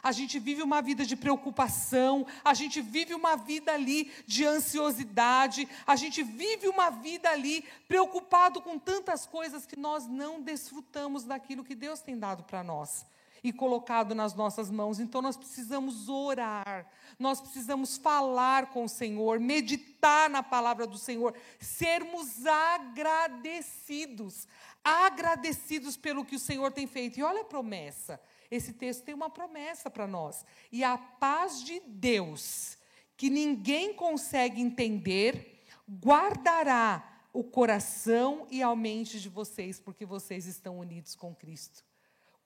A 0.01 0.12
gente 0.12 0.39
vive 0.39 0.62
uma 0.62 0.80
vida 0.80 1.05
de 1.05 1.16
preocupação, 1.16 2.24
a 2.45 2.55
gente 2.55 2.80
vive 2.80 3.12
uma 3.12 3.35
vida 3.35 3.72
ali 3.72 4.12
de 4.28 4.45
ansiosidade, 4.45 5.68
a 5.85 5.97
gente 5.97 6.22
vive 6.22 6.68
uma 6.68 6.91
vida 6.91 7.28
ali 7.28 7.64
preocupado 7.89 8.62
com 8.62 8.78
tantas 8.78 9.26
coisas 9.26 9.66
que 9.66 9.76
nós 9.76 10.07
não 10.07 10.41
desfrutamos 10.41 11.24
daquilo 11.24 11.64
que 11.64 11.74
Deus 11.74 12.01
tem 12.01 12.16
dado 12.16 12.45
para 12.45 12.62
nós 12.62 13.05
e 13.45 13.53
colocado 13.53 14.14
nas 14.14 14.34
nossas 14.34 14.70
mãos. 14.70 14.99
Então 14.99 15.20
nós 15.20 15.36
precisamos 15.36 16.09
orar, 16.09 16.90
nós 17.18 17.42
precisamos 17.42 17.99
falar 17.99 18.70
com 18.70 18.84
o 18.84 18.88
Senhor, 18.88 19.38
meditar 19.38 20.30
na 20.30 20.42
palavra 20.42 20.86
do 20.86 20.97
Senhor, 20.97 21.34
sermos 21.61 22.47
agradecidos, 22.47 24.49
agradecidos 24.82 25.95
pelo 25.95 26.24
que 26.24 26.36
o 26.36 26.40
Senhor 26.40 26.72
tem 26.72 26.86
feito. 26.86 27.20
E 27.20 27.22
olha 27.22 27.42
a 27.42 27.45
promessa. 27.45 28.18
Esse 28.51 28.72
texto 28.72 29.05
tem 29.05 29.14
uma 29.14 29.28
promessa 29.28 29.90
para 29.90 30.07
nós. 30.07 30.47
E 30.72 30.82
a 30.82 30.97
paz 30.97 31.62
de 31.62 31.80
Deus, 31.80 32.78
que 33.14 33.28
ninguém 33.28 33.92
consegue 33.92 34.62
entender, 34.62 35.62
guardará 36.03 37.20
o 37.30 37.45
coração 37.45 38.47
e 38.51 38.62
a 38.62 38.74
mente 38.74 39.20
de 39.20 39.28
vocês, 39.28 39.78
porque 39.78 40.07
vocês 40.07 40.47
estão 40.47 40.78
unidos 40.78 41.14
com 41.14 41.34
Cristo. 41.34 41.84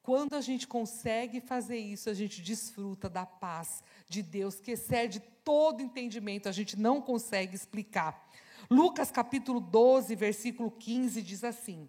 Quando 0.09 0.33
a 0.37 0.41
gente 0.41 0.67
consegue 0.67 1.39
fazer 1.39 1.77
isso, 1.77 2.09
a 2.09 2.15
gente 2.15 2.41
desfruta 2.41 3.11
da 3.11 3.27
paz 3.27 3.85
de 4.09 4.23
Deus, 4.23 4.59
que 4.59 4.71
excede 4.71 5.21
todo 5.45 5.83
entendimento, 5.83 6.49
a 6.49 6.53
gente 6.53 6.79
não 6.79 6.99
consegue 7.03 7.55
explicar. 7.55 8.27
Lucas 8.71 9.11
capítulo 9.11 9.61
12, 9.61 10.15
versículo 10.17 10.71
15 10.71 11.21
diz 11.21 11.45
assim: 11.45 11.87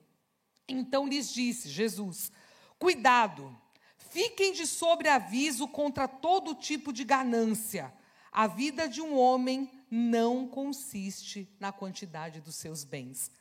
Então 0.68 1.08
lhes 1.08 1.32
disse 1.32 1.70
Jesus: 1.70 2.30
Cuidado, 2.78 3.58
fiquem 3.98 4.52
de 4.52 4.68
sobreaviso 4.68 5.66
contra 5.66 6.06
todo 6.06 6.56
tipo 6.56 6.92
de 6.92 7.06
ganância. 7.06 7.94
A 8.34 8.48
vida 8.48 8.90
de 8.90 9.02
um 9.02 9.18
homem 9.18 9.72
não 9.90 10.46
consiste 10.46 11.50
na 11.58 11.72
quantidade 11.72 12.42
dos 12.42 12.56
seus 12.56 12.84
bens. 12.84 13.32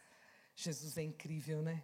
Jesus 0.55 0.97
é 0.97 1.03
incrível, 1.03 1.63
né? 1.63 1.83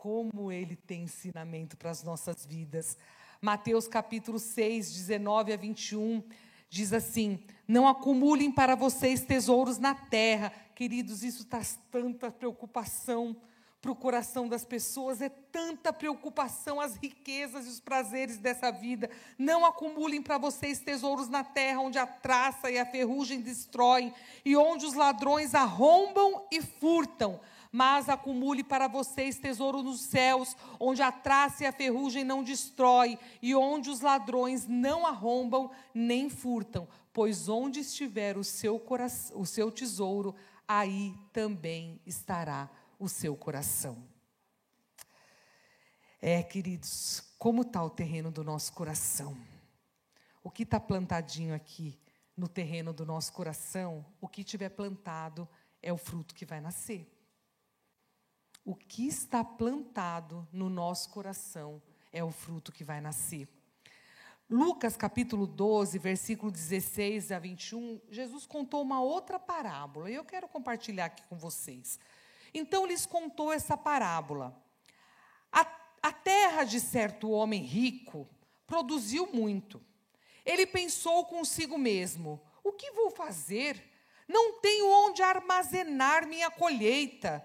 Como 0.00 0.50
ele 0.50 0.76
tem 0.76 1.02
ensinamento 1.02 1.76
para 1.76 1.90
as 1.90 2.02
nossas 2.02 2.46
vidas. 2.46 2.96
Mateus 3.38 3.86
capítulo 3.86 4.38
6, 4.38 4.94
19 4.94 5.52
a 5.52 5.58
21, 5.58 6.22
diz 6.70 6.94
assim: 6.94 7.38
Não 7.68 7.86
acumulem 7.86 8.50
para 8.50 8.74
vocês 8.74 9.20
tesouros 9.20 9.76
na 9.76 9.94
terra. 9.94 10.54
Queridos, 10.74 11.22
isso 11.22 11.44
traz 11.44 11.78
tanta 11.90 12.30
preocupação 12.30 13.36
para 13.82 13.92
o 13.92 13.96
coração 13.96 14.48
das 14.48 14.64
pessoas, 14.64 15.20
é 15.20 15.28
tanta 15.28 15.92
preocupação 15.92 16.80
as 16.80 16.96
riquezas 16.96 17.66
e 17.66 17.68
os 17.68 17.80
prazeres 17.80 18.38
dessa 18.38 18.70
vida. 18.70 19.10
Não 19.38 19.66
acumulem 19.66 20.22
para 20.22 20.38
vocês 20.38 20.80
tesouros 20.80 21.28
na 21.28 21.44
terra, 21.44 21.80
onde 21.80 21.98
a 21.98 22.06
traça 22.06 22.70
e 22.70 22.78
a 22.78 22.86
ferrugem 22.86 23.42
destroem, 23.42 24.14
e 24.46 24.56
onde 24.56 24.86
os 24.86 24.94
ladrões 24.94 25.54
arrombam 25.54 26.46
e 26.50 26.62
furtam 26.62 27.38
mas 27.72 28.08
acumule 28.08 28.64
para 28.64 28.88
vocês 28.88 29.38
tesouro 29.38 29.82
nos 29.82 30.00
céus, 30.00 30.56
onde 30.78 31.02
a 31.02 31.12
traça 31.12 31.62
e 31.62 31.66
a 31.66 31.72
ferrugem 31.72 32.24
não 32.24 32.42
destrói, 32.42 33.18
e 33.40 33.54
onde 33.54 33.90
os 33.90 34.00
ladrões 34.00 34.66
não 34.66 35.06
arrombam 35.06 35.70
nem 35.94 36.28
furtam, 36.28 36.88
pois 37.12 37.48
onde 37.48 37.80
estiver 37.80 38.36
o 38.36 38.42
seu, 38.42 38.78
coração, 38.78 39.40
o 39.40 39.46
seu 39.46 39.70
tesouro, 39.70 40.34
aí 40.66 41.14
também 41.32 42.00
estará 42.04 42.68
o 42.98 43.08
seu 43.08 43.36
coração. 43.36 44.02
É, 46.20 46.42
queridos, 46.42 47.22
como 47.38 47.62
está 47.62 47.82
o 47.82 47.88
terreno 47.88 48.30
do 48.30 48.44
nosso 48.44 48.72
coração? 48.72 49.36
O 50.42 50.50
que 50.50 50.64
está 50.64 50.80
plantadinho 50.80 51.54
aqui 51.54 51.98
no 52.36 52.48
terreno 52.48 52.92
do 52.92 53.06
nosso 53.06 53.32
coração, 53.32 54.04
o 54.20 54.28
que 54.28 54.42
tiver 54.42 54.70
plantado 54.70 55.48
é 55.82 55.92
o 55.92 55.96
fruto 55.96 56.34
que 56.34 56.44
vai 56.44 56.60
nascer 56.60 57.19
o 58.64 58.74
que 58.74 59.06
está 59.06 59.42
plantado 59.42 60.46
no 60.52 60.68
nosso 60.68 61.10
coração 61.10 61.82
é 62.12 62.22
o 62.22 62.30
fruto 62.30 62.72
que 62.72 62.84
vai 62.84 63.00
nascer. 63.00 63.48
Lucas 64.48 64.96
capítulo 64.96 65.46
12, 65.46 65.96
versículo 65.98 66.50
16 66.50 67.30
a 67.30 67.38
21, 67.38 68.00
Jesus 68.10 68.46
contou 68.46 68.82
uma 68.82 69.00
outra 69.00 69.38
parábola 69.38 70.10
e 70.10 70.14
eu 70.14 70.24
quero 70.24 70.48
compartilhar 70.48 71.04
aqui 71.04 71.22
com 71.28 71.38
vocês. 71.38 72.00
Então 72.52 72.84
lhes 72.84 73.06
contou 73.06 73.52
essa 73.52 73.76
parábola. 73.76 74.60
A, 75.52 75.60
a 76.02 76.12
terra 76.12 76.64
de 76.64 76.80
certo 76.80 77.30
homem 77.30 77.62
rico 77.62 78.28
produziu 78.66 79.32
muito. 79.32 79.80
Ele 80.44 80.66
pensou 80.66 81.24
consigo 81.26 81.78
mesmo: 81.78 82.40
o 82.64 82.72
que 82.72 82.90
vou 82.90 83.10
fazer? 83.10 83.88
Não 84.26 84.60
tenho 84.60 84.88
onde 84.88 85.22
armazenar 85.22 86.26
minha 86.26 86.50
colheita. 86.50 87.44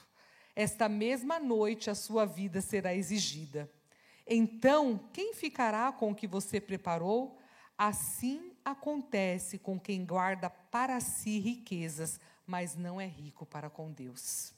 esta 0.61 0.87
mesma 0.87 1.39
noite 1.39 1.89
a 1.89 1.95
sua 1.95 2.25
vida 2.25 2.61
será 2.61 2.93
exigida. 2.93 3.71
Então, 4.27 5.09
quem 5.11 5.33
ficará 5.33 5.91
com 5.91 6.11
o 6.11 6.15
que 6.15 6.27
você 6.27 6.61
preparou? 6.61 7.39
Assim 7.77 8.55
acontece 8.63 9.57
com 9.57 9.79
quem 9.79 10.05
guarda 10.05 10.49
para 10.49 10.99
si 10.99 11.39
riquezas, 11.39 12.19
mas 12.45 12.75
não 12.75 13.01
é 13.01 13.07
rico 13.07 13.45
para 13.45 13.69
com 13.69 13.91
Deus. 13.91 14.53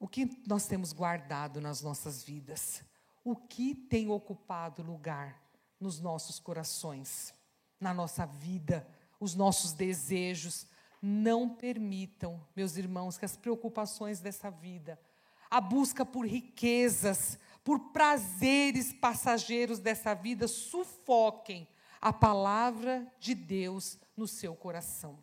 O 0.00 0.08
que 0.08 0.42
nós 0.48 0.66
temos 0.66 0.92
guardado 0.92 1.60
nas 1.60 1.80
nossas 1.80 2.24
vidas? 2.24 2.82
O 3.22 3.36
que 3.36 3.72
tem 3.72 4.10
ocupado 4.10 4.82
lugar 4.82 5.40
nos 5.78 6.00
nossos 6.00 6.40
corações, 6.40 7.32
na 7.78 7.94
nossa 7.94 8.26
vida, 8.26 8.84
os 9.20 9.36
nossos 9.36 9.72
desejos, 9.72 10.66
não 11.02 11.48
permitam, 11.48 12.40
meus 12.54 12.76
irmãos, 12.76 13.18
que 13.18 13.24
as 13.24 13.36
preocupações 13.36 14.20
dessa 14.20 14.48
vida, 14.50 14.96
a 15.50 15.60
busca 15.60 16.06
por 16.06 16.24
riquezas, 16.24 17.38
por 17.64 17.90
prazeres 17.90 18.92
passageiros 18.92 19.80
dessa 19.80 20.14
vida, 20.14 20.46
sufoquem 20.46 21.66
a 22.00 22.12
palavra 22.12 23.06
de 23.18 23.34
Deus 23.34 23.98
no 24.16 24.28
seu 24.28 24.54
coração. 24.54 25.18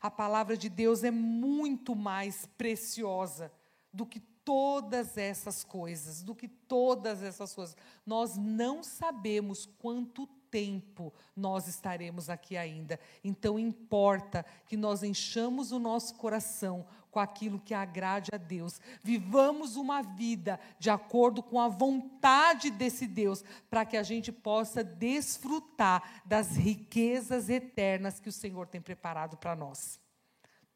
A 0.00 0.10
palavra 0.10 0.56
de 0.56 0.68
Deus 0.68 1.02
é 1.02 1.10
muito 1.10 1.94
mais 1.94 2.46
preciosa 2.56 3.52
do 3.92 4.06
que 4.06 4.20
todas 4.20 5.16
essas 5.16 5.64
coisas, 5.64 6.22
do 6.22 6.34
que 6.34 6.46
todas 6.46 7.22
essas 7.22 7.54
coisas. 7.54 7.76
Nós 8.04 8.36
não 8.36 8.82
sabemos 8.82 9.66
quanto 9.66 10.26
tempo 10.54 11.12
nós 11.34 11.66
estaremos 11.66 12.30
aqui 12.30 12.56
ainda. 12.56 13.00
Então 13.24 13.58
importa 13.58 14.46
que 14.68 14.76
nós 14.76 15.02
enchamos 15.02 15.72
o 15.72 15.80
nosso 15.80 16.14
coração 16.14 16.86
com 17.10 17.18
aquilo 17.18 17.58
que 17.58 17.74
agrade 17.74 18.30
a 18.32 18.36
Deus. 18.36 18.80
Vivamos 19.02 19.74
uma 19.74 20.00
vida 20.00 20.60
de 20.78 20.90
acordo 20.90 21.42
com 21.42 21.60
a 21.60 21.66
vontade 21.66 22.70
desse 22.70 23.04
Deus, 23.04 23.44
para 23.68 23.84
que 23.84 23.96
a 23.96 24.04
gente 24.04 24.30
possa 24.30 24.84
desfrutar 24.84 26.22
das 26.24 26.56
riquezas 26.56 27.48
eternas 27.48 28.20
que 28.20 28.28
o 28.28 28.32
Senhor 28.32 28.68
tem 28.68 28.80
preparado 28.80 29.36
para 29.36 29.56
nós. 29.56 29.98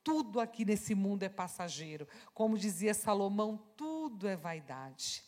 Tudo 0.03 0.41
aqui 0.41 0.65
nesse 0.65 0.93
mundo 0.93 1.23
é 1.23 1.29
passageiro. 1.29 2.09
Como 2.35 2.59
dizia 2.59 2.95
Salomão, 2.95 3.57
tudo 3.77 4.27
é 4.27 4.37
vaidade. 4.37 5.28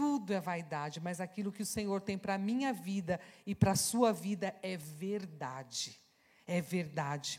Tudo 0.00 0.32
é 0.32 0.40
vaidade, 0.40 0.98
mas 0.98 1.20
aquilo 1.20 1.52
que 1.52 1.60
o 1.60 1.66
Senhor 1.66 2.00
tem 2.00 2.16
para 2.16 2.36
a 2.36 2.38
minha 2.38 2.72
vida 2.72 3.20
e 3.44 3.54
para 3.54 3.72
a 3.72 3.76
sua 3.76 4.14
vida 4.14 4.56
é 4.62 4.74
verdade. 4.74 6.00
É 6.46 6.58
verdade. 6.58 7.38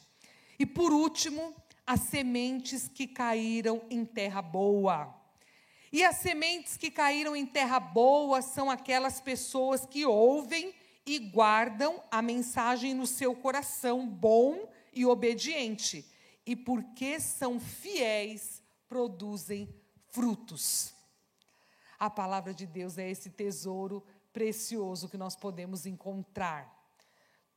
E 0.60 0.66
por 0.68 0.94
último, 0.94 1.56
as 1.88 2.02
sementes 2.02 2.88
que 2.88 3.08
caíram 3.08 3.82
em 3.90 4.06
terra 4.06 4.44
boa. 4.44 5.12
E 5.92 6.04
as 6.04 6.18
sementes 6.18 6.78
que 6.78 6.92
caíram 6.92 7.36
em 7.36 7.48
terra 7.48 7.80
boa 7.80 8.44
são 8.44 8.70
aquelas 8.70 9.20
pessoas 9.20 9.84
que 9.88 10.06
ouvem 10.06 10.72
e 11.04 11.18
guardam 11.18 12.00
a 12.12 12.22
mensagem 12.22 12.94
no 12.94 13.08
seu 13.08 13.34
coração 13.34 14.08
bom 14.08 14.72
e 14.94 15.04
obediente. 15.04 16.06
E 16.46 16.56
porque 16.56 17.20
são 17.20 17.60
fiéis, 17.60 18.62
produzem 18.88 19.68
frutos. 20.12 21.01
A 22.02 22.10
palavra 22.10 22.52
de 22.52 22.66
Deus 22.66 22.98
é 22.98 23.08
esse 23.08 23.30
tesouro 23.30 24.04
precioso 24.34 25.08
que 25.08 25.20
nós 25.20 25.36
podemos 25.36 25.86
encontrar. 25.86 26.68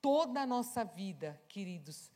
Toda 0.03 0.43
a 0.43 0.47
nossa 0.47 0.85
vida, 0.85 1.41
queridos, 1.49 2.13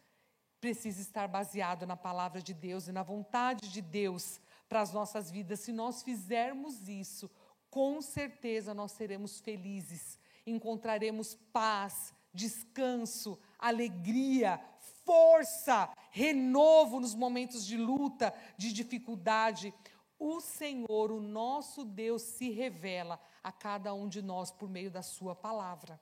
precisa 0.60 1.00
estar 1.00 1.26
baseado 1.26 1.86
na 1.86 1.96
palavra 1.96 2.42
de 2.42 2.52
Deus 2.52 2.86
e 2.86 2.92
na 2.92 3.02
vontade 3.02 3.70
de 3.70 3.80
Deus 3.80 4.38
para 4.68 4.82
as 4.82 4.92
nossas 4.92 5.30
vidas. 5.30 5.60
Se 5.60 5.72
nós 5.72 6.02
fizermos 6.02 6.86
isso, 6.86 7.30
com 7.70 8.02
certeza 8.02 8.74
nós 8.74 8.92
seremos 8.92 9.40
felizes, 9.40 10.18
encontraremos 10.46 11.34
paz, 11.50 12.12
descanso, 12.34 13.38
alegria, 13.58 14.60
força, 15.02 15.90
renovo 16.10 17.00
nos 17.00 17.14
momentos 17.14 17.64
de 17.64 17.78
luta, 17.78 18.34
de 18.58 18.70
dificuldade. 18.70 19.72
O 20.18 20.40
Senhor, 20.40 21.12
o 21.12 21.20
nosso 21.20 21.84
Deus, 21.84 22.22
se 22.22 22.50
revela 22.50 23.20
a 23.42 23.52
cada 23.52 23.94
um 23.94 24.08
de 24.08 24.20
nós 24.20 24.50
por 24.50 24.68
meio 24.68 24.90
da 24.90 25.02
Sua 25.02 25.34
palavra. 25.34 26.00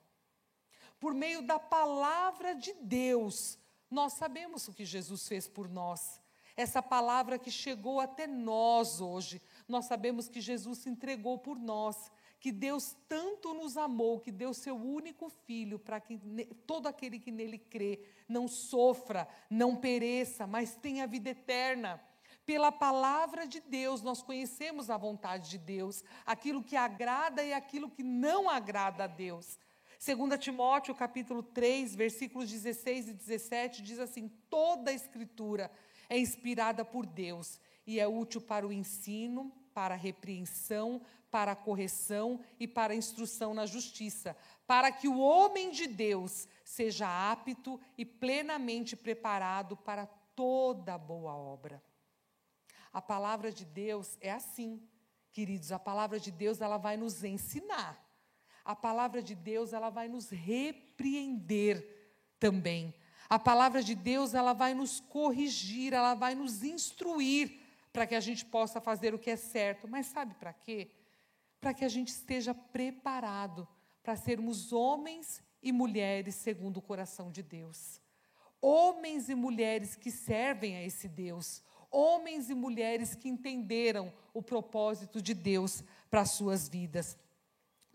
Por 0.99 1.13
meio 1.13 1.43
da 1.43 1.59
palavra 1.59 2.55
de 2.55 2.73
Deus, 2.75 3.59
nós 3.91 4.15
sabemos 4.15 4.67
o 4.67 4.73
que 4.73 4.85
Jesus 4.85 5.29
fez 5.29 5.47
por 5.47 5.69
nós. 5.69 6.21
Essa 6.57 6.83
palavra 6.83 7.39
que 7.39 7.51
chegou 7.51 8.01
até 8.01 8.27
nós 8.27 9.01
hoje, 9.01 9.43
nós 9.69 9.85
sabemos 9.85 10.27
que 10.27 10.41
Jesus 10.41 10.79
se 10.79 10.89
entregou 10.89 11.39
por 11.39 11.59
nós, 11.59 12.11
que 12.41 12.51
Deus 12.51 12.97
tanto 13.07 13.53
nos 13.53 13.77
amou, 13.77 14.21
que 14.21 14.33
deu 14.33 14.55
seu 14.55 14.75
único 14.75 15.29
filho 15.29 15.79
para 15.79 16.01
que 16.01 16.19
todo 16.67 16.87
aquele 16.87 17.19
que 17.19 17.31
nele 17.31 17.59
crê 17.59 18.01
não 18.27 18.49
sofra, 18.49 19.29
não 19.51 19.77
pereça, 19.77 20.47
mas 20.47 20.75
tenha 20.75 21.07
vida 21.07 21.31
eterna. 21.31 22.03
Pela 22.47 22.71
palavra 22.71 23.45
de 23.45 23.59
Deus, 23.59 24.03
nós 24.03 24.23
conhecemos 24.23 24.89
a 24.89 24.97
vontade 24.97 25.51
de 25.51 25.59
Deus, 25.59 26.05
aquilo 26.25 26.63
que 26.63 26.77
agrada 26.77 27.43
e 27.43 27.53
aquilo 27.53 27.91
que 27.91 28.05
não 28.05 28.49
agrada 28.49 29.03
a 29.03 29.09
Deus. 29.09 29.59
2 29.99 30.39
Timóteo, 30.39 30.95
capítulo 30.95 31.43
3, 31.43 31.97
versículos 31.97 32.49
16 32.49 33.09
e 33.09 33.13
17, 33.15 33.83
diz 33.83 33.99
assim: 33.99 34.29
toda 34.49 34.93
a 34.93 34.95
escritura 34.95 35.73
é 36.09 36.17
inspirada 36.17 36.85
por 36.85 37.05
Deus 37.05 37.61
e 37.85 37.99
é 37.99 38.07
útil 38.07 38.41
para 38.41 38.65
o 38.65 38.73
ensino, 38.73 39.53
para 39.75 39.95
a 39.95 39.99
repreensão, 39.99 41.03
para 41.29 41.51
a 41.51 41.57
correção 41.57 42.41
e 42.61 42.69
para 42.69 42.93
a 42.93 42.97
instrução 42.97 43.55
na 43.55 43.67
justiça, 43.67 44.37
para 44.69 44.93
que 44.93 45.09
o 45.09 45.19
homem 45.19 45.73
de 45.73 45.89
Deus 45.89 46.47
seja 46.65 47.33
apto 47.33 47.81
e 47.99 48.05
plenamente 48.05 48.95
preparado 48.95 49.77
para 49.77 50.07
toda 50.37 50.97
boa 50.97 51.35
obra. 51.35 51.83
A 52.97 53.03
palavra 53.03 53.53
de 53.53 53.67
Deus 53.67 54.17
é 54.23 54.33
assim, 54.33 54.81
queridos. 55.31 55.71
A 55.71 55.79
palavra 55.79 56.19
de 56.19 56.31
Deus 56.31 56.63
ela 56.63 56.79
vai 56.79 56.97
nos 56.97 57.23
ensinar. 57.23 58.03
A 58.65 58.75
palavra 58.75 59.23
de 59.23 59.35
Deus 59.35 59.75
ela 59.75 59.91
vai 59.91 60.09
nos 60.09 60.31
repreender 60.31 61.77
também. 62.41 62.95
A 63.29 63.39
palavra 63.39 63.83
de 63.83 63.95
Deus 63.95 64.33
ela 64.33 64.55
vai 64.55 64.73
nos 64.73 64.99
corrigir, 64.99 65.93
ela 65.93 66.15
vai 66.15 66.35
nos 66.35 66.63
instruir 66.63 67.61
para 67.93 68.07
que 68.07 68.15
a 68.15 68.21
gente 68.21 68.47
possa 68.47 68.81
fazer 68.81 69.13
o 69.13 69.19
que 69.19 69.29
é 69.29 69.37
certo. 69.37 69.87
Mas 69.87 70.07
sabe 70.07 70.35
para 70.37 70.55
quê? 70.55 70.91
Para 71.61 71.75
que 71.75 71.85
a 71.85 71.91
gente 71.91 72.09
esteja 72.09 72.55
preparado 72.55 73.69
para 74.03 74.17
sermos 74.17 74.73
homens 74.73 75.45
e 75.63 75.71
mulheres 75.71 76.35
segundo 76.37 76.79
o 76.79 76.83
coração 76.83 77.31
de 77.31 77.43
Deus. 77.43 78.01
Homens 78.59 79.29
e 79.29 79.35
mulheres 79.35 79.95
que 79.95 80.11
servem 80.11 80.79
a 80.79 80.83
esse 80.83 81.07
Deus, 81.07 81.63
homens 81.97 82.51
e 82.51 82.55
mulheres 82.55 83.15
que 83.15 83.27
entenderam 83.27 84.13
o 84.35 84.43
propósito 84.43 85.23
de 85.23 85.33
Deus 85.33 85.83
para 86.11 86.21
as 86.21 86.33
suas 86.33 86.69
vidas. 86.69 87.17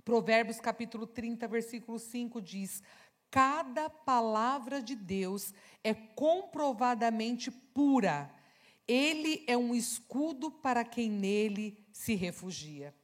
Provérbios 0.04 0.60
capítulo 0.60 1.06
30, 1.06 1.48
versículo 1.48 2.00
5 2.00 2.42
diz: 2.42 2.82
Cada 3.30 3.92
palavra 3.92 4.82
de 4.82 4.96
Deus 4.96 5.54
é 5.84 5.94
comprovadamente 5.94 7.52
pura. 7.52 8.34
Ele 8.88 9.44
é 9.48 9.56
um 9.56 9.76
escudo 9.76 10.50
para 10.50 10.84
quem 10.84 11.08
nele 11.08 11.78
se 11.94 12.16
refugia. 12.16 12.96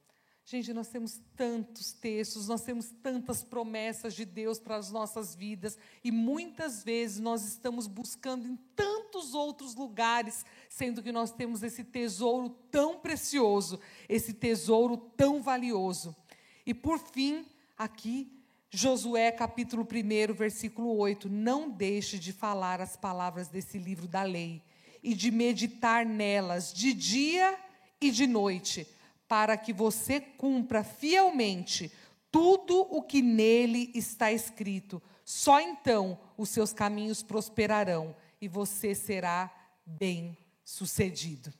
Gente, 0.50 0.72
nós 0.72 0.88
temos 0.88 1.20
tantos 1.36 1.92
textos, 1.92 2.48
nós 2.48 2.62
temos 2.62 2.88
tantas 3.02 3.42
promessas 3.42 4.14
de 4.14 4.24
Deus 4.24 4.58
para 4.58 4.76
as 4.76 4.90
nossas 4.90 5.34
vidas 5.34 5.76
e 6.02 6.10
muitas 6.10 6.82
vezes 6.82 7.20
nós 7.20 7.44
estamos 7.44 7.86
buscando 7.86 8.48
em 8.48 8.56
tantos 8.74 9.34
outros 9.34 9.74
lugares, 9.74 10.46
sendo 10.70 11.02
que 11.02 11.12
nós 11.12 11.30
temos 11.30 11.62
esse 11.62 11.84
tesouro 11.84 12.48
tão 12.70 12.98
precioso, 12.98 13.78
esse 14.08 14.32
tesouro 14.32 14.96
tão 14.96 15.42
valioso. 15.42 16.16
E 16.64 16.72
por 16.72 16.98
fim, 16.98 17.44
aqui, 17.76 18.32
Josué 18.70 19.30
capítulo 19.30 19.82
1, 19.86 20.32
versículo 20.32 20.96
8: 20.96 21.28
Não 21.28 21.68
deixe 21.68 22.18
de 22.18 22.32
falar 22.32 22.80
as 22.80 22.96
palavras 22.96 23.48
desse 23.48 23.76
livro 23.76 24.08
da 24.08 24.22
lei 24.22 24.62
e 25.02 25.14
de 25.14 25.30
meditar 25.30 26.06
nelas 26.06 26.72
de 26.72 26.94
dia 26.94 27.54
e 28.00 28.10
de 28.10 28.26
noite 28.26 28.96
para 29.28 29.56
que 29.58 29.72
você 29.72 30.20
cumpra 30.20 30.82
fielmente 30.82 31.92
tudo 32.30 32.80
o 32.90 33.02
que 33.02 33.20
nele 33.22 33.92
está 33.94 34.32
escrito. 34.32 35.00
Só 35.24 35.60
então 35.60 36.18
os 36.36 36.48
seus 36.48 36.72
caminhos 36.72 37.22
prosperarão 37.22 38.16
e 38.40 38.48
você 38.48 38.94
será 38.94 39.54
bem-sucedido. 39.84 41.52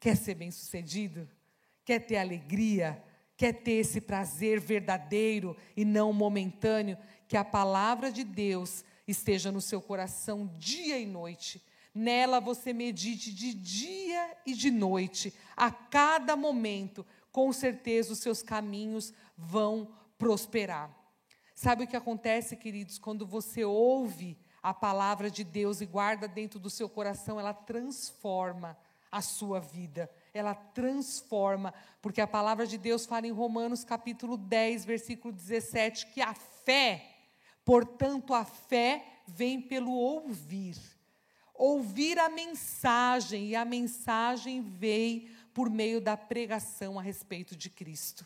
Quer 0.00 0.16
ser 0.16 0.34
bem-sucedido? 0.34 1.28
Quer 1.84 2.00
ter 2.00 2.16
alegria? 2.16 3.02
Quer 3.36 3.52
ter 3.52 3.72
esse 3.72 4.00
prazer 4.00 4.58
verdadeiro 4.60 5.56
e 5.76 5.84
não 5.84 6.12
momentâneo? 6.12 6.98
Que 7.28 7.36
a 7.36 7.44
palavra 7.44 8.10
de 8.10 8.24
Deus 8.24 8.84
esteja 9.06 9.52
no 9.52 9.60
seu 9.60 9.80
coração 9.80 10.50
dia 10.58 10.98
e 10.98 11.06
noite 11.06 11.62
Nela 11.98 12.38
você 12.38 12.72
medite 12.72 13.34
de 13.34 13.52
dia 13.52 14.36
e 14.46 14.54
de 14.54 14.70
noite, 14.70 15.34
a 15.56 15.68
cada 15.68 16.36
momento, 16.36 17.04
com 17.32 17.52
certeza 17.52 18.12
os 18.12 18.20
seus 18.20 18.40
caminhos 18.40 19.12
vão 19.36 19.92
prosperar. 20.16 20.96
Sabe 21.56 21.82
o 21.82 21.88
que 21.88 21.96
acontece, 21.96 22.54
queridos, 22.56 23.00
quando 23.00 23.26
você 23.26 23.64
ouve 23.64 24.38
a 24.62 24.72
palavra 24.72 25.28
de 25.28 25.42
Deus 25.42 25.80
e 25.80 25.86
guarda 25.86 26.28
dentro 26.28 26.60
do 26.60 26.70
seu 26.70 26.88
coração, 26.88 27.40
ela 27.40 27.52
transforma 27.52 28.78
a 29.10 29.20
sua 29.20 29.58
vida. 29.58 30.08
Ela 30.32 30.54
transforma, 30.54 31.74
porque 32.00 32.20
a 32.20 32.28
palavra 32.28 32.64
de 32.64 32.78
Deus 32.78 33.06
fala 33.06 33.26
em 33.26 33.32
Romanos 33.32 33.82
capítulo 33.82 34.36
10, 34.36 34.84
versículo 34.84 35.34
17, 35.34 36.06
que 36.12 36.20
a 36.20 36.32
fé, 36.32 37.04
portanto, 37.64 38.34
a 38.34 38.44
fé 38.44 39.04
vem 39.26 39.60
pelo 39.60 39.90
ouvir 39.90 40.76
ouvir 41.58 42.18
a 42.18 42.28
mensagem, 42.28 43.48
e 43.48 43.56
a 43.56 43.64
mensagem 43.64 44.62
veio 44.62 45.28
por 45.52 45.68
meio 45.68 46.00
da 46.00 46.16
pregação 46.16 46.98
a 46.98 47.02
respeito 47.02 47.56
de 47.56 47.68
Cristo. 47.68 48.24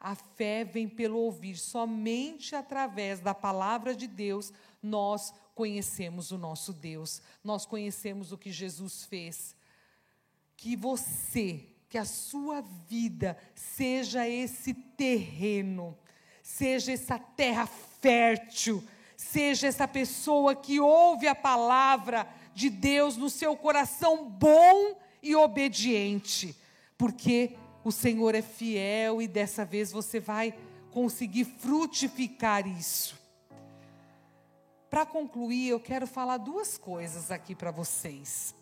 A 0.00 0.14
fé 0.14 0.64
vem 0.64 0.88
pelo 0.88 1.18
ouvir, 1.18 1.56
somente 1.58 2.56
através 2.56 3.20
da 3.20 3.34
palavra 3.34 3.94
de 3.94 4.06
Deus 4.06 4.50
nós 4.82 5.34
conhecemos 5.54 6.30
o 6.30 6.38
nosso 6.38 6.72
Deus, 6.72 7.20
nós 7.44 7.66
conhecemos 7.66 8.32
o 8.32 8.38
que 8.38 8.50
Jesus 8.50 9.04
fez. 9.04 9.54
Que 10.56 10.74
você, 10.74 11.66
que 11.86 11.98
a 11.98 12.04
sua 12.06 12.62
vida 12.88 13.36
seja 13.54 14.26
esse 14.26 14.72
terreno, 14.72 15.98
seja 16.42 16.92
essa 16.92 17.18
terra 17.18 17.66
fértil, 17.66 18.82
seja 19.18 19.66
essa 19.66 19.86
pessoa 19.86 20.54
que 20.54 20.80
ouve 20.80 21.28
a 21.28 21.34
palavra 21.34 22.26
de 22.54 22.68
Deus 22.68 23.16
no 23.16 23.30
seu 23.30 23.56
coração 23.56 24.28
bom 24.28 24.98
e 25.22 25.34
obediente, 25.34 26.56
porque 26.96 27.56
o 27.84 27.90
Senhor 27.90 28.34
é 28.34 28.42
fiel 28.42 29.22
e 29.22 29.28
dessa 29.28 29.64
vez 29.64 29.90
você 29.90 30.20
vai 30.20 30.54
conseguir 30.90 31.44
frutificar 31.44 32.66
isso. 32.66 33.18
Para 34.88 35.06
concluir, 35.06 35.68
eu 35.68 35.78
quero 35.78 36.06
falar 36.06 36.36
duas 36.36 36.76
coisas 36.76 37.30
aqui 37.30 37.54
para 37.54 37.70
vocês. 37.70 38.54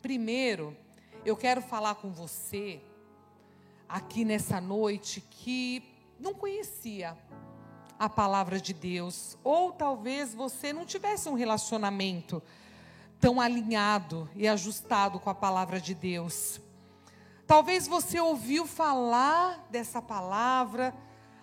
Primeiro, 0.00 0.76
eu 1.24 1.36
quero 1.36 1.60
falar 1.60 1.96
com 1.96 2.10
você 2.10 2.80
aqui 3.88 4.24
nessa 4.24 4.60
noite 4.60 5.20
que 5.20 5.82
não 6.18 6.34
conhecia 6.34 7.16
a 7.98 8.08
palavra 8.08 8.60
de 8.60 8.72
Deus, 8.72 9.38
ou 9.42 9.72
talvez 9.72 10.34
você 10.34 10.72
não 10.72 10.84
tivesse 10.84 11.28
um 11.28 11.34
relacionamento 11.34 12.42
tão 13.20 13.40
alinhado 13.40 14.28
e 14.34 14.46
ajustado 14.46 15.18
com 15.18 15.30
a 15.30 15.34
palavra 15.34 15.80
de 15.80 15.94
Deus. 15.94 16.60
Talvez 17.46 17.86
você 17.86 18.20
ouviu 18.20 18.66
falar 18.66 19.66
dessa 19.70 20.02
palavra, 20.02 20.94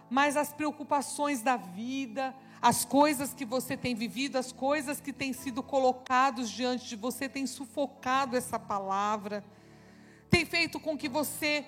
mas 0.10 0.36
as 0.36 0.52
preocupações 0.52 1.42
da 1.42 1.58
vida, 1.58 2.36
as 2.62 2.86
coisas 2.86 3.34
que 3.34 3.46
você 3.46 3.76
tem 3.76 3.96
vivido, 3.96 4.38
as 4.38 4.52
coisas 4.52 5.00
que 5.00 5.12
têm 5.12 5.34
sido 5.34 5.64
colocadas 5.64 6.50
diante 6.50 6.88
de 6.88 6.96
você, 6.96 7.28
têm 7.28 7.48
sufocado 7.48 8.36
essa 8.36 8.60
palavra, 8.60 9.44
tem 10.30 10.46
feito 10.46 10.80
com 10.80 10.98
que 10.98 11.10
você 11.10 11.66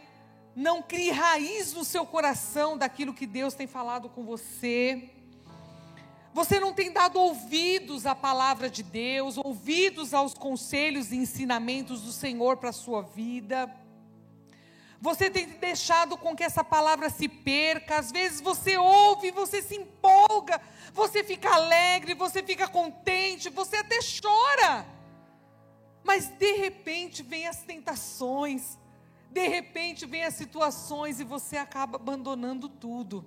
não 0.56 0.82
crie 0.82 1.12
raiz 1.12 1.74
no 1.74 1.84
seu 1.84 2.06
coração 2.06 2.78
daquilo 2.78 3.14
que 3.14 3.26
Deus 3.26 3.54
tem 3.54 3.68
falado 3.68 4.10
com 4.10 4.24
você. 4.24 5.10
Você 6.34 6.60
não 6.60 6.74
tem 6.74 6.92
dado 6.92 7.20
ouvidos 7.20 8.06
à 8.06 8.16
palavra 8.16 8.70
de 8.70 8.82
Deus, 8.82 9.38
ouvidos 9.38 10.14
aos 10.14 10.34
conselhos 10.34 11.12
e 11.12 11.16
ensinamentos 11.16 12.02
do 12.02 12.12
Senhor 12.12 12.58
para 12.58 12.70
a 12.70 12.74
sua 12.74 13.02
vida. 13.02 13.72
Você 15.00 15.30
tem 15.30 15.46
deixado 15.46 16.18
com 16.18 16.36
que 16.36 16.44
essa 16.44 16.64
palavra 16.64 17.10
se 17.10 17.28
perca. 17.28 18.00
Às 18.00 18.12
vezes 18.12 18.40
você 18.40 18.78
ouve, 18.78 19.32
você 19.32 19.62
se 19.62 19.76
empolga, 19.76 20.62
você 20.94 21.24
fica 21.24 21.54
alegre, 21.54 22.14
você 22.14 22.42
fica 22.42 22.68
contente, 22.68 23.50
você 23.50 23.78
até 23.78 24.00
chora. 24.00 24.86
Mas 26.04 26.30
de 26.30 26.54
repente 26.54 27.22
vem 27.22 27.48
as 27.48 27.64
tentações, 27.64 28.78
de 29.34 29.48
repente 29.48 30.06
vem 30.06 30.24
as 30.24 30.36
situações 30.36 31.20
e 31.20 31.24
você 31.24 31.58
acaba 31.58 31.96
abandonando 31.96 32.70
tudo. 32.70 33.26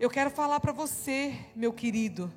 Eu 0.00 0.08
quero 0.08 0.30
falar 0.30 0.58
para 0.58 0.72
você, 0.72 1.38
meu 1.54 1.70
querido, 1.70 2.32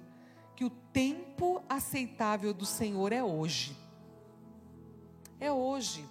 que 0.53 0.65
o 0.65 0.69
tempo 0.69 1.63
aceitável 1.69 2.53
do 2.53 2.65
Senhor 2.65 3.13
é 3.13 3.23
hoje. 3.23 3.77
É 5.39 5.49
hoje. 5.49 6.05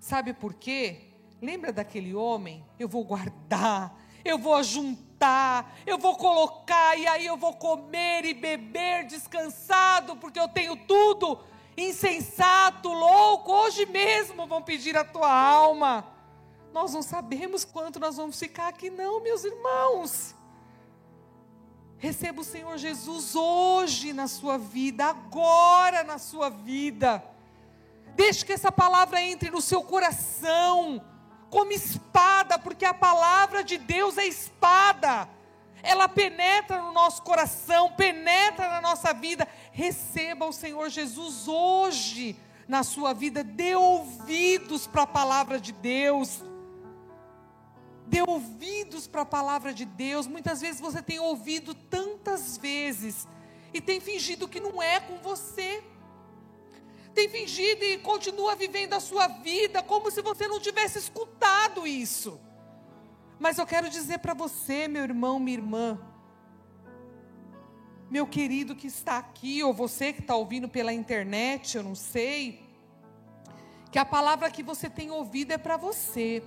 Sabe 0.00 0.32
por 0.32 0.54
quê? 0.54 1.10
Lembra 1.42 1.74
daquele 1.74 2.14
homem? 2.14 2.64
Eu 2.78 2.88
vou 2.88 3.04
guardar, 3.04 3.94
eu 4.24 4.38
vou 4.38 4.62
juntar, 4.62 5.76
eu 5.86 5.98
vou 5.98 6.16
colocar 6.16 6.96
e 6.96 7.06
aí 7.06 7.26
eu 7.26 7.36
vou 7.36 7.52
comer 7.52 8.24
e 8.24 8.32
beber 8.32 9.04
descansado, 9.04 10.16
porque 10.16 10.40
eu 10.40 10.48
tenho 10.48 10.74
tudo 10.86 11.44
insensato, 11.76 12.88
louco, 12.88 13.52
hoje 13.52 13.86
mesmo 13.86 14.46
vão 14.46 14.62
pedir 14.62 14.96
a 14.96 15.04
tua 15.04 15.32
alma. 15.32 16.06
Nós 16.72 16.92
não 16.92 17.02
sabemos 17.02 17.64
quanto 17.64 18.00
nós 18.00 18.16
vamos 18.16 18.38
ficar 18.38 18.68
aqui, 18.68 18.90
não, 18.90 19.22
meus 19.22 19.44
irmãos. 19.44 20.34
Receba 21.98 22.40
o 22.40 22.44
Senhor 22.44 22.76
Jesus 22.76 23.34
hoje 23.34 24.12
na 24.12 24.28
sua 24.28 24.58
vida, 24.58 25.06
agora 25.06 26.04
na 26.04 26.18
sua 26.18 26.50
vida. 26.50 27.24
Deixe 28.14 28.44
que 28.44 28.52
essa 28.52 28.70
palavra 28.70 29.20
entre 29.22 29.50
no 29.50 29.60
seu 29.60 29.82
coração, 29.82 31.04
como 31.50 31.72
espada, 31.72 32.58
porque 32.58 32.84
a 32.84 32.94
palavra 32.94 33.64
de 33.64 33.78
Deus 33.78 34.18
é 34.18 34.26
espada 34.26 35.28
ela 35.84 36.08
penetra 36.08 36.80
no 36.80 36.92
nosso 36.92 37.22
coração, 37.22 37.92
penetra 37.92 38.68
na 38.68 38.80
nossa 38.80 39.12
vida. 39.12 39.46
Receba 39.74 40.46
o 40.46 40.52
Senhor 40.52 40.88
Jesus 40.88 41.48
hoje 41.48 42.36
na 42.68 42.84
sua 42.84 43.12
vida, 43.12 43.42
dê 43.42 43.74
ouvidos 43.74 44.86
para 44.86 45.02
a 45.02 45.06
palavra 45.06 45.58
de 45.58 45.72
Deus. 45.72 46.44
Dê 48.06 48.22
ouvidos 48.22 49.08
para 49.08 49.22
a 49.22 49.26
palavra 49.26 49.74
de 49.74 49.84
Deus. 49.84 50.28
Muitas 50.28 50.60
vezes 50.60 50.80
você 50.80 51.02
tem 51.02 51.18
ouvido 51.18 51.74
tantas 51.74 52.56
vezes 52.56 53.26
e 53.72 53.80
tem 53.80 53.98
fingido 53.98 54.46
que 54.46 54.60
não 54.60 54.80
é 54.80 55.00
com 55.00 55.16
você. 55.18 55.82
Tem 57.12 57.28
fingido 57.28 57.84
e 57.84 57.98
continua 57.98 58.54
vivendo 58.54 58.94
a 58.94 59.00
sua 59.00 59.26
vida 59.26 59.82
como 59.82 60.08
se 60.08 60.22
você 60.22 60.46
não 60.46 60.60
tivesse 60.60 61.00
escutado 61.00 61.84
isso. 61.84 62.40
Mas 63.40 63.58
eu 63.58 63.66
quero 63.66 63.90
dizer 63.90 64.20
para 64.20 64.34
você, 64.34 64.86
meu 64.86 65.02
irmão, 65.02 65.40
minha 65.40 65.58
irmã, 65.58 66.00
meu 68.14 68.28
querido 68.28 68.76
que 68.76 68.86
está 68.86 69.18
aqui, 69.18 69.60
ou 69.64 69.74
você 69.74 70.12
que 70.12 70.20
está 70.20 70.36
ouvindo 70.36 70.68
pela 70.68 70.92
internet, 70.92 71.76
eu 71.76 71.82
não 71.82 71.96
sei, 71.96 72.64
que 73.90 73.98
a 73.98 74.04
palavra 74.04 74.48
que 74.52 74.62
você 74.62 74.88
tem 74.88 75.10
ouvido 75.10 75.50
é 75.50 75.58
para 75.58 75.76
você. 75.76 76.40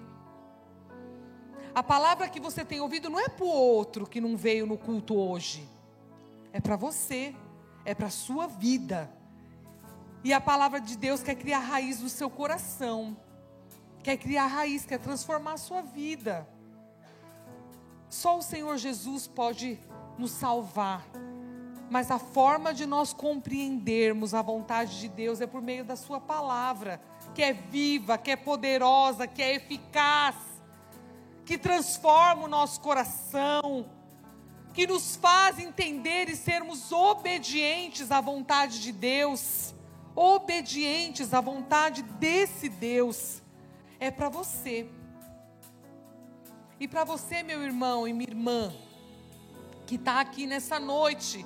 A 1.76 1.84
palavra 1.84 2.30
que 2.30 2.40
você 2.40 2.64
tem 2.64 2.80
ouvido 2.80 3.10
não 3.10 3.20
é 3.20 3.28
para 3.28 3.44
o 3.44 3.50
outro 3.50 4.08
que 4.08 4.22
não 4.22 4.38
veio 4.38 4.66
no 4.66 4.78
culto 4.78 5.14
hoje, 5.18 5.68
é 6.54 6.62
para 6.62 6.78
você, 6.78 7.36
é 7.84 7.94
para 7.94 8.08
a 8.08 8.18
sua 8.26 8.48
vida. 8.48 9.12
E 10.24 10.32
a 10.32 10.40
palavra 10.40 10.80
de 10.80 10.96
Deus 10.96 11.22
quer 11.22 11.36
criar 11.36 11.60
raiz 11.60 12.00
no 12.00 12.08
seu 12.08 12.30
coração, 12.30 13.18
quer 14.02 14.16
criar 14.16 14.48
raiz, 14.48 14.86
quer 14.86 15.00
transformar 15.00 15.56
a 15.56 15.58
sua 15.58 15.82
vida. 15.82 16.48
Só 18.10 18.38
o 18.38 18.42
Senhor 18.42 18.78
Jesus 18.78 19.28
pode 19.28 19.78
nos 20.18 20.32
salvar. 20.32 21.06
Mas 21.90 22.12
a 22.12 22.20
forma 22.20 22.74
de 22.74 22.86
nós 22.86 23.14
compreendermos 23.14 24.34
a 24.34 24.42
vontade 24.42 25.00
de 25.00 25.08
Deus 25.08 25.40
é 25.40 25.48
por 25.48 25.62
meio 25.62 25.86
da 25.86 25.96
Sua 25.96 26.20
palavra, 26.20 27.02
que 27.34 27.42
é 27.42 27.54
viva, 27.54 28.18
que 28.18 28.32
é 28.32 28.36
poderosa, 28.36 29.26
que 29.26 29.42
é 29.42 29.56
eficaz, 29.56 30.36
que 31.46 31.58
transforma 31.58 32.44
o 32.44 32.48
nosso 32.50 32.82
coração, 32.82 33.90
que 34.74 34.86
nos 34.86 35.16
faz 35.16 35.60
entender 35.60 36.30
e 36.30 36.36
sermos 36.36 36.92
obedientes 36.92 38.12
à 38.12 38.20
vontade 38.20 38.82
de 38.82 38.92
Deus, 38.92 39.74
obedientes 40.14 41.34
à 41.34 41.40
vontade 41.40 42.02
desse 42.04 42.68
Deus. 42.68 43.42
É 44.00 44.12
para 44.12 44.28
você. 44.30 44.90
E 46.80 46.88
para 46.88 47.04
você, 47.04 47.42
meu 47.42 47.64
irmão 47.64 48.08
e 48.08 48.14
minha 48.14 48.30
irmã, 48.30 48.72
que 49.88 49.96
está 49.96 50.20
aqui 50.20 50.46
nessa 50.46 50.80
noite, 50.80 51.46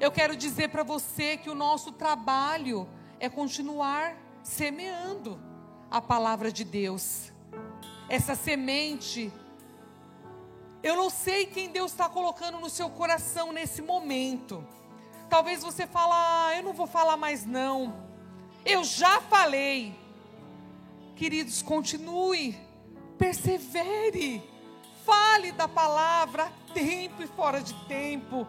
eu 0.00 0.10
quero 0.10 0.36
dizer 0.36 0.68
para 0.68 0.82
você 0.82 1.36
que 1.36 1.50
o 1.50 1.54
nosso 1.54 1.92
trabalho 1.92 2.88
é 3.18 3.28
continuar 3.28 4.16
semeando 4.42 5.40
a 5.90 6.00
palavra 6.00 6.52
de 6.52 6.64
Deus. 6.64 7.32
Essa 8.08 8.34
semente, 8.34 9.32
eu 10.82 10.96
não 10.96 11.10
sei 11.10 11.46
quem 11.46 11.70
Deus 11.70 11.92
está 11.92 12.08
colocando 12.08 12.58
no 12.60 12.70
seu 12.70 12.90
coração 12.90 13.52
nesse 13.52 13.82
momento. 13.82 14.66
Talvez 15.28 15.62
você 15.62 15.86
fale, 15.86 16.12
ah, 16.12 16.52
eu 16.56 16.62
não 16.62 16.72
vou 16.72 16.86
falar 16.86 17.16
mais 17.16 17.44
não. 17.44 18.06
Eu 18.64 18.84
já 18.84 19.20
falei. 19.20 19.94
Queridos, 21.16 21.62
continue, 21.62 22.56
persevere 23.16 24.42
Fale 25.06 25.52
da 25.52 25.68
palavra 25.68 26.46
a 26.46 26.72
tempo 26.74 27.22
e 27.22 27.28
fora 27.28 27.62
de 27.62 27.72
tempo. 27.86 28.44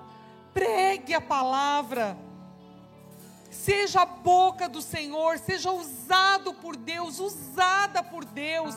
Pregue 0.58 1.14
a 1.14 1.22
palavra. 1.22 2.18
Seja 3.51 4.01
a 4.01 4.05
boca 4.08 4.68
do 4.68 4.82
Senhor, 4.82 5.38
seja 5.38 5.72
usado 5.72 6.51
por 6.55 6.76
Deus, 6.76 7.20
usada 7.20 8.01
por 8.01 8.26
Deus 8.26 8.74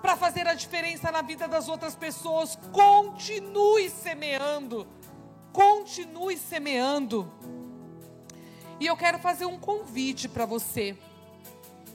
para 0.00 0.16
fazer 0.16 0.46
a 0.48 0.54
diferença 0.54 1.12
na 1.12 1.20
vida 1.20 1.46
das 1.46 1.68
outras 1.68 1.94
pessoas. 1.94 2.56
Continue 2.72 3.90
semeando. 3.90 4.86
Continue 5.52 6.38
semeando. 6.38 7.30
E 8.80 8.86
eu 8.86 8.96
quero 8.96 9.18
fazer 9.18 9.44
um 9.44 9.58
convite 9.58 10.26
para 10.26 10.46
você 10.46 10.96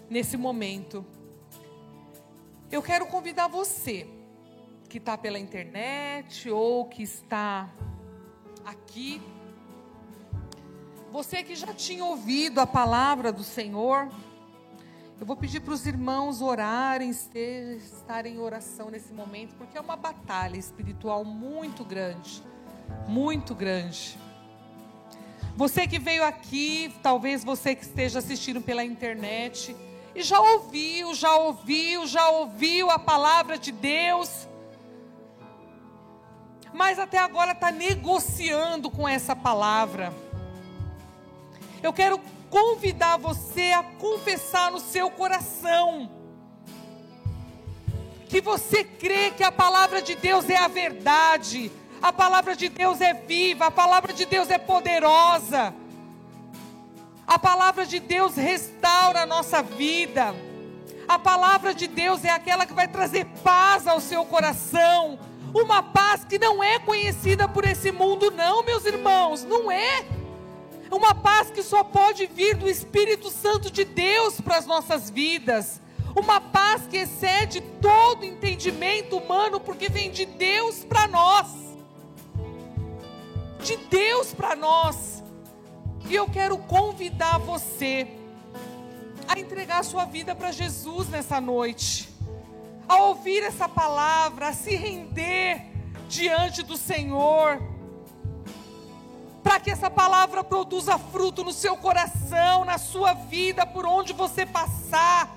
nesse 0.08 0.38
momento. 0.38 1.04
Eu 2.72 2.84
quero 2.84 3.08
convidar 3.08 3.48
você 3.48 4.08
que 4.88 5.00
está 5.00 5.18
pela 5.18 5.40
internet 5.40 6.48
ou 6.52 6.86
que 6.86 7.02
está 7.02 7.74
aqui. 8.66 9.22
Você 11.12 11.44
que 11.44 11.56
já 11.56 11.74
tinha 11.74 12.04
ouvido 12.04 12.60
a 12.60 12.68
palavra 12.68 13.32
do 13.32 13.44
Senhor, 13.44 14.10
eu 15.20 15.26
vou 15.26 15.38
pedir 15.38 15.62
para 15.62 15.74
os 15.74 15.86
irmãos 15.86 16.42
orarem, 16.42 17.10
estarem 17.10 18.36
em 18.36 18.40
oração 18.40 18.90
nesse 18.90 19.14
momento, 19.14 19.56
porque 19.56 19.78
é 19.78 19.82
uma 19.82 19.96
batalha 19.96 20.58
espiritual 20.58 21.24
muito 21.24 21.86
grande, 21.86 22.44
muito 23.08 23.56
grande. 23.56 24.18
Você 25.56 25.88
que 25.88 25.98
veio 25.98 26.26
aqui, 26.26 26.94
talvez 27.02 27.46
você 27.46 27.76
que 27.76 27.84
esteja 27.84 28.20
assistindo 28.20 28.60
pela 28.60 28.84
internet, 28.84 29.74
e 30.14 30.22
já 30.22 30.40
ouviu, 30.40 31.14
já 31.14 31.34
ouviu, 31.38 32.06
já 32.06 32.28
ouviu 32.28 32.90
a 32.90 33.00
palavra 33.00 33.58
de 33.58 33.72
Deus, 33.72 34.50
mas 36.76 37.00
até 37.00 37.18
agora 37.18 37.54
está 37.54 37.72
negociando 37.72 38.92
com 38.92 39.08
essa 39.08 39.34
palavra. 39.34 40.14
Eu 41.82 41.94
quero 41.94 42.20
convidar 42.50 43.18
você 43.18 43.72
a 43.72 43.82
confessar 43.82 44.72
no 44.72 44.80
seu 44.80 45.10
coração 45.10 46.12
que 48.28 48.42
você 48.42 48.84
crê 48.84 49.32
que 49.32 49.44
a 49.44 49.52
palavra 49.52 50.02
de 50.02 50.16
Deus 50.16 50.50
é 50.50 50.58
a 50.58 50.68
verdade, 50.68 51.72
a 52.02 52.12
palavra 52.12 52.56
de 52.56 52.68
Deus 52.68 53.00
é 53.00 53.14
viva, 53.14 53.68
a 53.68 53.72
palavra 53.72 54.12
de 54.12 54.26
Deus 54.26 54.50
é 54.50 54.58
poderosa. 54.58 55.74
A 57.26 57.40
palavra 57.40 57.86
de 57.86 58.00
Deus 58.00 58.36
restaura 58.36 59.22
a 59.22 59.26
nossa 59.26 59.64
vida. 59.64 60.36
A 61.08 61.18
palavra 61.18 61.74
de 61.74 61.88
Deus 61.88 62.26
é 62.26 62.30
aquela 62.30 62.66
que 62.66 62.74
vai 62.74 62.88
trazer 62.88 63.26
paz 63.44 63.88
ao 63.88 64.02
seu 64.02 64.26
coração. 64.26 65.18
Uma 65.56 65.82
paz 65.82 66.26
que 66.26 66.38
não 66.38 66.62
é 66.62 66.78
conhecida 66.80 67.48
por 67.48 67.64
esse 67.64 67.90
mundo, 67.90 68.30
não, 68.30 68.62
meus 68.62 68.84
irmãos, 68.84 69.46
não 69.46 69.72
é. 69.72 70.06
Uma 70.92 71.16
paz 71.16 71.50
que 71.50 71.64
só 71.64 71.82
pode 71.82 72.26
vir 72.26 72.58
do 72.58 72.70
Espírito 72.70 73.30
Santo 73.30 73.72
de 73.72 73.86
Deus 73.86 74.42
para 74.42 74.58
as 74.58 74.66
nossas 74.66 75.10
vidas. 75.10 75.82
Uma 76.14 76.42
paz 76.42 76.86
que 76.88 76.98
excede 76.98 77.62
todo 77.82 78.26
entendimento 78.26 79.18
humano, 79.18 79.62
porque 79.62 79.88
vem 79.88 80.12
de 80.12 80.26
Deus 80.26 80.84
para 80.84 81.08
nós. 81.08 81.48
De 83.64 83.78
Deus 83.78 84.34
para 84.34 84.58
nós. 84.58 85.24
E 86.10 86.14
eu 86.14 86.30
quero 86.30 86.58
convidar 86.58 87.38
você 87.38 88.10
a 89.26 89.40
entregar 89.40 89.80
a 89.80 89.84
sua 89.84 90.04
vida 90.04 90.36
para 90.36 90.52
Jesus 90.52 91.08
nessa 91.08 91.40
noite, 91.40 92.10
a 92.88 92.98
ouvir 92.98 93.44
essa 93.44 93.68
palavra, 93.68 94.50
a 94.50 94.54
se 94.54 94.76
render 94.76 95.62
diante 96.08 96.62
do 96.62 96.78
Senhor, 96.78 97.62
para 99.44 99.60
que 99.60 99.70
essa 99.70 99.90
palavra 99.90 100.44
produza 100.44 100.98
fruto 100.98 101.44
no 101.44 101.52
seu 101.52 101.78
coração, 101.78 102.66
na 102.66 102.78
sua 102.78 103.14
vida, 103.14 103.66
por 103.66 103.86
onde 103.86 104.14
você 104.14 104.46
passar, 104.46 105.36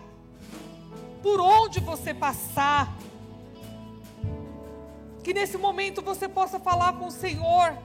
por 1.22 1.40
onde 1.40 1.80
você 1.80 2.14
passar. 2.14 2.96
Que 5.22 5.34
nesse 5.34 5.58
momento 5.58 6.00
você 6.00 6.26
possa 6.26 6.58
falar 6.58 6.94
com 6.94 7.06
o 7.06 7.10
Senhor 7.10 7.76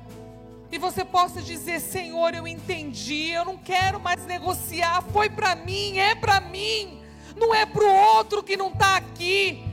e 0.72 0.78
você 0.78 1.04
possa 1.04 1.42
dizer: 1.42 1.80
Senhor, 1.82 2.34
eu 2.34 2.48
entendi, 2.48 3.30
eu 3.30 3.44
não 3.46 3.58
quero 3.58 4.00
mais 4.00 4.26
negociar, 4.26 5.02
foi 5.12 5.30
para 5.30 5.56
mim, 5.56 5.98
é 5.98 6.16
para 6.16 6.40
mim, 6.40 7.03
não 7.36 7.54
é 7.54 7.66
para 7.66 7.84
o 7.84 7.96
outro 8.16 8.44
que 8.44 8.56
não 8.56 8.70
está 8.70 8.98
aqui, 8.98 9.64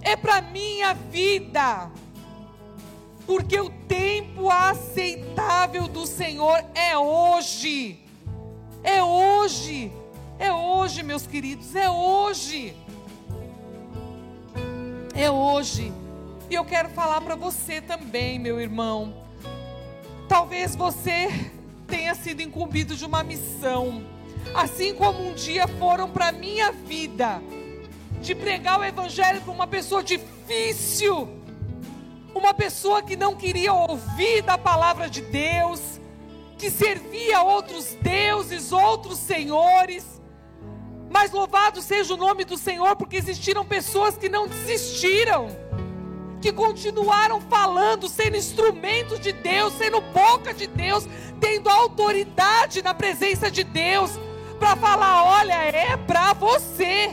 é 0.00 0.16
para 0.16 0.40
minha 0.40 0.94
vida. 0.94 1.90
Porque 3.26 3.58
o 3.58 3.70
tempo 3.70 4.50
aceitável 4.50 5.86
do 5.86 6.06
Senhor 6.06 6.64
é 6.74 6.96
hoje. 6.96 8.00
É 8.82 9.02
hoje. 9.02 9.92
É 10.38 10.52
hoje, 10.52 11.02
meus 11.02 11.26
queridos, 11.26 11.74
é 11.76 11.88
hoje. 11.88 12.76
É 15.14 15.30
hoje. 15.30 15.92
E 16.50 16.54
eu 16.54 16.64
quero 16.64 16.88
falar 16.90 17.20
para 17.20 17.36
você 17.36 17.80
também, 17.80 18.38
meu 18.38 18.60
irmão. 18.60 19.14
Talvez 20.28 20.74
você 20.74 21.28
tenha 21.86 22.14
sido 22.14 22.42
incumbido 22.42 22.96
de 22.96 23.04
uma 23.04 23.22
missão, 23.22 24.04
assim 24.54 24.94
como 24.94 25.28
um 25.28 25.34
dia 25.34 25.66
foram 25.66 26.10
para 26.10 26.32
minha 26.32 26.72
vida, 26.72 27.42
de 28.20 28.34
pregar 28.34 28.80
o 28.80 28.84
Evangelho 28.84 29.40
para 29.40 29.52
uma 29.52 29.66
pessoa 29.66 30.02
difícil, 30.02 31.28
uma 32.34 32.54
pessoa 32.54 33.02
que 33.02 33.16
não 33.16 33.34
queria 33.34 33.72
ouvir 33.72 34.42
da 34.42 34.56
palavra 34.56 35.08
de 35.08 35.20
Deus, 35.22 36.00
que 36.56 36.70
servia 36.70 37.42
outros 37.42 37.96
deuses, 38.00 38.72
outros 38.72 39.18
senhores. 39.18 40.20
Mas 41.10 41.30
louvado 41.30 41.82
seja 41.82 42.14
o 42.14 42.16
nome 42.16 42.44
do 42.44 42.56
Senhor, 42.56 42.96
porque 42.96 43.16
existiram 43.16 43.64
pessoas 43.64 44.16
que 44.16 44.28
não 44.28 44.46
desistiram 44.46 45.48
que 46.42 46.52
continuaram 46.52 47.40
falando, 47.42 48.08
sendo 48.08 48.36
instrumentos 48.36 49.20
de 49.20 49.32
Deus, 49.32 49.72
sendo 49.74 50.00
boca 50.00 50.52
de 50.52 50.66
Deus, 50.66 51.06
tendo 51.40 51.70
autoridade 51.70 52.82
na 52.82 52.92
presença 52.92 53.48
de 53.48 53.62
Deus, 53.62 54.18
para 54.62 54.76
falar: 54.76 55.24
olha, 55.24 55.54
é 55.54 55.96
para 55.96 56.32
você. 56.34 57.12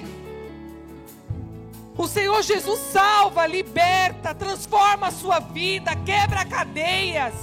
O 1.97 2.08
Senhor 2.08 2.41
Jesus 2.43 2.80
salva, 2.80 3.47
liberta, 3.47 4.36
transforma 4.36 5.08
a 5.08 5.12
sua 5.12 5.39
vida, 5.39 5.95
quebra 6.06 6.45
cadeias, 6.45 7.34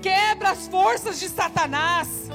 quebra 0.00 0.50
as 0.50 0.68
forças 0.68 1.18
de 1.18 1.28
Satanás. 1.28 2.30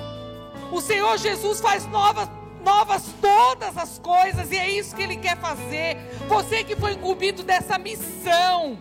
O 0.71 0.81
Senhor 0.81 1.17
Jesus 1.17 1.61
faz 1.61 1.85
novas 1.87 2.29
novas 2.63 3.03
todas 3.21 3.77
as 3.77 3.99
coisas, 3.99 4.51
e 4.51 4.57
é 4.57 4.69
isso 4.69 4.95
que 4.95 5.03
Ele 5.03 5.15
quer 5.15 5.37
fazer. 5.37 5.97
Você 6.27 6.63
que 6.63 6.75
foi 6.75 6.93
incumbido 6.93 7.43
dessa 7.43 7.77
missão, 7.77 8.77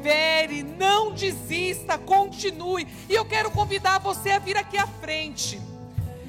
persevere, 0.00 0.62
não 0.62 1.12
desista, 1.12 1.98
continue. 1.98 2.86
E 3.08 3.14
eu 3.14 3.24
quero 3.24 3.50
convidar 3.50 3.98
você 3.98 4.30
a 4.30 4.38
vir 4.38 4.56
aqui 4.56 4.76
à 4.78 4.86
frente. 4.86 5.60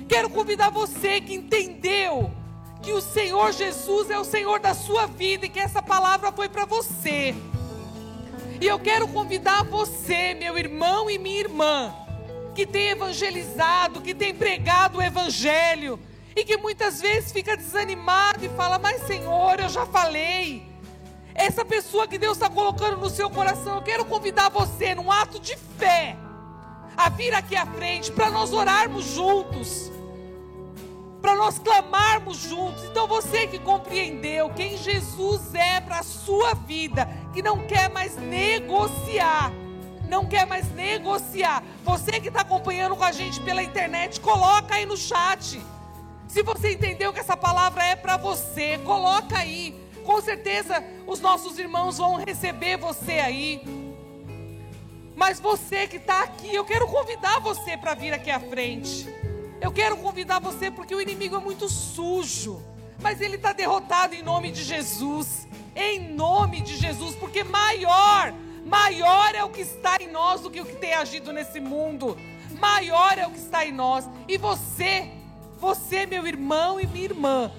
Quero 0.08 0.30
convidar 0.30 0.70
você 0.70 1.22
que 1.22 1.34
entendeu 1.34 2.30
que 2.82 2.92
o 2.92 3.02
Senhor 3.02 3.52
Jesus 3.54 4.10
é 4.10 4.20
o 4.20 4.26
Senhor 4.26 4.60
da 4.60 4.74
sua 4.74 5.06
vida 5.06 5.46
e 5.46 5.50
que 5.50 5.60
essa 5.60 5.82
palavra 5.82 6.32
foi 6.32 6.50
para 6.50 6.66
você. 6.66 7.34
E 8.60 8.68
eu 8.68 8.78
quero 8.78 9.08
convidar 9.08 9.64
você, 9.64 10.34
meu 10.34 10.58
irmão 10.58 11.10
e 11.10 11.18
minha 11.18 11.40
irmã, 11.40 11.96
que 12.54 12.66
tem 12.66 12.90
evangelizado, 12.90 14.02
que 14.02 14.14
tem 14.14 14.36
pregado 14.36 15.00
o 15.00 15.02
evangelho 15.02 16.00
e 16.36 16.44
que 16.44 16.58
muitas 16.58 17.02
vezes 17.02 17.32
fica 17.32 17.56
desanimado 17.56 18.46
e 18.46 18.50
fala: 18.50 18.78
Mas 18.78 19.04
Senhor, 19.04 19.60
eu 19.60 19.70
já 19.70 19.86
falei. 19.86 20.71
Essa 21.34 21.64
pessoa 21.64 22.08
que 22.08 22.18
Deus 22.18 22.38
está 22.38 22.50
colocando 22.50 22.98
no 22.98 23.10
seu 23.10 23.30
coração, 23.30 23.76
eu 23.76 23.82
quero 23.82 24.06
convidar 24.06 24.50
você, 24.50 24.94
num 24.94 25.12
ato 25.12 25.40
de 25.40 25.56
fé, 25.78 26.18
a 26.96 27.10
vir 27.10 27.34
aqui 27.34 27.56
à 27.56 27.66
frente 27.66 28.12
para 28.12 28.30
nós 28.30 28.52
orarmos 28.52 29.06
juntos, 29.06 29.92
para 31.22 31.36
nós 31.36 31.58
clamarmos 31.58 32.38
juntos. 32.38 32.84
Então 32.86 33.08
você 33.08 33.48
que 33.48 33.60
compreendeu 33.60 34.50
quem 34.50 34.78
Jesus 34.78 35.54
é 35.56 35.80
para 35.80 36.00
a 36.00 36.04
sua 36.04 36.54
vida, 36.54 37.08
que 37.34 37.42
não 37.42 37.66
quer 37.66 37.90
mais 37.90 38.16
negociar 38.18 39.52
não 40.12 40.26
quer 40.26 40.46
mais 40.46 40.70
negociar. 40.74 41.64
Você 41.86 42.20
que 42.20 42.28
está 42.28 42.42
acompanhando 42.42 42.98
com 42.98 43.04
a 43.04 43.14
gente 43.14 43.40
pela 43.40 43.64
internet, 43.64 44.20
coloca 44.20 44.76
aí 44.76 44.86
no 44.86 44.98
chat. 44.98 45.62
Se 46.28 46.44
você 46.44 46.74
entendeu 46.74 47.14
que 47.14 47.20
essa 47.20 47.38
palavra 47.38 47.82
é 47.82 47.96
para 47.96 48.18
você, 48.18 48.78
coloca 48.80 49.38
aí. 49.38 49.74
Com 50.06 50.22
certeza 50.22 50.84
os 51.08 51.20
nossos 51.20 51.58
irmãos 51.58 51.98
vão 51.98 52.16
receber 52.16 52.78
você 52.78 53.14
aí. 53.14 53.62
Mas 55.16 55.40
você 55.40 55.88
que 55.88 55.98
está 55.98 56.24
aqui, 56.24 56.54
eu 56.54 56.66
quero 56.66 56.88
convidar 56.88 57.40
você 57.40 57.78
para 57.78 57.94
vir 57.94 58.14
aqui 58.14 58.32
à 58.32 58.40
frente. 58.40 59.08
Eu 59.60 59.72
quero 59.72 59.98
convidar 59.98 60.40
você 60.40 60.72
porque 60.72 60.96
o 60.96 61.02
inimigo 61.02 61.36
é 61.36 61.40
muito 61.40 61.70
sujo. 61.70 62.62
Mas 63.02 63.22
ele 63.22 63.36
está 63.36 63.54
derrotado 63.54 64.16
em 64.16 64.24
nome 64.24 64.52
de 64.52 64.64
Jesus. 64.64 65.48
Em 65.76 66.14
nome 66.14 66.62
de 66.62 66.76
Jesus, 66.76 67.16
porque 67.16 67.44
maior 67.44 68.34
Maior 68.66 69.34
é 69.34 69.44
o 69.44 69.50
que 69.50 69.62
está 69.62 69.98
em 70.00 70.08
nós 70.08 70.42
do 70.42 70.50
que 70.50 70.62
o 70.62 70.66
que 70.66 70.76
tem 70.76 70.94
agido 70.94 71.34
nesse 71.34 71.60
mundo. 71.60 72.18
Maior 72.60 73.18
é 73.18 73.26
o 73.26 73.32
que 73.32 73.40
está 73.40 73.66
em 73.66 73.72
nós. 73.72 74.08
E 74.28 74.38
você, 74.38 75.10
você, 75.60 76.06
meu 76.06 76.28
irmão 76.28 76.80
e 76.80 76.86
minha 76.86 77.06
irmã, 77.06 77.52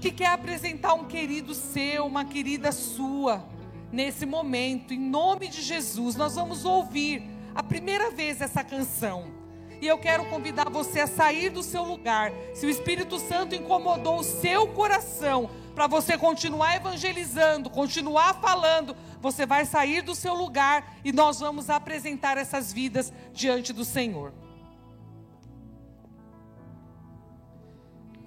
que 0.00 0.10
quer 0.10 0.28
apresentar 0.28 0.94
um 0.94 1.04
querido 1.04 1.54
seu, 1.54 2.06
uma 2.06 2.24
querida 2.24 2.72
sua, 2.72 3.44
nesse 3.90 4.26
momento, 4.26 4.92
em 4.92 4.98
nome 4.98 5.48
de 5.48 5.62
Jesus, 5.62 6.16
nós 6.16 6.34
vamos 6.34 6.64
ouvir 6.64 7.22
a 7.54 7.62
primeira 7.62 8.10
vez 8.10 8.40
essa 8.40 8.62
canção. 8.62 9.34
E 9.80 9.86
eu 9.86 9.98
quero 9.98 10.24
convidar 10.26 10.70
você 10.70 11.00
a 11.00 11.06
sair 11.06 11.50
do 11.50 11.62
seu 11.62 11.82
lugar. 11.82 12.32
Se 12.54 12.66
o 12.66 12.70
Espírito 12.70 13.18
Santo 13.18 13.54
incomodou 13.54 14.18
o 14.18 14.24
seu 14.24 14.68
coração 14.68 15.50
para 15.74 15.86
você 15.86 16.16
continuar 16.16 16.76
evangelizando, 16.76 17.68
continuar 17.68 18.40
falando, 18.40 18.96
você 19.20 19.44
vai 19.44 19.66
sair 19.66 20.00
do 20.00 20.14
seu 20.14 20.34
lugar 20.34 20.96
e 21.04 21.12
nós 21.12 21.40
vamos 21.40 21.68
apresentar 21.68 22.38
essas 22.38 22.72
vidas 22.72 23.12
diante 23.32 23.72
do 23.72 23.84
Senhor. 23.84 24.32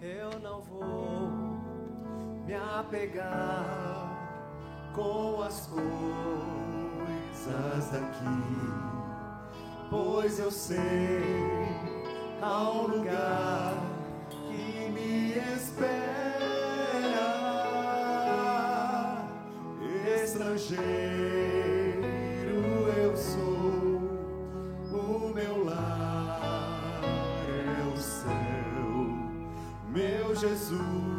Eu 0.02 0.40
não 0.40 0.62
vou 0.62 1.09
me 2.50 2.56
apegar 2.56 4.10
com 4.96 5.44
as 5.44 5.68
coisas 5.68 5.86
daqui 7.92 8.26
pois 9.88 10.40
eu 10.40 10.50
sei 10.50 11.22
há 12.42 12.72
um 12.72 12.88
lugar 12.88 13.76
que 14.32 14.90
me 14.90 15.34
espera. 15.54 16.00
Estrangeiro 20.24 20.80
eu 22.98 23.16
sou, 23.16 24.02
o 24.92 25.32
meu 25.36 25.66
lar 25.66 27.00
é 27.04 27.94
o 27.94 27.98
céu, 27.98 29.06
meu 29.94 30.36
Jesus 30.36 31.19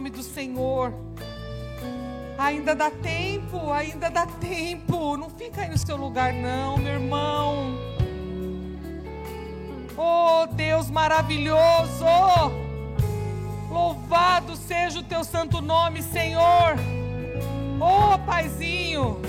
nome 0.00 0.08
do 0.08 0.22
Senhor. 0.22 0.94
Ainda 2.38 2.74
dá 2.74 2.90
tempo, 2.90 3.70
ainda 3.70 4.08
dá 4.08 4.24
tempo. 4.24 5.14
Não 5.18 5.28
fica 5.28 5.60
aí 5.60 5.68
no 5.68 5.76
seu 5.76 5.94
lugar, 5.94 6.32
não, 6.32 6.78
meu 6.78 6.94
irmão. 6.94 7.74
Oh, 9.98 10.46
Deus 10.54 10.90
maravilhoso! 10.90 12.06
Louvado 13.68 14.56
seja 14.56 15.00
o 15.00 15.02
teu 15.02 15.22
santo 15.22 15.60
nome, 15.60 16.02
Senhor. 16.02 16.76
Oh, 17.78 18.18
Paizinho. 18.20 19.20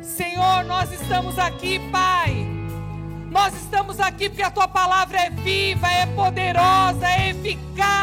Senhor, 0.00 0.64
nós 0.64 0.90
estamos 0.90 1.38
aqui, 1.38 1.78
Pai. 1.90 2.46
Nós 3.30 3.54
estamos 3.54 4.00
aqui 4.00 4.30
porque 4.30 4.42
a 4.42 4.50
tua 4.50 4.66
palavra 4.66 5.18
é 5.20 5.28
viva, 5.28 5.86
é 5.86 6.06
poderosa, 6.06 7.06
é 7.06 7.28
eficaz, 7.28 7.97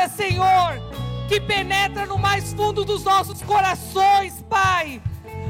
espada, 0.00 0.08
Senhor, 0.08 0.80
que 1.28 1.40
penetra 1.40 2.06
no 2.06 2.18
mais 2.18 2.52
fundo 2.52 2.84
dos 2.84 3.04
nossos 3.04 3.42
corações, 3.42 4.42
Pai. 4.48 5.02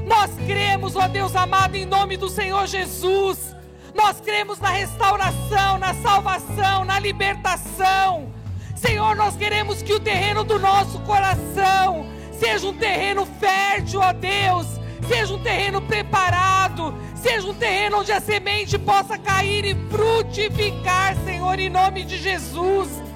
Nós 0.06 0.30
cremos, 0.46 0.96
ó 0.96 1.06
Deus 1.06 1.36
amado, 1.36 1.76
em 1.76 1.86
nome 1.86 2.16
do 2.16 2.28
Senhor 2.28 2.66
Jesus. 2.66 3.54
Nós 3.94 4.20
cremos 4.20 4.58
na 4.58 4.70
restauração, 4.70 5.78
na 5.78 5.94
salvação, 5.94 6.84
na 6.84 6.98
libertação. 6.98 8.32
Senhor, 8.74 9.14
nós 9.14 9.36
queremos 9.36 9.82
que 9.82 9.92
o 9.92 10.00
terreno 10.00 10.42
do 10.42 10.58
nosso 10.58 10.98
coração 11.00 12.06
seja 12.32 12.66
um 12.66 12.72
terreno 12.72 13.26
fértil, 13.26 14.00
ó 14.00 14.12
Deus, 14.12 14.66
seja 15.06 15.34
um 15.34 15.42
terreno 15.42 15.82
preparado, 15.82 16.94
seja 17.14 17.46
um 17.46 17.54
terreno 17.54 18.00
onde 18.00 18.10
a 18.10 18.20
semente 18.20 18.78
possa 18.78 19.18
cair 19.18 19.64
e 19.66 19.74
frutificar, 19.90 21.14
Senhor, 21.24 21.58
em 21.58 21.68
nome 21.68 22.04
de 22.04 22.16
Jesus. 22.16 23.09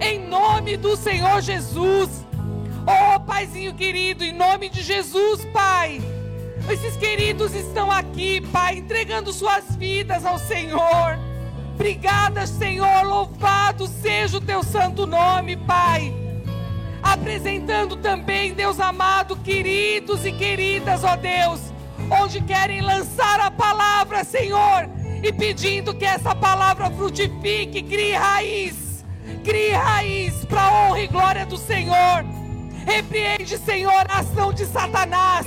Em 0.00 0.18
nome 0.18 0.78
do 0.78 0.96
Senhor 0.96 1.42
Jesus. 1.42 2.08
Oh, 2.86 3.20
Paizinho 3.20 3.74
querido, 3.74 4.24
em 4.24 4.32
nome 4.32 4.70
de 4.70 4.80
Jesus, 4.82 5.44
Pai. 5.52 6.00
Esses 6.70 6.96
queridos 6.96 7.54
estão 7.54 7.90
aqui, 7.90 8.40
Pai, 8.40 8.78
entregando 8.78 9.30
suas 9.30 9.76
vidas 9.76 10.24
ao 10.24 10.38
Senhor. 10.38 11.18
Obrigada, 11.74 12.46
Senhor. 12.46 13.04
Louvado 13.04 13.86
seja 13.86 14.38
o 14.38 14.40
teu 14.40 14.62
santo 14.62 15.06
nome, 15.06 15.56
Pai. 15.56 16.14
Apresentando 17.02 17.96
também, 17.96 18.54
Deus 18.54 18.80
amado, 18.80 19.36
queridos 19.36 20.24
e 20.24 20.32
queridas, 20.32 21.04
ó 21.04 21.14
Deus, 21.14 21.60
onde 22.22 22.40
querem 22.42 22.80
lançar 22.80 23.38
a 23.40 23.50
palavra, 23.50 24.24
Senhor, 24.24 24.88
e 25.22 25.30
pedindo 25.30 25.94
que 25.94 26.04
essa 26.04 26.34
palavra 26.34 26.90
frutifique, 26.90 27.82
crie 27.82 28.14
raiz, 28.14 28.89
crie 29.44 29.72
raiz 29.72 30.44
para 30.44 30.62
a 30.62 30.72
honra 30.72 31.00
e 31.00 31.06
glória 31.06 31.46
do 31.46 31.56
Senhor. 31.56 32.24
Repreende, 32.86 33.58
Senhor, 33.58 34.06
a 34.08 34.18
ação 34.18 34.52
de 34.52 34.66
Satanás. 34.66 35.46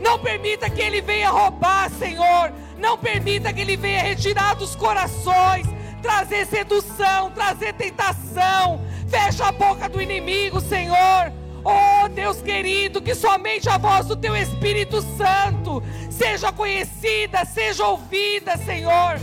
Não 0.00 0.18
permita 0.18 0.68
que 0.68 0.80
ele 0.80 1.00
venha 1.00 1.30
roubar, 1.30 1.90
Senhor. 1.90 2.52
Não 2.78 2.98
permita 2.98 3.52
que 3.52 3.60
ele 3.60 3.76
venha 3.76 4.02
retirar 4.02 4.54
dos 4.54 4.74
corações, 4.76 5.66
trazer 6.02 6.46
sedução, 6.46 7.30
trazer 7.30 7.72
tentação. 7.72 8.80
Fecha 9.08 9.46
a 9.46 9.52
boca 9.52 9.88
do 9.88 10.00
inimigo, 10.00 10.60
Senhor. 10.60 11.32
Oh, 11.64 12.08
Deus 12.08 12.42
querido, 12.42 13.00
que 13.00 13.14
somente 13.14 13.70
a 13.70 13.78
voz 13.78 14.06
do 14.06 14.14
teu 14.14 14.36
Espírito 14.36 15.00
Santo 15.16 15.82
seja 16.10 16.52
conhecida, 16.52 17.44
seja 17.46 17.86
ouvida, 17.86 18.56
Senhor. 18.58 19.18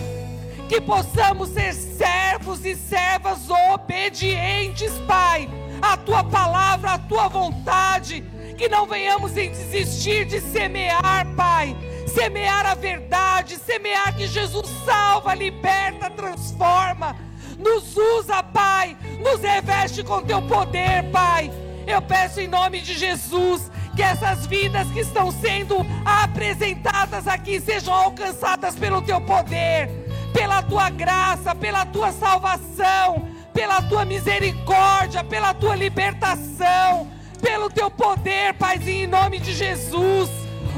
Que 0.71 0.79
possamos 0.79 1.49
ser 1.49 1.73
servos 1.73 2.63
e 2.63 2.77
servas 2.77 3.49
obedientes, 3.73 4.93
Pai, 5.05 5.49
à 5.81 5.97
tua 5.97 6.23
palavra, 6.23 6.93
à 6.93 6.97
tua 6.97 7.27
vontade. 7.27 8.23
Que 8.57 8.69
não 8.69 8.85
venhamos 8.87 9.35
em 9.35 9.51
desistir 9.51 10.23
de 10.23 10.39
semear, 10.39 11.27
Pai. 11.35 11.75
Semear 12.07 12.65
a 12.65 12.73
verdade, 12.73 13.57
semear 13.57 14.15
que 14.15 14.25
Jesus 14.27 14.65
salva, 14.85 15.35
liberta, 15.35 16.09
transforma. 16.09 17.17
Nos 17.59 17.97
usa, 17.97 18.41
Pai. 18.41 18.95
Nos 19.19 19.41
reveste 19.41 20.05
com 20.05 20.23
teu 20.23 20.41
poder, 20.43 21.03
Pai. 21.11 21.51
Eu 21.85 22.01
peço 22.01 22.39
em 22.39 22.47
nome 22.47 22.79
de 22.79 22.97
Jesus 22.97 23.69
que 23.93 24.01
essas 24.01 24.45
vidas 24.45 24.89
que 24.91 25.01
estão 25.01 25.31
sendo 25.31 25.75
apresentadas 26.05 27.27
aqui 27.27 27.59
sejam 27.59 27.93
alcançadas 27.93 28.75
pelo 28.75 29.01
teu 29.01 29.19
poder, 29.19 30.00
pela 30.33 30.61
tua 30.63 30.89
graça, 30.89 31.53
pela 31.55 31.85
tua 31.85 32.11
salvação, 32.11 33.27
pela 33.53 33.81
tua 33.81 34.05
misericórdia, 34.05 35.23
pela 35.23 35.53
tua 35.53 35.75
libertação, 35.75 37.07
pelo 37.41 37.69
teu 37.69 37.89
poder, 37.89 38.53
Paizinho, 38.53 39.05
em 39.05 39.07
nome 39.07 39.39
de 39.39 39.53
Jesus. 39.53 40.29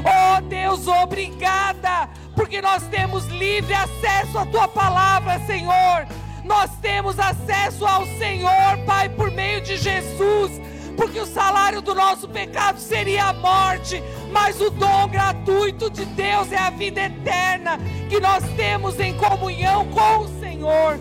Oh 0.04 0.40
Deus, 0.42 0.86
obrigada, 0.86 2.08
porque 2.34 2.60
nós 2.60 2.82
temos 2.84 3.26
livre 3.26 3.74
acesso 3.74 4.38
à 4.38 4.46
tua 4.46 4.68
palavra, 4.68 5.40
Senhor. 5.46 6.06
Nós 6.44 6.70
temos 6.82 7.18
acesso 7.18 7.86
ao 7.86 8.04
Senhor, 8.18 8.78
Pai, 8.84 9.08
por 9.08 9.30
meio 9.30 9.62
de 9.62 9.76
Jesus 9.76 10.73
porque 10.96 11.18
o 11.18 11.26
salário 11.26 11.80
do 11.80 11.94
nosso 11.94 12.28
pecado 12.28 12.78
seria 12.78 13.26
a 13.26 13.32
morte, 13.32 14.02
mas 14.30 14.60
o 14.60 14.70
dom 14.70 15.08
gratuito 15.08 15.90
de 15.90 16.04
Deus 16.04 16.52
é 16.52 16.58
a 16.58 16.70
vida 16.70 17.02
eterna 17.02 17.78
que 18.08 18.20
nós 18.20 18.44
temos 18.56 18.98
em 19.00 19.14
comunhão 19.14 19.86
com 19.88 20.18
o 20.18 20.40
Senhor. 20.40 20.98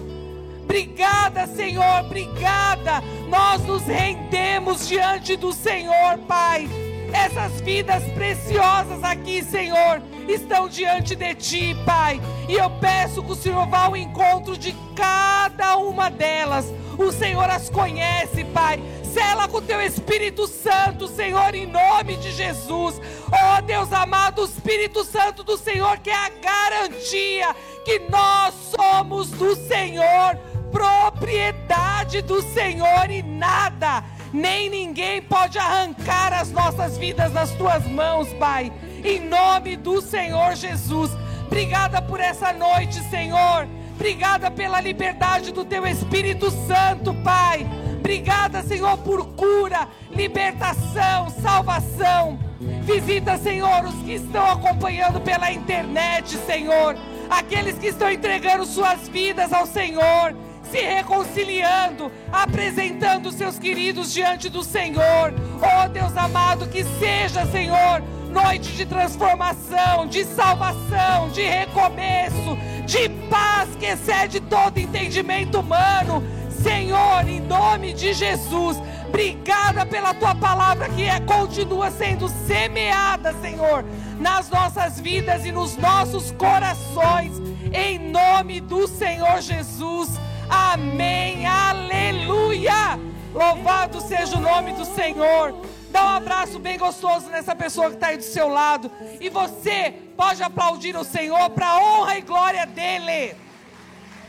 Obrigada, 0.63 1.45
Senhor, 1.45 1.99
obrigada. 2.05 3.03
Nós 3.27 3.63
nos 3.63 3.83
rendemos 3.83 4.87
diante 4.87 5.35
do 5.35 5.53
Senhor, 5.53 6.17
Pai. 6.27 6.67
Essas 7.11 7.61
vidas 7.61 8.03
preciosas 8.13 9.03
aqui, 9.03 9.43
Senhor, 9.43 10.01
estão 10.27 10.67
diante 10.67 11.15
de 11.15 11.35
Ti, 11.35 11.75
Pai. 11.85 12.19
E 12.49 12.55
eu 12.55 12.71
peço 12.71 13.21
que 13.21 13.31
o 13.31 13.35
Senhor 13.35 13.67
vá 13.67 13.85
ao 13.85 13.95
encontro 13.95 14.57
de 14.57 14.73
cada 14.95 15.77
uma 15.77 16.09
delas. 16.09 16.65
O 16.97 17.11
Senhor 17.11 17.47
as 17.49 17.69
conhece, 17.69 18.43
Pai. 18.45 18.81
Sela 19.13 19.47
com 19.47 19.61
teu 19.61 19.79
Espírito 19.79 20.47
Santo, 20.47 21.07
Senhor, 21.07 21.53
em 21.53 21.67
nome 21.67 22.15
de 22.17 22.31
Jesus. 22.31 22.99
Oh 23.27 23.61
Deus 23.61 23.93
amado, 23.93 24.41
o 24.41 24.45
Espírito 24.45 25.03
Santo 25.03 25.43
do 25.43 25.55
Senhor, 25.55 25.99
que 25.99 26.09
é 26.09 26.15
a 26.15 26.29
garantia 26.29 27.55
que 27.85 27.99
nós 28.09 28.55
somos 28.75 29.29
do 29.29 29.55
Senhor, 29.55 30.35
propriedade 30.71 32.23
do 32.23 32.41
Senhor 32.41 33.11
e 33.11 33.21
nada, 33.21 34.03
nem 34.33 34.67
ninguém 34.67 35.21
pode 35.21 35.59
arrancar 35.59 36.33
as 36.33 36.51
nossas 36.51 36.97
vidas 36.97 37.31
das 37.31 37.51
tuas 37.51 37.85
mãos, 37.85 38.33
Pai. 38.33 38.73
Em 39.03 39.19
nome 39.19 39.75
do 39.77 40.01
Senhor 40.01 40.55
Jesus. 40.55 41.11
Obrigada 41.45 42.01
por 42.01 42.19
essa 42.19 42.51
noite, 42.51 42.99
Senhor. 43.11 43.67
Obrigada 43.93 44.49
pela 44.49 44.81
liberdade 44.81 45.51
do 45.51 45.63
teu 45.63 45.85
Espírito 45.85 46.49
Santo, 46.49 47.13
Pai. 47.23 47.67
Obrigada, 48.03 48.61
Senhor, 48.63 48.97
por 48.97 49.25
cura, 49.27 49.87
libertação, 50.11 51.29
salvação. 51.41 52.37
Visita, 52.81 53.37
Senhor, 53.37 53.85
os 53.85 53.95
que 54.03 54.15
estão 54.15 54.45
acompanhando 54.45 55.21
pela 55.21 55.49
internet, 55.49 56.37
Senhor. 56.45 56.97
Aqueles 57.29 57.77
que 57.79 57.87
estão 57.87 58.11
entregando 58.11 58.65
suas 58.65 59.07
vidas 59.07 59.53
ao 59.53 59.65
Senhor, 59.65 60.35
se 60.69 60.79
reconciliando, 60.79 62.11
apresentando 62.29 63.31
seus 63.31 63.57
queridos 63.57 64.13
diante 64.13 64.49
do 64.49 64.63
Senhor. 64.63 65.33
Oh, 65.61 65.87
Deus 65.87 66.15
amado, 66.17 66.67
que 66.67 66.83
seja, 66.99 67.45
Senhor, 67.45 68.03
noite 68.29 68.73
de 68.73 68.85
transformação, 68.85 70.07
de 70.07 70.25
salvação, 70.25 71.29
de 71.29 71.41
recomeço, 71.41 72.57
de 72.85 73.07
paz 73.29 73.69
que 73.79 73.85
excede 73.85 74.41
todo 74.41 74.77
entendimento 74.77 75.61
humano. 75.61 76.21
Senhor, 76.63 77.27
em 77.27 77.41
nome 77.41 77.91
de 77.91 78.13
Jesus, 78.13 78.81
obrigada 79.05 79.85
pela 79.85 80.13
tua 80.13 80.33
palavra 80.33 80.87
que 80.87 81.03
é, 81.03 81.19
continua 81.19 81.91
sendo 81.91 82.29
semeada, 82.47 83.33
Senhor, 83.41 83.83
nas 84.17 84.49
nossas 84.49 84.97
vidas 84.97 85.45
e 85.45 85.51
nos 85.51 85.75
nossos 85.75 86.31
corações, 86.31 87.33
em 87.73 87.99
nome 87.99 88.61
do 88.61 88.87
Senhor 88.87 89.41
Jesus. 89.41 90.11
Amém. 90.49 91.45
Aleluia. 91.45 92.97
Louvado 93.33 93.99
seja 93.99 94.37
o 94.37 94.41
nome 94.41 94.71
do 94.71 94.85
Senhor. 94.85 95.53
Dá 95.91 96.05
um 96.05 96.09
abraço 96.15 96.59
bem 96.59 96.77
gostoso 96.77 97.27
nessa 97.29 97.53
pessoa 97.53 97.89
que 97.89 97.95
está 97.95 98.07
aí 98.07 98.17
do 98.17 98.23
seu 98.23 98.47
lado. 98.47 98.89
E 99.19 99.27
você 99.27 99.93
pode 100.15 100.41
aplaudir 100.41 100.95
o 100.95 101.03
Senhor 101.03 101.49
para 101.49 101.67
a 101.67 101.77
honra 101.77 102.17
e 102.17 102.21
glória 102.21 102.65
dele. 102.65 103.35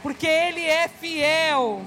Porque 0.03 0.27
ele 0.27 0.65
é 0.65 0.89
fiel. 0.89 1.85